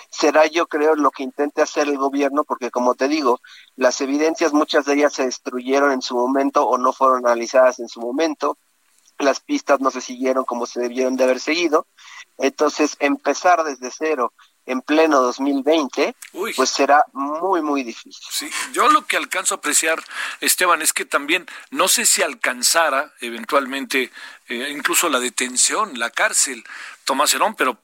será 0.09 0.45
yo 0.47 0.67
creo 0.67 0.95
lo 0.95 1.11
que 1.11 1.23
intente 1.23 1.61
hacer 1.61 1.87
el 1.87 1.97
gobierno, 1.97 2.43
porque 2.43 2.71
como 2.71 2.95
te 2.95 3.07
digo, 3.07 3.39
las 3.75 4.01
evidencias, 4.01 4.53
muchas 4.53 4.85
de 4.85 4.95
ellas 4.95 5.13
se 5.13 5.25
destruyeron 5.25 5.91
en 5.91 6.01
su 6.01 6.15
momento 6.15 6.67
o 6.67 6.77
no 6.77 6.93
fueron 6.93 7.25
analizadas 7.25 7.79
en 7.79 7.87
su 7.87 8.01
momento, 8.01 8.57
las 9.19 9.39
pistas 9.39 9.79
no 9.79 9.91
se 9.91 10.01
siguieron 10.01 10.45
como 10.45 10.65
se 10.65 10.81
debieron 10.81 11.15
de 11.15 11.23
haber 11.23 11.39
seguido, 11.39 11.87
entonces 12.37 12.97
empezar 12.99 13.63
desde 13.63 13.91
cero 13.91 14.33
en 14.65 14.81
pleno 14.81 15.21
2020, 15.21 16.15
pues 16.55 16.69
será 16.69 17.03
muy, 17.13 17.61
muy 17.61 17.83
difícil. 17.83 18.27
Sí, 18.29 18.49
yo 18.73 18.87
lo 18.89 19.05
que 19.05 19.17
alcanzo 19.17 19.55
a 19.55 19.57
apreciar, 19.57 20.03
Esteban, 20.39 20.81
es 20.81 20.93
que 20.93 21.05
también 21.05 21.47
no 21.71 21.87
sé 21.87 22.05
si 22.05 22.21
alcanzara 22.21 23.11
eventualmente 23.21 24.11
eh, 24.47 24.69
incluso 24.71 25.09
la 25.09 25.19
detención, 25.19 25.97
la 25.97 26.11
cárcel, 26.11 26.63
Tomás 27.05 27.33
Herón, 27.33 27.55
pero 27.55 27.79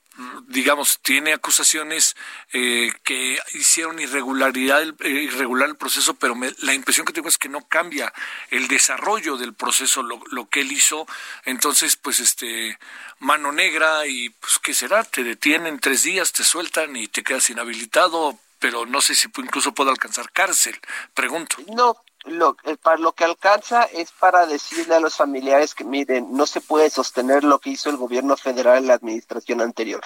digamos, 0.47 0.99
tiene 1.01 1.33
acusaciones 1.33 2.15
eh, 2.53 2.91
que 3.03 3.39
hicieron 3.53 3.99
irregularidad, 3.99 4.81
eh, 4.81 5.09
irregular 5.09 5.69
el 5.69 5.75
proceso, 5.75 6.15
pero 6.15 6.35
la 6.59 6.73
impresión 6.73 7.05
que 7.05 7.13
tengo 7.13 7.29
es 7.29 7.37
que 7.37 7.49
no 7.49 7.67
cambia 7.67 8.13
el 8.49 8.67
desarrollo 8.67 9.37
del 9.37 9.53
proceso, 9.53 10.01
lo, 10.01 10.21
lo, 10.31 10.49
que 10.49 10.61
él 10.61 10.71
hizo. 10.71 11.05
Entonces, 11.45 11.95
pues, 11.95 12.19
este, 12.19 12.77
mano 13.19 13.51
negra 13.51 14.07
y, 14.07 14.29
pues, 14.29 14.59
¿qué 14.59 14.73
será? 14.73 15.03
Te 15.03 15.23
detienen 15.23 15.79
tres 15.79 16.03
días, 16.03 16.31
te 16.31 16.43
sueltan 16.43 16.95
y 16.95 17.07
te 17.07 17.23
quedas 17.23 17.49
inhabilitado, 17.49 18.39
pero 18.59 18.85
no 18.85 19.01
sé 19.01 19.15
si 19.15 19.27
incluso 19.37 19.73
puedo 19.73 19.91
alcanzar 19.91 20.31
cárcel, 20.31 20.79
pregunto. 21.13 21.57
No, 21.75 21.95
lo, 22.25 22.57
eh, 22.63 22.77
para 22.77 22.97
lo 22.97 23.13
que 23.13 23.23
alcanza 23.23 23.83
es 23.83 24.11
para 24.11 24.45
decirle 24.45 24.95
a 24.95 24.99
los 24.99 25.15
familiares 25.15 25.73
que 25.73 25.83
miren, 25.83 26.35
no 26.35 26.45
se 26.45 26.61
puede 26.61 26.89
sostener 26.89 27.43
lo 27.43 27.59
que 27.59 27.71
hizo 27.71 27.89
el 27.89 27.97
gobierno 27.97 28.35
federal 28.37 28.77
en 28.77 28.87
la 28.87 28.95
administración 28.95 29.61
anterior. 29.61 30.03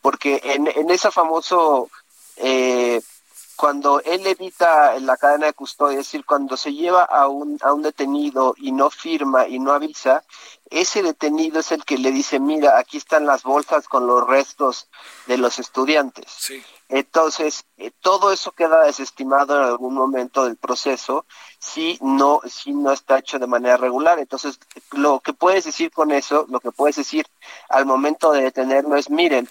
Porque 0.00 0.40
en, 0.44 0.66
en 0.66 0.90
ese 0.90 1.10
famoso, 1.10 1.90
eh, 2.36 3.00
cuando 3.56 4.00
él 4.00 4.26
evita 4.26 4.98
la 4.98 5.16
cadena 5.16 5.46
de 5.46 5.52
custodia, 5.52 6.00
es 6.00 6.06
decir, 6.06 6.24
cuando 6.24 6.56
se 6.56 6.72
lleva 6.72 7.04
a 7.04 7.28
un, 7.28 7.58
a 7.62 7.72
un 7.72 7.82
detenido 7.82 8.54
y 8.58 8.72
no 8.72 8.90
firma 8.90 9.46
y 9.46 9.58
no 9.58 9.72
avisa, 9.72 10.24
ese 10.70 11.02
detenido 11.02 11.60
es 11.60 11.70
el 11.70 11.84
que 11.84 11.98
le 11.98 12.10
dice, 12.10 12.40
mira, 12.40 12.78
aquí 12.78 12.96
están 12.96 13.26
las 13.26 13.44
bolsas 13.44 13.86
con 13.86 14.06
los 14.06 14.26
restos 14.26 14.88
de 15.26 15.38
los 15.38 15.58
estudiantes. 15.58 16.26
Sí. 16.36 16.64
Entonces, 16.94 17.64
eh, 17.76 17.90
todo 17.90 18.30
eso 18.30 18.52
queda 18.52 18.84
desestimado 18.84 19.56
en 19.56 19.64
algún 19.64 19.94
momento 19.94 20.44
del 20.44 20.56
proceso 20.56 21.26
si 21.58 21.98
no, 22.00 22.40
si 22.46 22.72
no 22.72 22.92
está 22.92 23.18
hecho 23.18 23.40
de 23.40 23.48
manera 23.48 23.76
regular. 23.76 24.20
Entonces, 24.20 24.60
lo 24.92 25.18
que 25.18 25.32
puedes 25.32 25.64
decir 25.64 25.90
con 25.90 26.12
eso, 26.12 26.46
lo 26.48 26.60
que 26.60 26.70
puedes 26.70 26.94
decir 26.94 27.26
al 27.68 27.84
momento 27.84 28.30
de 28.30 28.42
detenerlo 28.42 28.94
es, 28.94 29.10
miren, 29.10 29.48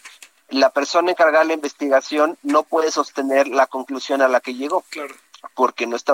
la 0.52 0.70
persona 0.70 1.12
encargada 1.12 1.44
de 1.44 1.50
la 1.50 1.56
investigación 1.56 2.38
no 2.44 2.64
puede 2.64 2.92
sostener 2.92 3.50
la 3.50 3.68
conclusión 3.68 4.22
a 4.22 4.30
la 4.30 4.40
que 4.40 4.54
llegó, 4.54 4.86
porque 5.54 5.86
no 5.86 5.98
está 5.98 6.14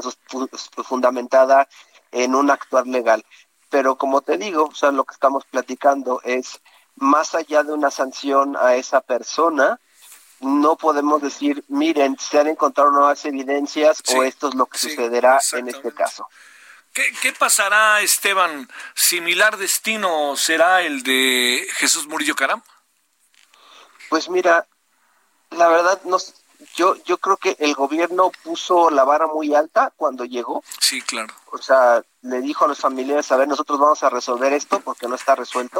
fundamentada 0.83 1.67
en 2.11 2.33
un 2.33 2.49
actuar 2.49 2.87
legal. 2.87 3.23
Pero 3.69 3.99
como 3.99 4.21
te 4.21 4.39
digo, 4.39 4.63
o 4.63 4.73
sea, 4.73 4.89
lo 4.89 5.03
que 5.03 5.13
estamos 5.13 5.45
platicando 5.45 6.21
es 6.23 6.59
más 6.95 7.35
allá 7.35 7.61
de 7.61 7.73
una 7.73 7.91
sanción 7.91 8.57
a 8.57 8.73
esa 8.73 9.01
persona, 9.01 9.79
no 10.41 10.75
podemos 10.75 11.21
decir, 11.21 11.63
miren, 11.67 12.17
se 12.19 12.39
han 12.39 12.47
encontrado 12.47 12.91
nuevas 12.91 13.23
evidencias 13.25 14.01
o 14.15 14.23
esto 14.23 14.49
es 14.49 14.55
lo 14.55 14.65
que 14.65 14.77
sucederá 14.77 15.39
en 15.53 15.69
este 15.69 15.91
caso. 15.91 16.27
¿Qué, 16.93 17.31
pasará, 17.37 18.01
Esteban? 18.01 18.67
¿Similar 18.95 19.57
destino 19.57 20.35
será 20.35 20.81
el 20.81 21.03
de 21.03 21.65
Jesús 21.75 22.07
Murillo 22.07 22.35
Caram? 22.35 22.61
Pues 24.09 24.29
mira, 24.29 24.67
la 25.51 25.69
verdad, 25.69 26.01
no, 26.03 26.17
yo, 26.75 26.95
yo 27.03 27.17
creo 27.19 27.37
que 27.37 27.55
el 27.59 27.75
gobierno 27.75 28.31
puso 28.43 28.89
la 28.89 29.03
vara 29.03 29.27
muy 29.27 29.53
alta 29.53 29.93
cuando 29.95 30.25
llegó. 30.25 30.63
Sí, 30.79 31.01
claro. 31.01 31.33
O 31.51 31.57
sea, 31.59 32.03
le 32.21 32.41
dijo 32.41 32.65
a 32.65 32.67
los 32.67 32.79
familiares, 32.79 33.31
a 33.31 33.37
ver, 33.37 33.47
nosotros 33.47 33.79
vamos 33.79 34.03
a 34.03 34.09
resolver 34.09 34.51
esto 34.51 34.79
porque 34.81 35.07
no 35.07 35.15
está 35.15 35.35
resuelto 35.35 35.79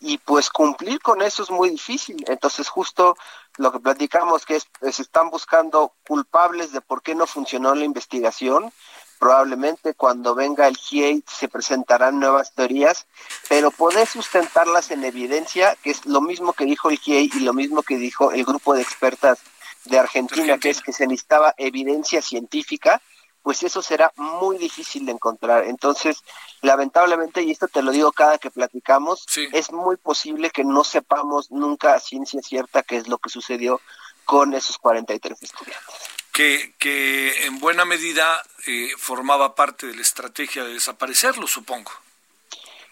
y 0.00 0.18
pues 0.18 0.50
cumplir 0.50 1.00
con 1.00 1.22
eso 1.22 1.42
es 1.42 1.50
muy 1.50 1.70
difícil. 1.70 2.24
Entonces 2.28 2.68
justo 2.68 3.16
lo 3.56 3.72
que 3.72 3.80
platicamos 3.80 4.44
que 4.44 4.56
es, 4.56 4.66
se 4.92 5.02
están 5.02 5.30
buscando 5.30 5.94
culpables 6.06 6.72
de 6.72 6.80
por 6.80 7.02
qué 7.02 7.14
no 7.14 7.26
funcionó 7.26 7.74
la 7.74 7.84
investigación. 7.84 8.72
Probablemente 9.18 9.94
cuando 9.94 10.34
venga 10.34 10.68
el 10.68 10.76
GIEI 10.76 11.24
se 11.26 11.48
presentarán 11.48 12.20
nuevas 12.20 12.52
teorías, 12.52 13.06
pero 13.48 13.70
poder 13.70 14.06
sustentarlas 14.06 14.90
en 14.90 15.04
evidencia, 15.04 15.74
que 15.82 15.90
es 15.90 16.04
lo 16.04 16.20
mismo 16.20 16.52
que 16.52 16.66
dijo 16.66 16.90
el 16.90 16.98
GIEI 16.98 17.30
y 17.34 17.40
lo 17.40 17.54
mismo 17.54 17.82
que 17.82 17.96
dijo 17.96 18.32
el 18.32 18.44
grupo 18.44 18.74
de 18.74 18.82
expertas 18.82 19.38
de 19.86 19.98
Argentina. 19.98 20.58
que 20.58 20.70
es 20.70 20.82
que 20.82 20.92
se 20.92 21.06
necesitaba 21.06 21.54
evidencia 21.56 22.20
científica, 22.20 23.00
pues 23.46 23.62
eso 23.62 23.80
será 23.80 24.12
muy 24.16 24.58
difícil 24.58 25.06
de 25.06 25.12
encontrar. 25.12 25.66
Entonces, 25.68 26.16
lamentablemente, 26.62 27.42
y 27.44 27.52
esto 27.52 27.68
te 27.68 27.80
lo 27.80 27.92
digo 27.92 28.10
cada 28.10 28.38
que 28.38 28.50
platicamos, 28.50 29.24
es 29.52 29.70
muy 29.70 29.96
posible 29.96 30.50
que 30.50 30.64
no 30.64 30.82
sepamos 30.82 31.52
nunca 31.52 31.94
a 31.94 32.00
ciencia 32.00 32.42
cierta 32.42 32.82
qué 32.82 32.96
es 32.96 33.06
lo 33.06 33.18
que 33.18 33.30
sucedió 33.30 33.80
con 34.24 34.52
esos 34.52 34.78
43 34.78 35.40
estudiantes. 35.40 35.94
Que, 36.32 36.74
que 36.80 37.46
en 37.46 37.60
buena 37.60 37.84
medida 37.84 38.42
eh, 38.66 38.90
formaba 38.98 39.54
parte 39.54 39.86
de 39.86 39.94
la 39.94 40.02
estrategia 40.02 40.64
de 40.64 40.72
desaparecerlo, 40.72 41.46
supongo. 41.46 41.92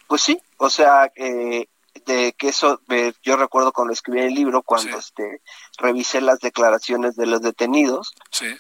Pues 0.07 0.23
sí, 0.23 0.41
o 0.59 0.71
sea, 0.71 1.11
eh, 1.17 1.67
de 2.07 2.33
que 2.35 2.51
eso 2.51 2.81
yo 3.25 3.37
recuerdo 3.37 3.73
cuando 3.73 3.93
escribí 3.93 4.21
el 4.21 4.35
libro 4.35 4.63
cuando 4.63 4.99
este 4.99 5.41
revisé 5.79 6.21
las 6.21 6.41
declaraciones 6.41 7.17
de 7.17 7.27
los 7.27 7.43
detenidos 7.43 8.15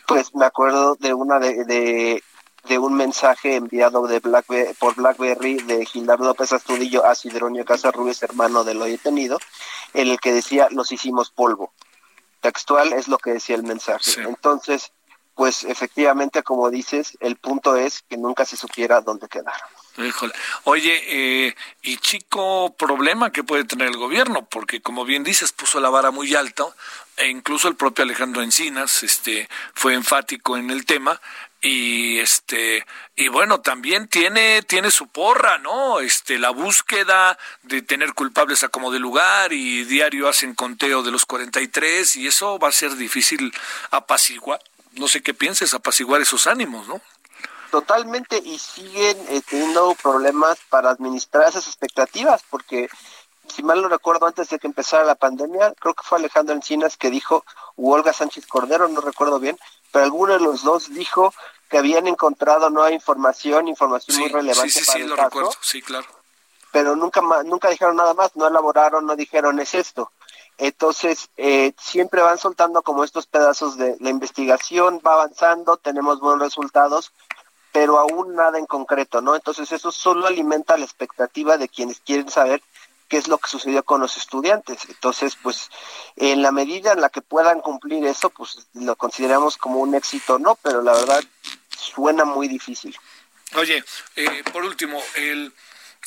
pues 0.06 0.34
me 0.34 0.44
acuerdo 0.44 0.96
de 0.96 1.14
una 1.14 1.38
de, 1.38 2.22
de, 2.64 2.78
un 2.78 2.94
mensaje 2.94 3.56
enviado 3.56 4.06
de 4.06 4.20
Blackberry, 4.20 4.74
por 4.74 4.94
BlackBerry 4.94 5.56
de 5.62 5.86
Gildardo 5.86 6.24
López 6.24 6.52
Astudillo 6.52 7.04
a 7.04 7.14
Sidronio 7.14 7.64
Casarrubias 7.64 8.22
hermano 8.22 8.64
de 8.64 8.74
lo 8.74 8.84
detenido 8.84 9.38
en 9.92 10.08
el 10.08 10.18
que 10.20 10.32
decía 10.32 10.68
los 10.70 10.92
hicimos 10.92 11.30
polvo 11.30 11.72
textual 12.40 12.92
es 12.92 13.08
lo 13.08 13.16
que 13.16 13.32
decía 13.32 13.56
el 13.56 13.62
mensaje. 13.62 14.22
Entonces 14.22 14.92
pues 15.34 15.64
efectivamente 15.64 16.42
como 16.42 16.70
dices 16.70 17.16
el 17.20 17.36
punto 17.36 17.76
es 17.76 18.02
que 18.02 18.16
nunca 18.16 18.44
se 18.44 18.56
supiera 18.56 19.00
dónde 19.00 19.28
quedaron 19.28 19.68
Oye, 20.64 21.02
eh, 21.06 21.56
y 21.82 21.96
chico 21.98 22.74
problema 22.76 23.30
que 23.30 23.44
puede 23.44 23.64
tener 23.64 23.88
el 23.88 23.96
gobierno, 23.96 24.46
porque 24.46 24.80
como 24.80 25.04
bien 25.04 25.22
dices, 25.22 25.52
puso 25.52 25.80
la 25.80 25.90
vara 25.90 26.10
muy 26.10 26.34
alta, 26.34 26.64
e 27.16 27.28
incluso 27.28 27.68
el 27.68 27.76
propio 27.76 28.04
Alejandro 28.04 28.42
Encinas 28.42 29.02
este, 29.02 29.48
fue 29.72 29.94
enfático 29.94 30.56
en 30.56 30.70
el 30.70 30.84
tema, 30.84 31.20
y 31.64 32.18
este 32.18 32.84
y 33.16 33.28
bueno 33.28 33.60
también 33.62 34.06
tiene 34.06 34.62
tiene 34.62 34.90
su 34.90 35.08
porra 35.08 35.56
no 35.56 36.00
este 36.00 36.38
la 36.38 36.50
búsqueda 36.50 37.38
de 37.62 37.80
tener 37.80 38.12
culpables 38.12 38.62
a 38.62 38.68
como 38.68 38.92
de 38.92 38.98
lugar 38.98 39.54
y 39.54 39.84
diario 39.84 40.28
hacen 40.28 40.54
conteo 40.54 41.02
de 41.02 41.10
los 41.10 41.24
43 41.24 42.16
y 42.16 42.26
eso 42.26 42.58
va 42.58 42.68
a 42.68 42.72
ser 42.72 42.96
difícil 42.96 43.50
apaciguar 43.90 44.60
no 44.92 45.08
sé 45.08 45.22
qué 45.22 45.32
pienses 45.32 45.72
apaciguar 45.72 46.20
esos 46.20 46.46
ánimos 46.46 46.86
no 46.86 47.00
totalmente 47.74 48.38
y 48.38 48.56
siguen 48.60 49.18
eh, 49.28 49.42
teniendo 49.50 49.96
problemas 50.00 50.58
para 50.70 50.90
administrar 50.90 51.48
esas 51.48 51.66
expectativas 51.66 52.40
porque 52.48 52.88
si 53.52 53.64
mal 53.64 53.82
no 53.82 53.88
recuerdo 53.88 54.28
antes 54.28 54.48
de 54.48 54.60
que 54.60 54.68
empezara 54.68 55.02
la 55.02 55.16
pandemia 55.16 55.74
creo 55.80 55.92
que 55.92 56.04
fue 56.04 56.18
Alejandro 56.18 56.54
Encinas 56.54 56.96
que 56.96 57.10
dijo 57.10 57.44
u 57.74 57.90
Olga 57.90 58.12
Sánchez 58.12 58.46
Cordero 58.46 58.86
no 58.86 59.00
recuerdo 59.00 59.40
bien 59.40 59.58
pero 59.90 60.04
alguno 60.04 60.34
de 60.34 60.38
los 60.38 60.62
dos 60.62 60.94
dijo 60.94 61.34
que 61.68 61.78
habían 61.78 62.06
encontrado 62.06 62.70
nueva 62.70 62.92
información 62.92 63.66
información 63.66 64.20
muy 64.20 64.28
relevante 64.28 64.70
sí, 64.70 64.84
sí, 64.84 64.92
sí, 64.92 65.02
lo 65.02 65.16
recuerdo 65.16 65.50
sí 65.60 65.82
claro. 65.82 66.06
pero 66.70 66.94
nunca 66.94 67.22
nunca 67.44 67.70
dijeron 67.70 67.96
nada 67.96 68.14
más 68.14 68.36
no 68.36 68.46
elaboraron 68.46 69.04
no 69.04 69.16
dijeron 69.16 69.58
es 69.58 69.74
esto 69.74 70.12
Entonces, 70.56 71.30
eh, 71.36 71.72
siempre 71.76 72.22
van 72.22 72.38
soltando 72.38 72.82
como 72.82 73.02
estos 73.02 73.26
pedazos 73.26 73.76
de 73.76 73.96
la 73.98 74.10
investigación, 74.10 75.00
va 75.04 75.14
avanzando, 75.14 75.78
tenemos 75.78 76.20
buenos 76.20 76.42
resultados, 76.42 77.10
pero 77.74 77.98
aún 77.98 78.36
nada 78.36 78.56
en 78.56 78.66
concreto, 78.66 79.20
¿no? 79.20 79.34
Entonces, 79.34 79.72
eso 79.72 79.90
solo 79.90 80.28
alimenta 80.28 80.76
la 80.76 80.84
expectativa 80.84 81.58
de 81.58 81.68
quienes 81.68 81.98
quieren 81.98 82.30
saber 82.30 82.62
qué 83.08 83.16
es 83.16 83.26
lo 83.26 83.38
que 83.38 83.50
sucedió 83.50 83.82
con 83.82 84.00
los 84.00 84.16
estudiantes. 84.16 84.84
Entonces, 84.88 85.36
pues, 85.42 85.70
en 86.14 86.40
la 86.40 86.52
medida 86.52 86.92
en 86.92 87.00
la 87.00 87.08
que 87.08 87.20
puedan 87.20 87.60
cumplir 87.60 88.06
eso, 88.06 88.30
pues 88.30 88.68
lo 88.74 88.94
consideramos 88.94 89.56
como 89.56 89.80
un 89.80 89.96
éxito, 89.96 90.38
¿no? 90.38 90.54
Pero 90.62 90.82
la 90.82 90.92
verdad, 90.92 91.24
suena 91.76 92.24
muy 92.24 92.46
difícil. 92.46 92.96
Oye, 93.56 93.82
eh, 94.14 94.44
por 94.52 94.64
último, 94.64 95.02
el, 95.16 95.52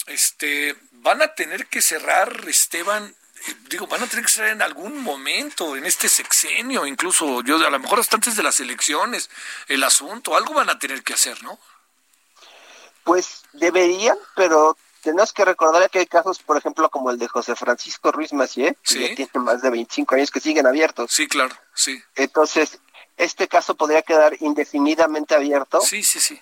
este, 0.05 0.73
van 0.93 1.21
a 1.21 1.33
tener 1.35 1.67
que 1.67 1.81
cerrar, 1.81 2.45
Esteban, 2.47 3.13
digo, 3.69 3.87
van 3.87 4.03
a 4.03 4.07
tener 4.07 4.25
que 4.25 4.31
ser 4.31 4.47
en 4.47 4.61
algún 4.61 5.01
momento, 5.01 5.75
en 5.75 5.85
este 5.85 6.09
sexenio, 6.09 6.85
incluso 6.85 7.41
yo 7.43 7.55
a 7.57 7.69
lo 7.69 7.79
mejor 7.79 7.99
hasta 7.99 8.15
antes 8.15 8.35
de 8.35 8.43
las 8.43 8.59
elecciones, 8.59 9.29
el 9.67 9.83
asunto, 9.83 10.35
algo 10.35 10.53
van 10.53 10.69
a 10.69 10.79
tener 10.79 11.03
que 11.03 11.13
hacer, 11.13 11.41
¿no? 11.43 11.59
Pues 13.03 13.43
deberían, 13.53 14.17
pero 14.35 14.77
tenemos 15.01 15.31
que 15.31 15.45
recordar 15.45 15.89
que 15.89 15.99
hay 15.99 16.05
casos, 16.05 16.39
por 16.39 16.57
ejemplo, 16.57 16.89
como 16.89 17.11
el 17.11 17.17
de 17.17 17.27
José 17.27 17.55
Francisco 17.55 18.11
Ruiz 18.11 18.33
Macié, 18.33 18.77
que 18.83 19.15
tiene 19.15 19.31
más 19.35 19.61
de 19.61 19.69
25 19.69 20.15
años 20.15 20.31
que 20.31 20.39
siguen 20.39 20.67
abiertos. 20.67 21.11
Sí, 21.11 21.27
claro, 21.27 21.55
sí. 21.73 22.03
Entonces, 22.15 22.79
este 23.15 23.47
caso 23.47 23.75
podría 23.75 24.01
quedar 24.01 24.35
indefinidamente 24.41 25.35
abierto. 25.35 25.81
Sí, 25.81 26.03
sí, 26.03 26.19
sí. 26.19 26.41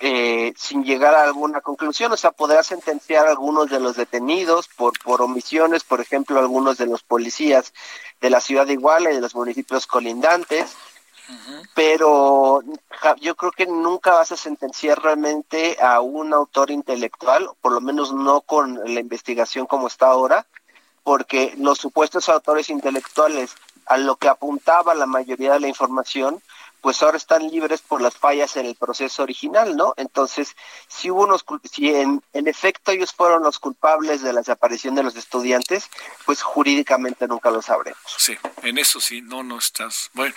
Eh, 0.00 0.52
sin 0.56 0.84
llegar 0.84 1.14
a 1.14 1.24
alguna 1.24 1.60
conclusión, 1.60 2.12
o 2.12 2.16
sea, 2.16 2.30
podrá 2.30 2.62
sentenciar 2.62 3.26
a 3.26 3.30
algunos 3.30 3.70
de 3.70 3.80
los 3.80 3.96
detenidos 3.96 4.68
por, 4.68 4.98
por 5.00 5.22
omisiones, 5.22 5.84
por 5.84 6.00
ejemplo, 6.00 6.38
algunos 6.38 6.78
de 6.78 6.86
los 6.86 7.02
policías 7.02 7.72
de 8.20 8.30
la 8.30 8.40
ciudad 8.40 8.66
de 8.66 8.74
Iguala 8.74 9.10
y 9.10 9.14
de 9.14 9.20
los 9.20 9.34
municipios 9.34 9.86
colindantes, 9.86 10.76
pero 11.74 12.62
yo 13.20 13.34
creo 13.34 13.50
que 13.50 13.66
nunca 13.66 14.12
vas 14.12 14.30
a 14.30 14.36
sentenciar 14.36 15.02
realmente 15.02 15.76
a 15.80 16.00
un 16.00 16.32
autor 16.32 16.70
intelectual, 16.70 17.50
por 17.60 17.72
lo 17.72 17.80
menos 17.80 18.12
no 18.12 18.42
con 18.42 18.80
la 18.94 19.00
investigación 19.00 19.66
como 19.66 19.88
está 19.88 20.06
ahora, 20.06 20.46
porque 21.02 21.54
los 21.58 21.78
supuestos 21.78 22.28
autores 22.28 22.70
intelectuales 22.70 23.54
a 23.86 23.96
lo 23.96 24.16
que 24.16 24.28
apuntaba 24.28 24.94
la 24.94 25.06
mayoría 25.06 25.52
de 25.54 25.60
la 25.60 25.68
información, 25.68 26.40
pues 26.86 27.02
ahora 27.02 27.16
están 27.16 27.50
libres 27.50 27.80
por 27.80 28.00
las 28.00 28.14
fallas 28.14 28.56
en 28.56 28.64
el 28.64 28.76
proceso 28.76 29.24
original, 29.24 29.74
¿no? 29.74 29.92
Entonces, 29.96 30.54
si 30.86 31.10
hubo 31.10 31.24
unos, 31.24 31.44
si 31.68 31.92
en, 31.92 32.22
efecto 32.32 32.92
ellos 32.92 33.12
fueron 33.12 33.42
los 33.42 33.58
culpables 33.58 34.22
de 34.22 34.32
la 34.32 34.38
desaparición 34.38 34.94
de 34.94 35.02
los 35.02 35.16
estudiantes, 35.16 35.90
pues 36.24 36.42
jurídicamente 36.42 37.26
nunca 37.26 37.50
lo 37.50 37.60
sabremos. 37.60 37.98
Sí, 38.16 38.38
en 38.62 38.78
eso 38.78 39.00
sí, 39.00 39.20
no, 39.20 39.42
no 39.42 39.58
estás. 39.58 40.10
Bueno, 40.12 40.36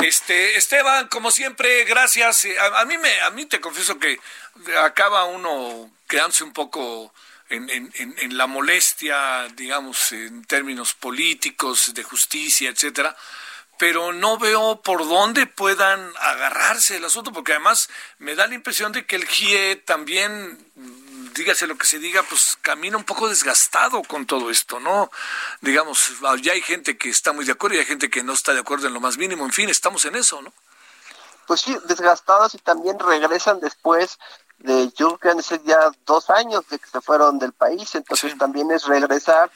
este, 0.00 0.58
Esteban, 0.58 1.08
como 1.08 1.30
siempre, 1.30 1.84
gracias. 1.84 2.46
A, 2.74 2.84
mí 2.84 2.98
me, 2.98 3.20
a 3.22 3.30
mí 3.30 3.46
te 3.46 3.58
confieso 3.58 3.98
que 3.98 4.20
acaba 4.82 5.24
uno 5.24 5.90
quedándose 6.06 6.44
un 6.44 6.52
poco 6.52 7.14
en, 7.48 7.70
en, 7.70 7.90
en, 7.94 8.36
la 8.36 8.46
molestia, 8.46 9.48
digamos, 9.56 10.12
en 10.12 10.44
términos 10.44 10.92
políticos, 10.92 11.94
de 11.94 12.02
justicia, 12.02 12.68
etcétera 12.68 13.16
pero 13.78 14.12
no 14.12 14.38
veo 14.38 14.82
por 14.82 15.06
dónde 15.08 15.46
puedan 15.46 16.12
agarrarse 16.18 16.96
el 16.96 17.04
asunto, 17.04 17.32
porque 17.32 17.52
además 17.52 17.88
me 18.18 18.34
da 18.34 18.46
la 18.46 18.54
impresión 18.54 18.92
de 18.92 19.06
que 19.06 19.16
el 19.16 19.24
GIE 19.24 19.76
también, 19.76 20.58
dígase 21.34 21.68
lo 21.68 21.78
que 21.78 21.86
se 21.86 22.00
diga, 22.00 22.24
pues 22.24 22.58
camina 22.60 22.96
un 22.96 23.04
poco 23.04 23.28
desgastado 23.28 24.02
con 24.02 24.26
todo 24.26 24.50
esto, 24.50 24.80
¿no? 24.80 25.10
Digamos, 25.60 26.12
ya 26.42 26.52
hay 26.52 26.60
gente 26.60 26.98
que 26.98 27.08
está 27.08 27.32
muy 27.32 27.44
de 27.44 27.52
acuerdo 27.52 27.76
y 27.76 27.78
hay 27.78 27.86
gente 27.86 28.10
que 28.10 28.24
no 28.24 28.32
está 28.32 28.52
de 28.52 28.60
acuerdo 28.60 28.88
en 28.88 28.94
lo 28.94 29.00
más 29.00 29.16
mínimo, 29.16 29.44
en 29.44 29.52
fin, 29.52 29.68
estamos 29.68 30.04
en 30.04 30.16
eso, 30.16 30.42
¿no? 30.42 30.52
Pues 31.46 31.60
sí, 31.60 31.78
desgastados 31.84 32.54
y 32.54 32.58
también 32.58 32.98
regresan 32.98 33.60
después 33.60 34.18
de, 34.58 34.90
yo 34.96 35.18
creo 35.18 35.36
que 35.36 35.60
ya 35.64 35.78
dos 36.04 36.30
años 36.30 36.68
de 36.68 36.80
que 36.80 36.86
se 36.88 37.00
fueron 37.00 37.38
del 37.38 37.52
país, 37.52 37.94
entonces 37.94 38.36
también 38.36 38.70
es 38.72 38.84
regresar 38.84 39.50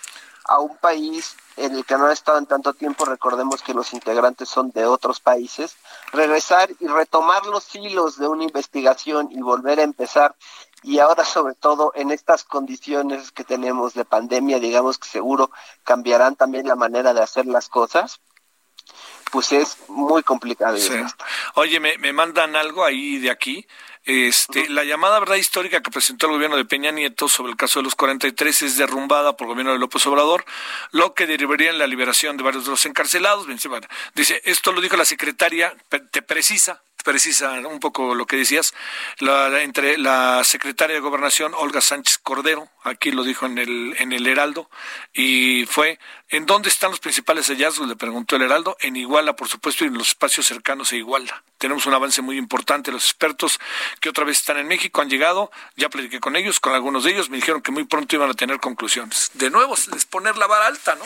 a 0.44 0.58
un 0.58 0.76
país 0.76 1.36
en 1.56 1.74
el 1.74 1.84
que 1.84 1.96
no 1.96 2.06
han 2.06 2.12
estado 2.12 2.38
en 2.38 2.46
tanto 2.46 2.72
tiempo, 2.74 3.04
recordemos 3.04 3.62
que 3.62 3.74
los 3.74 3.92
integrantes 3.92 4.48
son 4.48 4.70
de 4.70 4.86
otros 4.86 5.20
países, 5.20 5.76
regresar 6.12 6.70
y 6.80 6.86
retomar 6.86 7.46
los 7.46 7.74
hilos 7.74 8.18
de 8.18 8.26
una 8.26 8.44
investigación 8.44 9.28
y 9.30 9.40
volver 9.40 9.80
a 9.80 9.82
empezar. 9.82 10.34
Y 10.82 10.98
ahora 10.98 11.24
sobre 11.24 11.54
todo 11.54 11.92
en 11.94 12.10
estas 12.10 12.44
condiciones 12.44 13.30
que 13.30 13.44
tenemos 13.44 13.94
de 13.94 14.04
pandemia, 14.04 14.58
digamos 14.58 14.98
que 14.98 15.08
seguro 15.08 15.50
cambiarán 15.84 16.36
también 16.36 16.66
la 16.66 16.74
manera 16.74 17.14
de 17.14 17.22
hacer 17.22 17.46
las 17.46 17.68
cosas 17.68 18.20
pues 19.30 19.50
es 19.52 19.78
muy 19.88 20.22
complicado. 20.22 20.76
Oye, 21.54 21.80
me, 21.80 21.96
me 21.96 22.12
mandan 22.12 22.54
algo 22.54 22.84
ahí 22.84 23.18
de 23.18 23.30
aquí. 23.30 23.66
Este, 24.04 24.68
la 24.68 24.82
llamada 24.82 25.20
verdad 25.20 25.36
histórica 25.36 25.80
que 25.80 25.92
presentó 25.92 26.26
el 26.26 26.32
gobierno 26.32 26.56
de 26.56 26.64
Peña 26.64 26.90
Nieto 26.90 27.28
sobre 27.28 27.52
el 27.52 27.56
caso 27.56 27.78
de 27.78 27.84
los 27.84 27.94
43 27.94 28.62
es 28.62 28.76
derrumbada 28.76 29.36
por 29.36 29.46
el 29.46 29.52
gobierno 29.52 29.72
de 29.72 29.78
López 29.78 30.04
Obrador, 30.06 30.44
lo 30.90 31.14
que 31.14 31.28
derivaría 31.28 31.70
en 31.70 31.78
la 31.78 31.86
liberación 31.86 32.36
de 32.36 32.42
varios 32.42 32.64
de 32.64 32.72
los 32.72 32.84
encarcelados. 32.84 33.46
Dice, 34.14 34.42
esto 34.44 34.72
lo 34.72 34.80
dijo 34.80 34.96
la 34.96 35.04
secretaria, 35.04 35.76
te 36.10 36.22
precisa, 36.22 36.82
precisa 37.02 37.50
un 37.66 37.80
poco 37.80 38.14
lo 38.14 38.26
que 38.26 38.36
decías, 38.36 38.74
la, 39.18 39.62
entre 39.62 39.98
la 39.98 40.42
secretaria 40.44 40.94
de 40.94 41.00
Gobernación, 41.00 41.52
Olga 41.54 41.80
Sánchez 41.80 42.18
Cordero, 42.18 42.68
aquí 42.82 43.10
lo 43.10 43.24
dijo 43.24 43.46
en 43.46 43.58
el, 43.58 43.94
en 43.98 44.12
el 44.12 44.26
Heraldo, 44.26 44.70
y 45.12 45.66
fue, 45.66 45.98
¿en 46.28 46.46
dónde 46.46 46.68
están 46.68 46.90
los 46.90 47.00
principales 47.00 47.48
hallazgos? 47.48 47.88
Le 47.88 47.96
preguntó 47.96 48.36
el 48.36 48.42
Heraldo, 48.42 48.76
en 48.80 48.96
Iguala, 48.96 49.34
por 49.36 49.48
supuesto, 49.48 49.84
y 49.84 49.88
en 49.88 49.98
los 49.98 50.08
espacios 50.08 50.46
cercanos 50.46 50.92
a 50.92 50.96
Iguala. 50.96 51.42
Tenemos 51.58 51.86
un 51.86 51.94
avance 51.94 52.22
muy 52.22 52.38
importante, 52.38 52.92
los 52.92 53.04
expertos 53.04 53.60
que 54.00 54.08
otra 54.08 54.24
vez 54.24 54.38
están 54.38 54.58
en 54.58 54.68
México 54.68 55.00
han 55.00 55.10
llegado, 55.10 55.50
ya 55.76 55.88
platiqué 55.88 56.20
con 56.20 56.36
ellos, 56.36 56.60
con 56.60 56.74
algunos 56.74 57.04
de 57.04 57.12
ellos, 57.12 57.30
me 57.30 57.36
dijeron 57.36 57.62
que 57.62 57.72
muy 57.72 57.84
pronto 57.84 58.16
iban 58.16 58.30
a 58.30 58.34
tener 58.34 58.58
conclusiones. 58.60 59.30
De 59.34 59.50
nuevo, 59.50 59.74
es 59.74 60.06
poner 60.06 60.36
la 60.36 60.46
vara 60.46 60.66
alta, 60.66 60.94
¿no? 60.94 61.04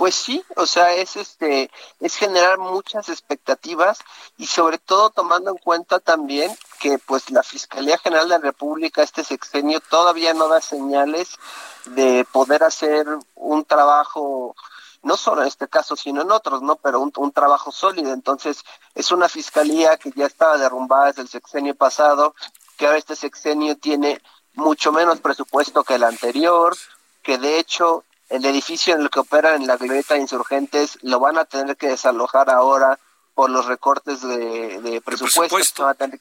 Pues 0.00 0.14
sí, 0.14 0.42
o 0.56 0.64
sea, 0.64 0.94
es 0.94 1.16
este 1.16 1.70
es 2.00 2.16
generar 2.16 2.56
muchas 2.56 3.10
expectativas 3.10 3.98
y 4.38 4.46
sobre 4.46 4.78
todo 4.78 5.10
tomando 5.10 5.50
en 5.50 5.58
cuenta 5.58 5.98
también 6.00 6.56
que 6.78 6.98
pues 6.98 7.30
la 7.30 7.42
Fiscalía 7.42 7.98
General 7.98 8.26
de 8.26 8.36
la 8.36 8.38
República 8.38 9.02
este 9.02 9.24
sexenio 9.24 9.78
todavía 9.80 10.32
no 10.32 10.48
da 10.48 10.62
señales 10.62 11.36
de 11.84 12.26
poder 12.32 12.64
hacer 12.64 13.06
un 13.34 13.66
trabajo 13.66 14.56
no 15.02 15.18
solo 15.18 15.42
en 15.42 15.48
este 15.48 15.68
caso, 15.68 15.96
sino 15.96 16.22
en 16.22 16.32
otros, 16.32 16.62
¿no? 16.62 16.76
Pero 16.76 17.00
un, 17.00 17.12
un, 17.18 17.32
trabajo 17.32 17.70
sólido. 17.70 18.14
Entonces, 18.14 18.64
es 18.94 19.12
una 19.12 19.28
fiscalía 19.28 19.98
que 19.98 20.12
ya 20.16 20.24
estaba 20.24 20.56
derrumbada 20.56 21.08
desde 21.08 21.22
el 21.22 21.28
sexenio 21.28 21.74
pasado, 21.74 22.34
que 22.78 22.86
ahora 22.86 22.96
este 22.96 23.16
sexenio 23.16 23.76
tiene 23.76 24.22
mucho 24.54 24.92
menos 24.92 25.20
presupuesto 25.20 25.84
que 25.84 25.96
el 25.96 26.04
anterior, 26.04 26.74
que 27.22 27.36
de 27.36 27.58
hecho 27.58 28.04
el 28.30 28.44
edificio 28.44 28.94
en 28.94 29.02
el 29.02 29.10
que 29.10 29.20
operan 29.20 29.60
en 29.60 29.66
la 29.66 29.76
glorieta 29.76 30.14
de 30.14 30.20
insurgentes 30.20 30.98
lo 31.02 31.20
van 31.20 31.36
a 31.36 31.44
tener 31.44 31.76
que 31.76 31.88
desalojar 31.88 32.48
ahora 32.48 32.98
por 33.34 33.50
los 33.50 33.66
recortes 33.66 34.22
de, 34.22 35.02
presupuesto. 35.04 35.58
Se, 35.58 35.82
van 35.82 35.90
a 35.90 35.94
tener, 35.94 36.20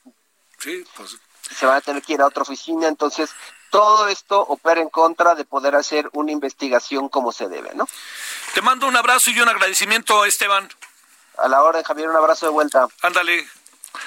pues. 0.95 1.18
se 1.55 1.66
van 1.66 1.78
a 1.78 1.82
tener 1.82 2.01
que 2.01 2.14
ir 2.14 2.22
a 2.22 2.26
otra 2.26 2.41
oficina, 2.43 2.88
entonces 2.88 3.30
todo 3.70 4.07
esto 4.07 4.39
opera 4.39 4.82
en 4.82 4.89
contra 4.89 5.36
de 5.36 5.45
poder 5.45 5.76
hacer 5.76 6.10
una 6.14 6.32
investigación 6.32 7.10
como 7.10 7.32
se 7.32 7.47
debe, 7.47 7.72
¿no? 7.76 7.88
Te 8.53 8.62
mando 8.62 8.88
un 8.88 8.95
abrazo 8.95 9.30
y 9.30 9.39
un 9.39 9.49
agradecimiento, 9.49 10.26
Esteban. 10.26 10.68
A 11.38 11.47
la 11.47 11.64
hora, 11.64 11.84
Javier, 11.84 12.10
un 12.10 12.16
abrazo 12.16 12.47
de 12.47 12.51
vuelta. 12.51 12.88
Ándale. 13.01 13.47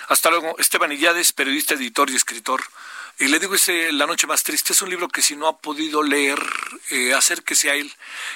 Hasta 0.08 0.30
luego. 0.30 0.56
Esteban 0.58 0.92
Illades, 0.92 1.32
periodista, 1.32 1.74
editor 1.74 2.10
y 2.10 2.16
escritor. 2.16 2.62
Y 3.18 3.28
le 3.28 3.38
digo, 3.38 3.54
ese 3.54 3.92
La 3.92 4.06
Noche 4.06 4.26
Más 4.26 4.42
Triste 4.42 4.72
es 4.72 4.82
un 4.82 4.90
libro 4.90 5.08
que 5.08 5.22
si 5.22 5.36
no 5.36 5.46
ha 5.46 5.58
podido 5.58 6.02
leer, 6.02 6.42
eh, 6.90 7.14
acérquese 7.14 7.70
a 7.70 7.74
él. 7.74 7.92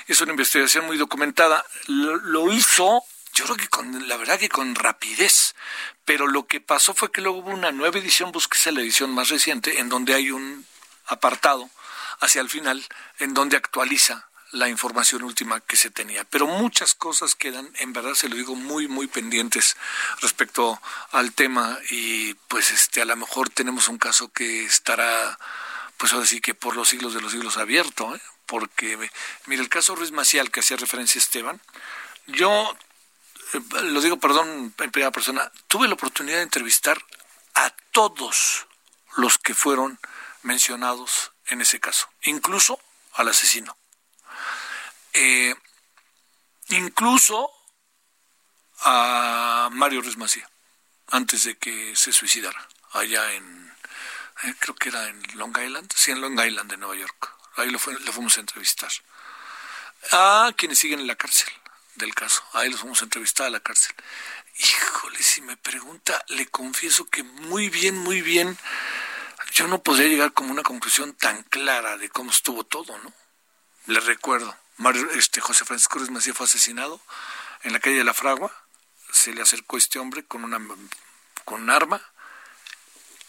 Es 0.07 0.21
una 0.21 0.33
investigación 0.33 0.87
muy 0.87 0.97
documentada. 0.97 1.65
Lo, 1.87 2.53
hizo, 2.53 3.03
yo 3.35 3.45
creo 3.45 3.57
que 3.57 3.69
con, 3.69 4.09
la 4.09 4.17
verdad 4.17 4.39
que 4.39 4.49
con 4.49 4.75
rapidez. 4.75 5.55
Pero 6.05 6.27
lo 6.27 6.47
que 6.47 6.61
pasó 6.61 6.95
fue 6.95 7.11
que 7.11 7.21
luego 7.21 7.39
hubo 7.39 7.51
una 7.51 7.73
nueva 7.73 7.99
edición, 7.99 8.31
búsquese 8.33 8.71
la 8.71 8.81
edición 8.81 9.11
más 9.11 9.29
reciente, 9.29 9.81
en 9.81 9.89
donde 9.89 10.15
hay 10.15 10.31
un 10.31 10.67
apartado 11.07 11.69
hacia 12.21 12.41
el 12.41 12.49
final, 12.49 12.87
en 13.19 13.35
donde 13.35 13.57
actualiza 13.57 14.29
la 14.57 14.69
información 14.69 15.23
última 15.23 15.61
que 15.61 15.77
se 15.77 15.91
tenía. 15.91 16.25
Pero 16.25 16.47
muchas 16.47 16.95
cosas 16.95 17.35
quedan, 17.35 17.71
en 17.79 17.93
verdad 17.93 18.15
se 18.15 18.29
lo 18.29 18.37
digo, 18.37 18.55
muy, 18.55 18.89
muy 18.89 19.07
pendientes 19.07 19.77
respecto 20.21 20.81
al 21.13 21.33
tema 21.33 21.79
y 21.91 22.35
pues 22.49 22.71
este 22.71 23.03
a 23.03 23.05
lo 23.05 23.17
mejor 23.17 23.51
tenemos 23.51 23.89
un 23.89 23.99
caso 23.99 24.33
que 24.33 24.65
estará, 24.65 25.39
pues 25.97 26.13
ahora 26.13 26.27
sí 26.27 26.41
que 26.41 26.55
por 26.55 26.77
los 26.77 26.89
siglos 26.89 27.15
de 27.15 27.21
los 27.21 27.33
siglos 27.33 27.59
abierto, 27.59 28.15
¿eh? 28.15 28.21
porque 28.47 28.97
mire, 29.47 29.63
el 29.63 29.69
caso 29.69 29.95
Ruiz 29.95 30.13
Macial 30.13 30.51
que 30.51 30.61
hacía 30.61 30.77
referencia 30.77 31.19
Esteban, 31.19 31.61
yo 32.27 32.77
eh, 33.53 33.61
lo 33.83 34.01
digo, 34.01 34.19
perdón, 34.19 34.75
en 34.79 34.91
primera 34.91 35.13
persona, 35.13 35.53
tuve 35.69 35.89
la 35.89 35.95
oportunidad 35.95 36.39
de 36.39 36.45
entrevistar 36.45 37.03
a 37.55 37.71
todos 37.93 38.67
los 39.17 39.39
que 39.39 39.55
fueron 39.55 39.99
mencionados 40.43 41.33
en 41.49 41.61
ese 41.61 41.81
caso, 41.81 42.09
incluso 42.23 42.81
al 43.15 43.29
asesino. 43.29 43.77
Eh, 45.19 45.55
incluso 46.69 47.51
a 48.81 49.71
Mario 49.73 50.03
Ruiz 50.03 50.19
Macía, 50.19 50.47
antes 51.09 51.45
de 51.45 51.57
que 51.57 51.97
se 51.97 52.13
suicidara, 52.13 52.69
allá 52.93 53.33
en, 53.33 53.75
eh, 54.45 54.55
creo 54.59 54.75
que 54.75 54.91
era 54.91 55.09
en 55.09 55.23
Long 55.35 55.57
Island, 55.57 55.91
sí, 55.95 56.11
en 56.11 56.21
Long 56.21 56.39
Island 56.39 56.71
de 56.71 56.77
Nueva 56.77 56.97
York. 56.97 57.33
Ahí 57.57 57.71
lo, 57.71 57.79
lo 57.79 58.13
fuimos 58.13 58.37
a 58.37 58.41
entrevistar. 58.41 58.91
A 60.13 60.53
quienes 60.55 60.79
siguen 60.79 61.01
en 61.01 61.07
la 61.07 61.17
cárcel 61.17 61.49
del 61.95 62.15
caso, 62.15 62.45
ahí 62.53 62.69
los 62.69 62.81
fuimos 62.81 63.01
a 63.01 63.05
entrevistar 63.05 63.47
a 63.47 63.51
la 63.51 63.61
cárcel. 63.61 63.97
Híjole, 64.59 65.23
si 65.23 65.41
me 65.41 65.57
pregunta, 65.57 66.23
le 66.29 66.47
confieso 66.49 67.09
que 67.09 67.23
muy 67.23 67.71
bien, 67.71 67.97
muy 67.97 68.21
bien, 68.21 68.59
yo 69.53 69.67
no 69.67 69.83
podría 69.83 70.09
llegar 70.09 70.35
como 70.35 70.53
una 70.53 70.63
conclusión 70.63 71.15
tan 71.15 71.43
clara 71.45 71.97
de 71.97 72.11
cómo 72.11 72.31
estuvo 72.31 72.65
todo, 72.65 72.99
¿no? 72.99 73.15
Le 73.87 74.01
recuerdo, 74.01 74.55
Mario, 74.79 75.09
este, 75.13 75.41
José 75.41 75.65
Francisco 75.65 75.99
Ruiz 75.99 76.11
Macía 76.11 76.35
fue 76.35 76.47
asesinado 76.47 77.01
en 77.63 77.73
la 77.73 77.81
calle 77.81 77.97
de 77.97 78.05
la 78.05 78.15
Fragua, 78.15 78.53
se 79.11 79.33
le 79.33 79.43
acercó 79.43 79.77
este 79.77 79.99
hombre 79.99 80.25
con 80.25 80.45
una 80.45 80.61
con 81.45 81.63
un 81.63 81.71
arma, 81.71 82.03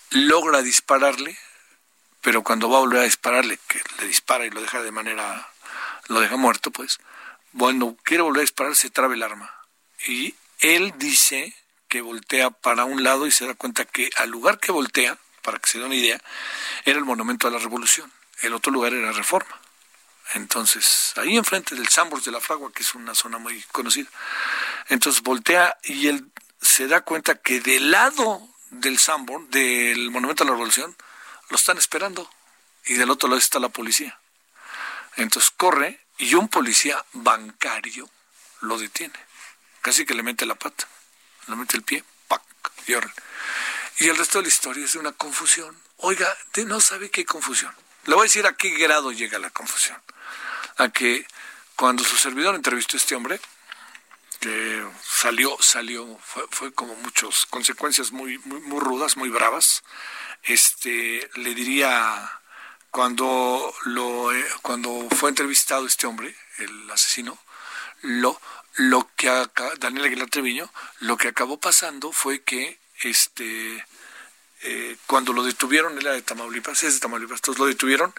logra 0.10 0.62
dispararle, 0.62 1.38
pero 2.22 2.44
cuando 2.44 2.70
va 2.70 2.78
a 2.78 2.82
volver 2.82 3.02
a 3.02 3.06
dispararle, 3.06 3.60
que 3.68 3.82
le 4.00 4.08
dispara 4.08 4.46
y 4.46 4.50
lo 4.50 4.62
deja 4.62 4.82
de 4.82 4.92
manera, 4.92 5.50
lo 6.08 6.20
deja 6.20 6.36
muerto, 6.36 6.72
pues, 6.72 7.00
cuando 7.58 7.96
quiere 8.04 8.24
volver 8.24 8.40
a 8.40 8.42
disparar 8.42 8.76
se 8.76 8.90
traba 8.90 9.14
el 9.14 9.24
arma. 9.24 9.54
Y 10.08 10.36
él 10.60 10.94
dice 10.98 11.56
que 11.88 12.02
voltea 12.02 12.50
para 12.50 12.86
un 12.86 13.04
lado 13.04 13.28
y 13.28 13.32
se 13.32 13.46
da 13.46 13.54
cuenta 13.54 13.86
que 13.86 14.10
al 14.18 14.30
lugar 14.30 14.60
que 14.60 14.72
voltea, 14.72 15.18
para 15.42 15.60
que 15.60 15.70
se 15.70 15.80
dé 15.80 15.86
una 15.86 15.96
idea, 15.96 16.22
era 16.86 17.00
el 17.00 17.06
monumento 17.06 17.48
a 17.48 17.52
la 17.52 17.60
revolución. 17.60 18.12
El 18.42 18.54
otro 18.54 18.72
lugar 18.72 18.94
era 18.94 19.12
Reforma. 19.12 19.60
Entonces, 20.34 21.14
ahí 21.16 21.38
enfrente 21.38 21.76
del 21.76 21.88
Sambors 21.88 22.26
de 22.26 22.32
la 22.32 22.42
Fragua, 22.42 22.72
que 22.72 22.84
es 22.84 22.96
una 22.96 23.16
zona 23.16 23.38
muy 23.38 23.62
conocida. 23.72 24.10
Entonces 24.90 25.22
voltea 25.22 25.78
y 25.84 26.08
él 26.08 26.30
se 26.62 26.88
da 26.88 27.02
cuenta 27.02 27.36
que 27.36 27.60
del 27.62 27.92
lado 27.92 28.48
del 28.70 29.00
Sambor, 29.00 29.48
del 29.50 30.12
Monumento 30.12 30.44
a 30.44 30.48
la 30.48 30.52
Revolución, 30.52 30.96
lo 31.50 31.56
están 31.56 31.78
esperando. 31.78 32.30
Y 32.86 32.96
del 32.96 33.10
otro 33.10 33.30
lado 33.30 33.40
está 33.40 33.60
la 33.60 33.70
policía. 33.70 34.20
Entonces 35.16 35.52
corre 35.52 36.00
y 36.18 36.36
un 36.36 36.48
policía 36.48 37.04
bancario 37.14 38.10
lo 38.62 38.78
detiene. 38.78 39.20
Casi 39.82 40.06
que 40.06 40.14
le 40.14 40.24
mete 40.24 40.46
la 40.46 40.56
pata, 40.56 40.88
le 41.48 41.56
mete 41.56 41.78
el 41.78 41.84
pie, 41.84 42.04
¡pac! 42.28 42.42
y 42.88 42.94
Y 44.04 44.10
el 44.10 44.18
resto 44.18 44.40
de 44.40 44.44
la 44.44 44.50
historia 44.50 44.86
es 44.86 44.96
una 44.96 45.12
confusión. 45.12 45.78
Oiga, 45.98 46.28
no 46.66 46.80
sabe 46.80 47.10
qué 47.10 47.26
confusión. 47.26 47.74
Le 48.08 48.16
voy 48.16 48.22
a 48.22 48.24
decir 48.24 48.48
a 48.48 48.54
qué 48.54 48.70
grado 48.70 49.12
llega 49.12 49.38
la 49.38 49.50
confusión. 49.50 50.02
A 50.78 50.88
que 50.90 51.28
cuando 51.76 52.06
su 52.06 52.16
servidor 52.16 52.56
entrevistó 52.56 52.96
a 52.96 53.00
este 53.00 53.16
hombre, 53.16 53.40
que 54.40 54.88
salió, 55.04 55.58
salió, 55.60 56.18
fue, 56.24 56.44
fue 56.50 56.74
como 56.74 56.96
muchas 56.96 57.46
consecuencias 57.48 58.14
muy, 58.14 58.38
muy, 58.40 58.62
muy, 58.62 58.80
rudas, 58.80 59.18
muy 59.18 59.28
bravas, 59.28 59.84
este, 60.44 61.30
le 61.36 61.54
diría 61.54 62.32
cuando 62.92 63.76
lo, 63.84 64.32
eh, 64.32 64.46
cuando 64.62 65.10
fue 65.12 65.30
entrevistado 65.30 65.86
este 65.86 66.08
hombre, 66.08 66.34
el 66.60 66.90
asesino, 66.90 67.38
lo, 68.04 68.40
lo 68.76 69.10
que 69.18 69.28
Daniel 69.80 70.06
Aguilar 70.06 70.30
Treviño, 70.30 70.72
lo 71.00 71.18
que 71.18 71.28
acabó 71.28 71.60
pasando 71.60 72.14
fue 72.14 72.42
que 72.42 72.80
este 73.02 73.86
eh, 74.70 74.98
cuando 75.06 75.32
lo 75.32 75.44
detuvieron, 75.44 75.98
él 75.98 76.06
era 76.06 76.14
de 76.14 76.22
Tamaulipas, 76.22 76.84
es 76.84 76.96
de 76.96 77.00
Tamaulipas, 77.00 77.40
todos 77.40 77.58
lo 77.58 77.68
detuvieron 77.68 78.14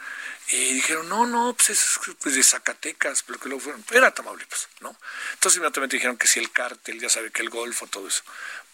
y 0.49 0.73
dijeron, 0.73 1.07
no, 1.07 1.27
no, 1.27 1.53
pues 1.53 1.69
es 1.69 2.01
pues 2.23 2.35
de 2.35 2.43
Zacatecas, 2.43 3.23
pero 3.23 3.39
que 3.39 3.51
luego 3.51 3.65
fueron, 3.65 3.85
era 3.91 4.15
Tamaulipas, 4.15 4.71
¿no? 4.81 4.97
Entonces 5.35 5.59
inmediatamente 5.59 5.97
dijeron 5.97 6.17
que 6.17 6.27
si 6.27 6.41
el 6.41 6.51
cártel, 6.51 6.99
ya 7.01 7.11
sabe 7.11 7.31
que 7.31 7.43
el 7.43 7.51
Golfo, 7.51 7.87
todo 7.87 8.09
eso. 8.09 8.23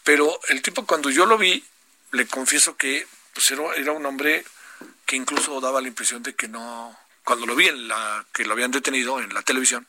Pero 0.04 0.38
el 0.48 0.62
tipo 0.62 0.86
cuando 0.86 1.10
yo 1.10 1.26
lo 1.26 1.36
vi, 1.36 1.64
le 2.12 2.28
confieso 2.28 2.76
que 2.76 3.08
pues 3.32 3.50
era, 3.50 3.74
era 3.74 3.90
un 3.90 4.06
hombre 4.06 4.44
que 5.04 5.16
incluso 5.16 5.60
daba 5.60 5.80
la 5.80 5.88
impresión 5.88 6.22
de 6.22 6.36
que 6.36 6.46
no, 6.46 6.96
cuando 7.24 7.44
lo 7.44 7.56
vi 7.56 7.66
en 7.66 7.88
la, 7.88 8.24
que 8.32 8.44
lo 8.44 8.52
habían 8.52 8.70
detenido 8.70 9.18
en 9.18 9.34
la 9.34 9.42
televisión, 9.42 9.84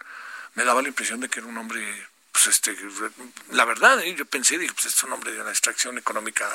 me 0.56 0.64
daba 0.64 0.82
la 0.82 0.88
impresión 0.88 1.20
de 1.20 1.30
que 1.30 1.40
era 1.40 1.48
un 1.48 1.58
hombre 1.60 2.08
pues 2.36 2.48
este, 2.48 2.76
la 3.52 3.64
verdad, 3.64 4.02
¿eh? 4.02 4.14
yo 4.14 4.26
pensé, 4.26 4.58
dije, 4.58 4.74
pues 4.74 4.88
es 4.88 5.04
un 5.04 5.14
hombre 5.14 5.32
de 5.32 5.40
una 5.40 5.52
extracción 5.52 5.98
económica 5.98 6.46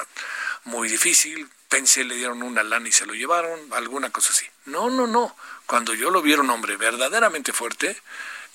muy 0.64 0.90
difícil, 0.90 1.48
pensé 1.70 2.04
le 2.04 2.16
dieron 2.16 2.42
una 2.42 2.62
lana 2.62 2.86
y 2.86 2.92
se 2.92 3.06
lo 3.06 3.14
llevaron, 3.14 3.58
alguna 3.72 4.10
cosa 4.10 4.30
así. 4.30 4.44
No, 4.66 4.90
no, 4.90 5.06
no, 5.06 5.34
cuando 5.64 5.94
yo 5.94 6.10
lo 6.10 6.20
vi 6.20 6.34
era 6.34 6.42
un 6.42 6.50
hombre 6.50 6.76
verdaderamente 6.76 7.54
fuerte, 7.54 7.96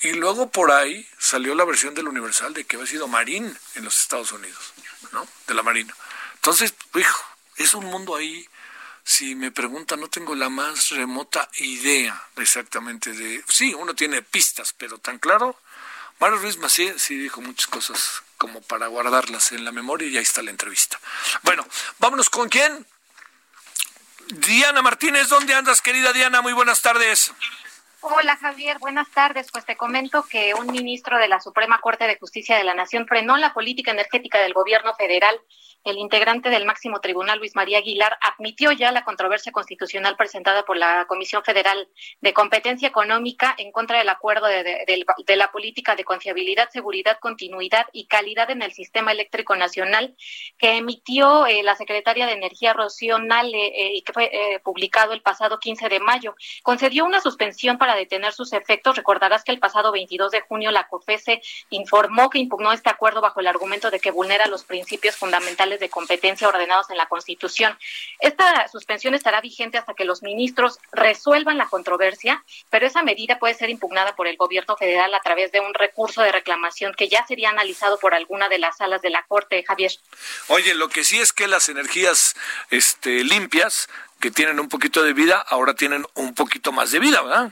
y 0.02 0.14
luego 0.14 0.52
por 0.52 0.72
ahí 0.72 1.10
salió 1.18 1.56
la 1.56 1.66
versión 1.66 1.96
del 1.96 2.08
Universal 2.08 2.54
de 2.54 2.66
que 2.66 2.76
había 2.76 2.88
sido 2.88 3.08
marín 3.08 3.58
en 3.74 3.84
los 3.84 4.00
Estados 4.00 4.32
Unidos, 4.32 4.74
¿no? 5.12 5.28
De 5.48 5.56
la 5.56 5.64
Marina. 5.64 5.96
Entonces, 6.36 6.76
hijo, 6.94 7.26
es 7.56 7.74
un 7.74 7.86
mundo 7.86 8.16
ahí, 8.16 8.48
si 9.04 9.34
me 9.34 9.50
preguntan, 9.50 10.00
no 10.00 10.10
tengo 10.10 10.36
la 10.36 10.50
más 10.50 10.90
remota 10.90 11.50
idea 11.58 12.22
exactamente 12.36 13.14
de... 13.14 13.44
Sí, 13.48 13.74
uno 13.74 13.96
tiene 13.96 14.22
pistas, 14.22 14.74
pero 14.74 15.00
tan 15.00 15.18
claro 15.18 15.58
Mario 16.20 16.38
Ruiz 16.38 16.58
Macías 16.58 17.02
sí 17.02 17.18
dijo 17.18 17.42
muchas 17.42 17.68
cosas 17.68 18.24
como 18.38 18.62
para 18.62 18.88
guardarlas 18.88 19.52
en 19.52 19.66
la 19.66 19.72
memoria 19.72 20.08
y 20.08 20.18
ahí 20.18 20.24
está 20.24 20.42
la 20.42 20.52
entrevista. 20.52 21.00
Bueno, 21.44 21.66
vámonos 22.00 22.30
con 22.30 22.50
quién. 22.50 22.86
Diana 24.28 24.82
Martínez, 24.82 25.30
¿dónde 25.30 25.54
andas, 25.54 25.82
querida 25.82 26.12
Diana? 26.14 26.42
Muy 26.42 26.54
buenas 26.54 26.82
tardes. 26.82 27.32
Hola 28.08 28.38
Javier, 28.38 28.78
buenas 28.78 29.10
tardes. 29.10 29.48
Pues 29.52 29.66
te 29.66 29.76
comento 29.76 30.24
que 30.30 30.54
un 30.54 30.68
ministro 30.68 31.18
de 31.18 31.28
la 31.28 31.40
Suprema 31.40 31.80
Corte 31.82 32.06
de 32.06 32.20
Justicia 32.20 32.56
de 32.56 32.64
la 32.64 32.76
Nación 32.76 33.08
frenó 33.08 33.36
la 33.36 33.52
política 33.52 33.90
energética 33.90 34.40
del 34.40 34.54
gobierno 34.54 34.94
federal. 34.94 35.42
El 35.84 35.98
integrante 35.98 36.50
del 36.50 36.66
máximo 36.66 37.00
tribunal, 37.00 37.40
Luis 37.40 37.56
María 37.56 37.80
Aguilar, 37.80 38.18
admitió 38.22 38.72
ya 38.72 38.92
la 38.92 39.04
controversia 39.04 39.52
constitucional 39.52 40.16
presentada 40.18 40.64
por 40.66 40.78
la 40.78 41.06
Comisión 41.08 41.44
Federal 41.44 41.88
de 42.22 42.34
Competencia 42.34 42.88
Económica 42.88 43.56
en 43.58 43.72
contra 43.72 44.00
del 44.00 44.10
acuerdo 44.10 44.48
de, 44.48 45.06
la 45.36 45.52
política 45.52 45.96
de 45.96 46.04
confiabilidad, 46.04 46.70
seguridad, 46.70 47.18
continuidad 47.20 47.88
y 47.92 48.08
calidad 48.08 48.52
en 48.52 48.62
el 48.62 48.72
sistema 48.72 49.12
eléctrico 49.12 49.56
nacional 49.56 50.16
que 50.58 50.78
emitió 50.78 51.46
eh, 51.48 51.62
la 51.64 51.76
secretaria 51.76 52.28
de 52.28 52.34
Energía 52.34 52.74
Rocío 52.74 53.20
Nale 53.20 53.68
eh, 53.68 53.96
y 53.96 54.02
que 54.02 54.14
fue 54.14 54.30
eh, 54.32 54.60
publicado 54.64 55.14
el 55.14 55.22
pasado 55.22 55.60
15 55.60 55.90
de 55.90 56.00
mayo. 56.00 56.36
Concedió 56.64 57.06
una 57.06 57.22
suspensión 57.22 57.78
para 57.78 57.95
detener 57.96 58.34
sus 58.34 58.54
efectos. 58.54 58.96
Recordarás 58.96 59.44
que 59.44 59.52
el 59.52 59.60
pasado 59.60 59.92
22 59.92 60.32
de 60.32 60.42
junio 60.42 60.72
la 60.72 60.88
COFESE 60.88 61.42
informó 61.70 62.30
que 62.30 62.40
impugnó 62.40 62.72
este 62.72 62.90
acuerdo 62.90 63.22
bajo 63.22 63.40
el 63.40 63.48
argumento 63.48 63.92
de 63.92 64.00
que 64.00 64.12
vulnera 64.12 64.48
los 64.48 64.64
principios 64.64 65.16
fundamentales 65.16 65.80
de 65.80 65.90
competencia 65.90 66.48
ordenados 66.48 66.90
en 66.90 66.98
la 66.98 67.08
Constitución. 67.08 67.78
Esta 68.20 68.68
suspensión 68.68 69.14
estará 69.14 69.42
vigente 69.42 69.78
hasta 69.78 69.94
que 69.94 70.06
los 70.06 70.24
ministros 70.24 70.80
resuelvan 70.92 71.58
la 71.58 71.68
controversia, 71.68 72.44
pero 72.70 72.88
esa 72.88 73.04
medida 73.04 73.40
puede 73.40 73.54
ser 73.54 73.70
impugnada 73.70 74.16
por 74.16 74.28
el 74.28 74.38
gobierno 74.38 74.76
federal 74.76 75.14
a 75.14 75.20
través 75.22 75.52
de 75.52 75.60
un 75.60 75.74
recurso 75.74 76.22
de 76.22 76.32
reclamación 76.32 76.94
que 76.94 77.10
ya 77.10 77.26
sería 77.26 77.50
analizado 77.50 77.98
por 78.00 78.14
alguna 78.14 78.50
de 78.50 78.60
las 78.60 78.78
salas 78.78 79.02
de 79.02 79.10
la 79.10 79.24
Corte, 79.24 79.64
Javier. 79.64 79.92
Oye, 80.48 80.74
lo 80.74 80.90
que 80.90 81.04
sí 81.04 81.20
es 81.20 81.34
que 81.34 81.48
las 81.48 81.70
energías 81.70 82.36
este, 82.70 83.24
limpias 83.24 83.90
que 84.20 84.32
tienen 84.32 84.60
un 84.60 84.70
poquito 84.70 85.04
de 85.04 85.14
vida, 85.14 85.44
ahora 85.48 85.76
tienen 85.76 86.06
un 86.14 86.34
poquito 86.34 86.72
más 86.72 86.92
de 86.92 87.00
vida, 87.00 87.22
¿verdad? 87.22 87.52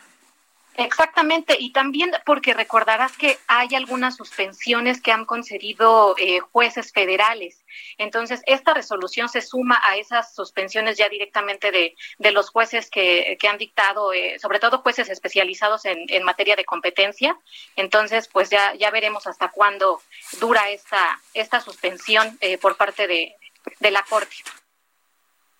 Exactamente, 0.76 1.56
y 1.60 1.72
también 1.72 2.12
porque 2.26 2.54
recordarás 2.54 3.16
que 3.16 3.38
hay 3.48 3.76
algunas 3.76 4.16
suspensiones 4.16 5.02
que 5.02 5.12
han 5.12 5.26
concedido 5.26 6.16
eh, 6.18 6.40
jueces 6.40 6.92
federales. 6.92 7.64
Entonces, 7.98 8.42
esta 8.48 8.74
resolución 8.74 9.30
se 9.30 9.42
suma 9.42 9.80
a 9.84 9.98
esas 9.98 10.34
suspensiones 10.34 10.98
ya 10.98 11.10
directamente 11.10 11.72
de, 11.72 11.96
de 12.18 12.32
los 12.32 12.50
jueces 12.50 12.90
que, 12.90 13.38
que 13.40 13.48
han 13.48 13.60
dictado, 13.60 14.14
eh, 14.14 14.40
sobre 14.40 14.60
todo 14.60 14.80
jueces 14.80 15.10
especializados 15.10 15.86
en, 15.86 16.06
en, 16.08 16.24
materia 16.24 16.56
de 16.56 16.66
competencia. 16.66 17.38
Entonces, 17.76 18.28
pues 18.28 18.50
ya, 18.50 18.74
ya 18.74 18.90
veremos 18.90 19.28
hasta 19.28 19.50
cuándo 19.50 20.02
dura 20.40 20.72
esta, 20.72 21.20
esta 21.36 21.62
suspensión 21.62 22.38
eh, 22.42 22.58
por 22.58 22.78
parte 22.78 23.08
de, 23.08 23.36
de 23.80 23.92
la 23.92 24.04
Corte. 24.04 24.38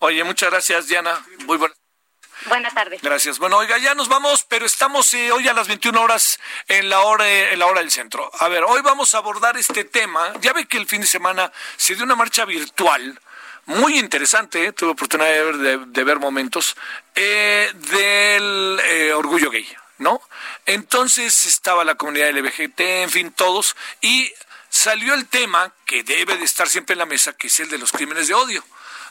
Oye, 0.00 0.24
muchas 0.24 0.50
gracias, 0.50 0.88
Diana. 0.88 1.24
Muy 1.46 1.56
buenas 1.56 1.83
Buenas 2.46 2.74
tardes. 2.74 3.00
Gracias. 3.02 3.38
Bueno, 3.38 3.56
oiga, 3.58 3.78
ya 3.78 3.94
nos 3.94 4.08
vamos, 4.08 4.44
pero 4.48 4.66
estamos 4.66 5.12
eh, 5.14 5.32
hoy 5.32 5.48
a 5.48 5.52
las 5.52 5.68
21 5.68 6.00
horas 6.00 6.38
en 6.68 6.88
la 6.88 7.00
hora 7.00 7.28
en 7.28 7.58
la 7.58 7.66
hora 7.66 7.80
del 7.80 7.90
centro. 7.90 8.30
A 8.38 8.48
ver, 8.48 8.64
hoy 8.64 8.80
vamos 8.82 9.14
a 9.14 9.18
abordar 9.18 9.56
este 9.56 9.84
tema. 9.84 10.32
Ya 10.40 10.52
ve 10.52 10.66
que 10.66 10.76
el 10.76 10.86
fin 10.86 11.00
de 11.00 11.06
semana 11.06 11.50
se 11.76 11.94
dio 11.94 12.04
una 12.04 12.14
marcha 12.14 12.44
virtual 12.44 13.20
muy 13.66 13.98
interesante, 13.98 14.66
eh, 14.66 14.72
tuve 14.72 14.90
oportunidad 14.90 15.30
de 15.30 15.42
ver, 15.44 15.86
de, 15.86 16.04
ver 16.04 16.18
momentos, 16.18 16.76
eh, 17.14 17.72
del 17.74 19.12
orgullo 19.14 19.50
gay, 19.50 19.66
¿no? 19.98 20.20
Entonces 20.66 21.46
estaba 21.46 21.82
la 21.84 21.94
comunidad 21.94 22.30
LBGT, 22.30 22.80
en 22.80 23.10
fin, 23.10 23.32
todos, 23.32 23.74
y 24.02 24.30
salió 24.68 25.14
el 25.14 25.26
tema 25.28 25.72
que 25.86 26.02
debe 26.02 26.36
de 26.36 26.44
estar 26.44 26.68
siempre 26.68 26.92
en 26.94 26.98
la 26.98 27.06
mesa, 27.06 27.32
que 27.32 27.46
es 27.46 27.60
el 27.60 27.70
de 27.70 27.78
los 27.78 27.92
crímenes 27.92 28.28
de 28.28 28.34
odio. 28.34 28.62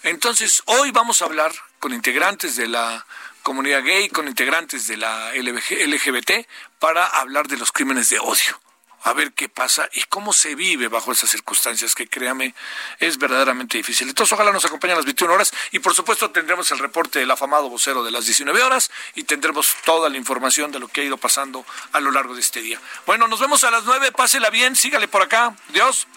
Entonces, 0.04 0.64
hoy 0.66 0.92
vamos 0.92 1.22
a 1.22 1.26
hablar 1.26 1.54
con 1.80 1.94
integrantes 1.94 2.58
de 2.58 2.68
la 2.68 3.06
comunidad 3.42 3.84
gay, 3.84 4.10
con 4.10 4.28
integrantes 4.28 4.86
de 4.88 4.98
la 4.98 5.34
LGBT, 5.34 6.46
para 6.80 7.06
hablar 7.06 7.48
de 7.48 7.58
los 7.58 7.72
crímenes 7.72 8.10
de 8.10 8.20
odio. 8.20 8.60
a 9.06 9.12
ver 9.12 9.34
qué 9.34 9.50
pasa 9.50 9.90
y 9.92 10.02
cómo 10.04 10.32
se 10.32 10.56
vive 10.56 10.88
bajo 10.88 11.12
esas 11.12 11.30
circunstancias 11.30 11.94
que 11.94 12.08
créame 12.08 12.56
es 13.00 13.18
verdaderamente 13.18 13.78
difícil. 13.78 14.08
Entonces 14.08 14.32
ojalá 14.32 14.54
nos 14.54 14.64
acompañen 14.64 14.94
a 14.94 15.00
las 15.00 15.06
21 15.06 15.34
horas 15.34 15.52
y 15.72 15.80
por 15.80 15.94
supuesto 15.94 16.32
tendremos 16.32 16.72
el 16.72 16.80
reporte 16.80 17.20
del 17.20 17.30
afamado 17.30 17.68
vocero 17.68 18.02
de 18.06 18.12
las 18.12 18.24
19 18.24 18.64
horas 18.64 18.92
y 19.14 19.24
tendremos 19.24 19.76
toda 19.84 20.10
la 20.10 20.16
información 20.16 20.72
de 20.72 20.80
lo 20.80 20.88
que 20.88 21.02
ha 21.02 21.04
ido 21.04 21.18
pasando 21.18 21.66
a 21.92 22.00
lo 22.00 22.12
largo 22.12 22.34
de 22.34 22.40
este 22.40 22.62
día. 22.62 22.80
Bueno, 23.06 23.28
nos 23.28 23.42
vemos 23.42 23.66
a 23.66 23.72
las 23.72 23.84
9, 23.84 24.14
pásela 24.14 24.50
bien, 24.50 24.74
sígale 24.74 25.10
por 25.10 25.22
acá. 25.22 25.54
Dios. 25.74 26.08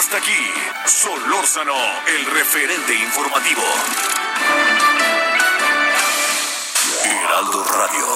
Hasta 0.00 0.16
aquí, 0.16 0.32
Solórzano, 0.86 1.74
el 1.74 2.24
referente 2.32 2.94
informativo. 2.94 3.60
Heraldo 7.04 7.64
Radio. 7.64 8.06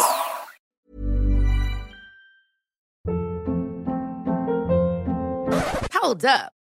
Hold 5.92 6.24
up. 6.24 6.63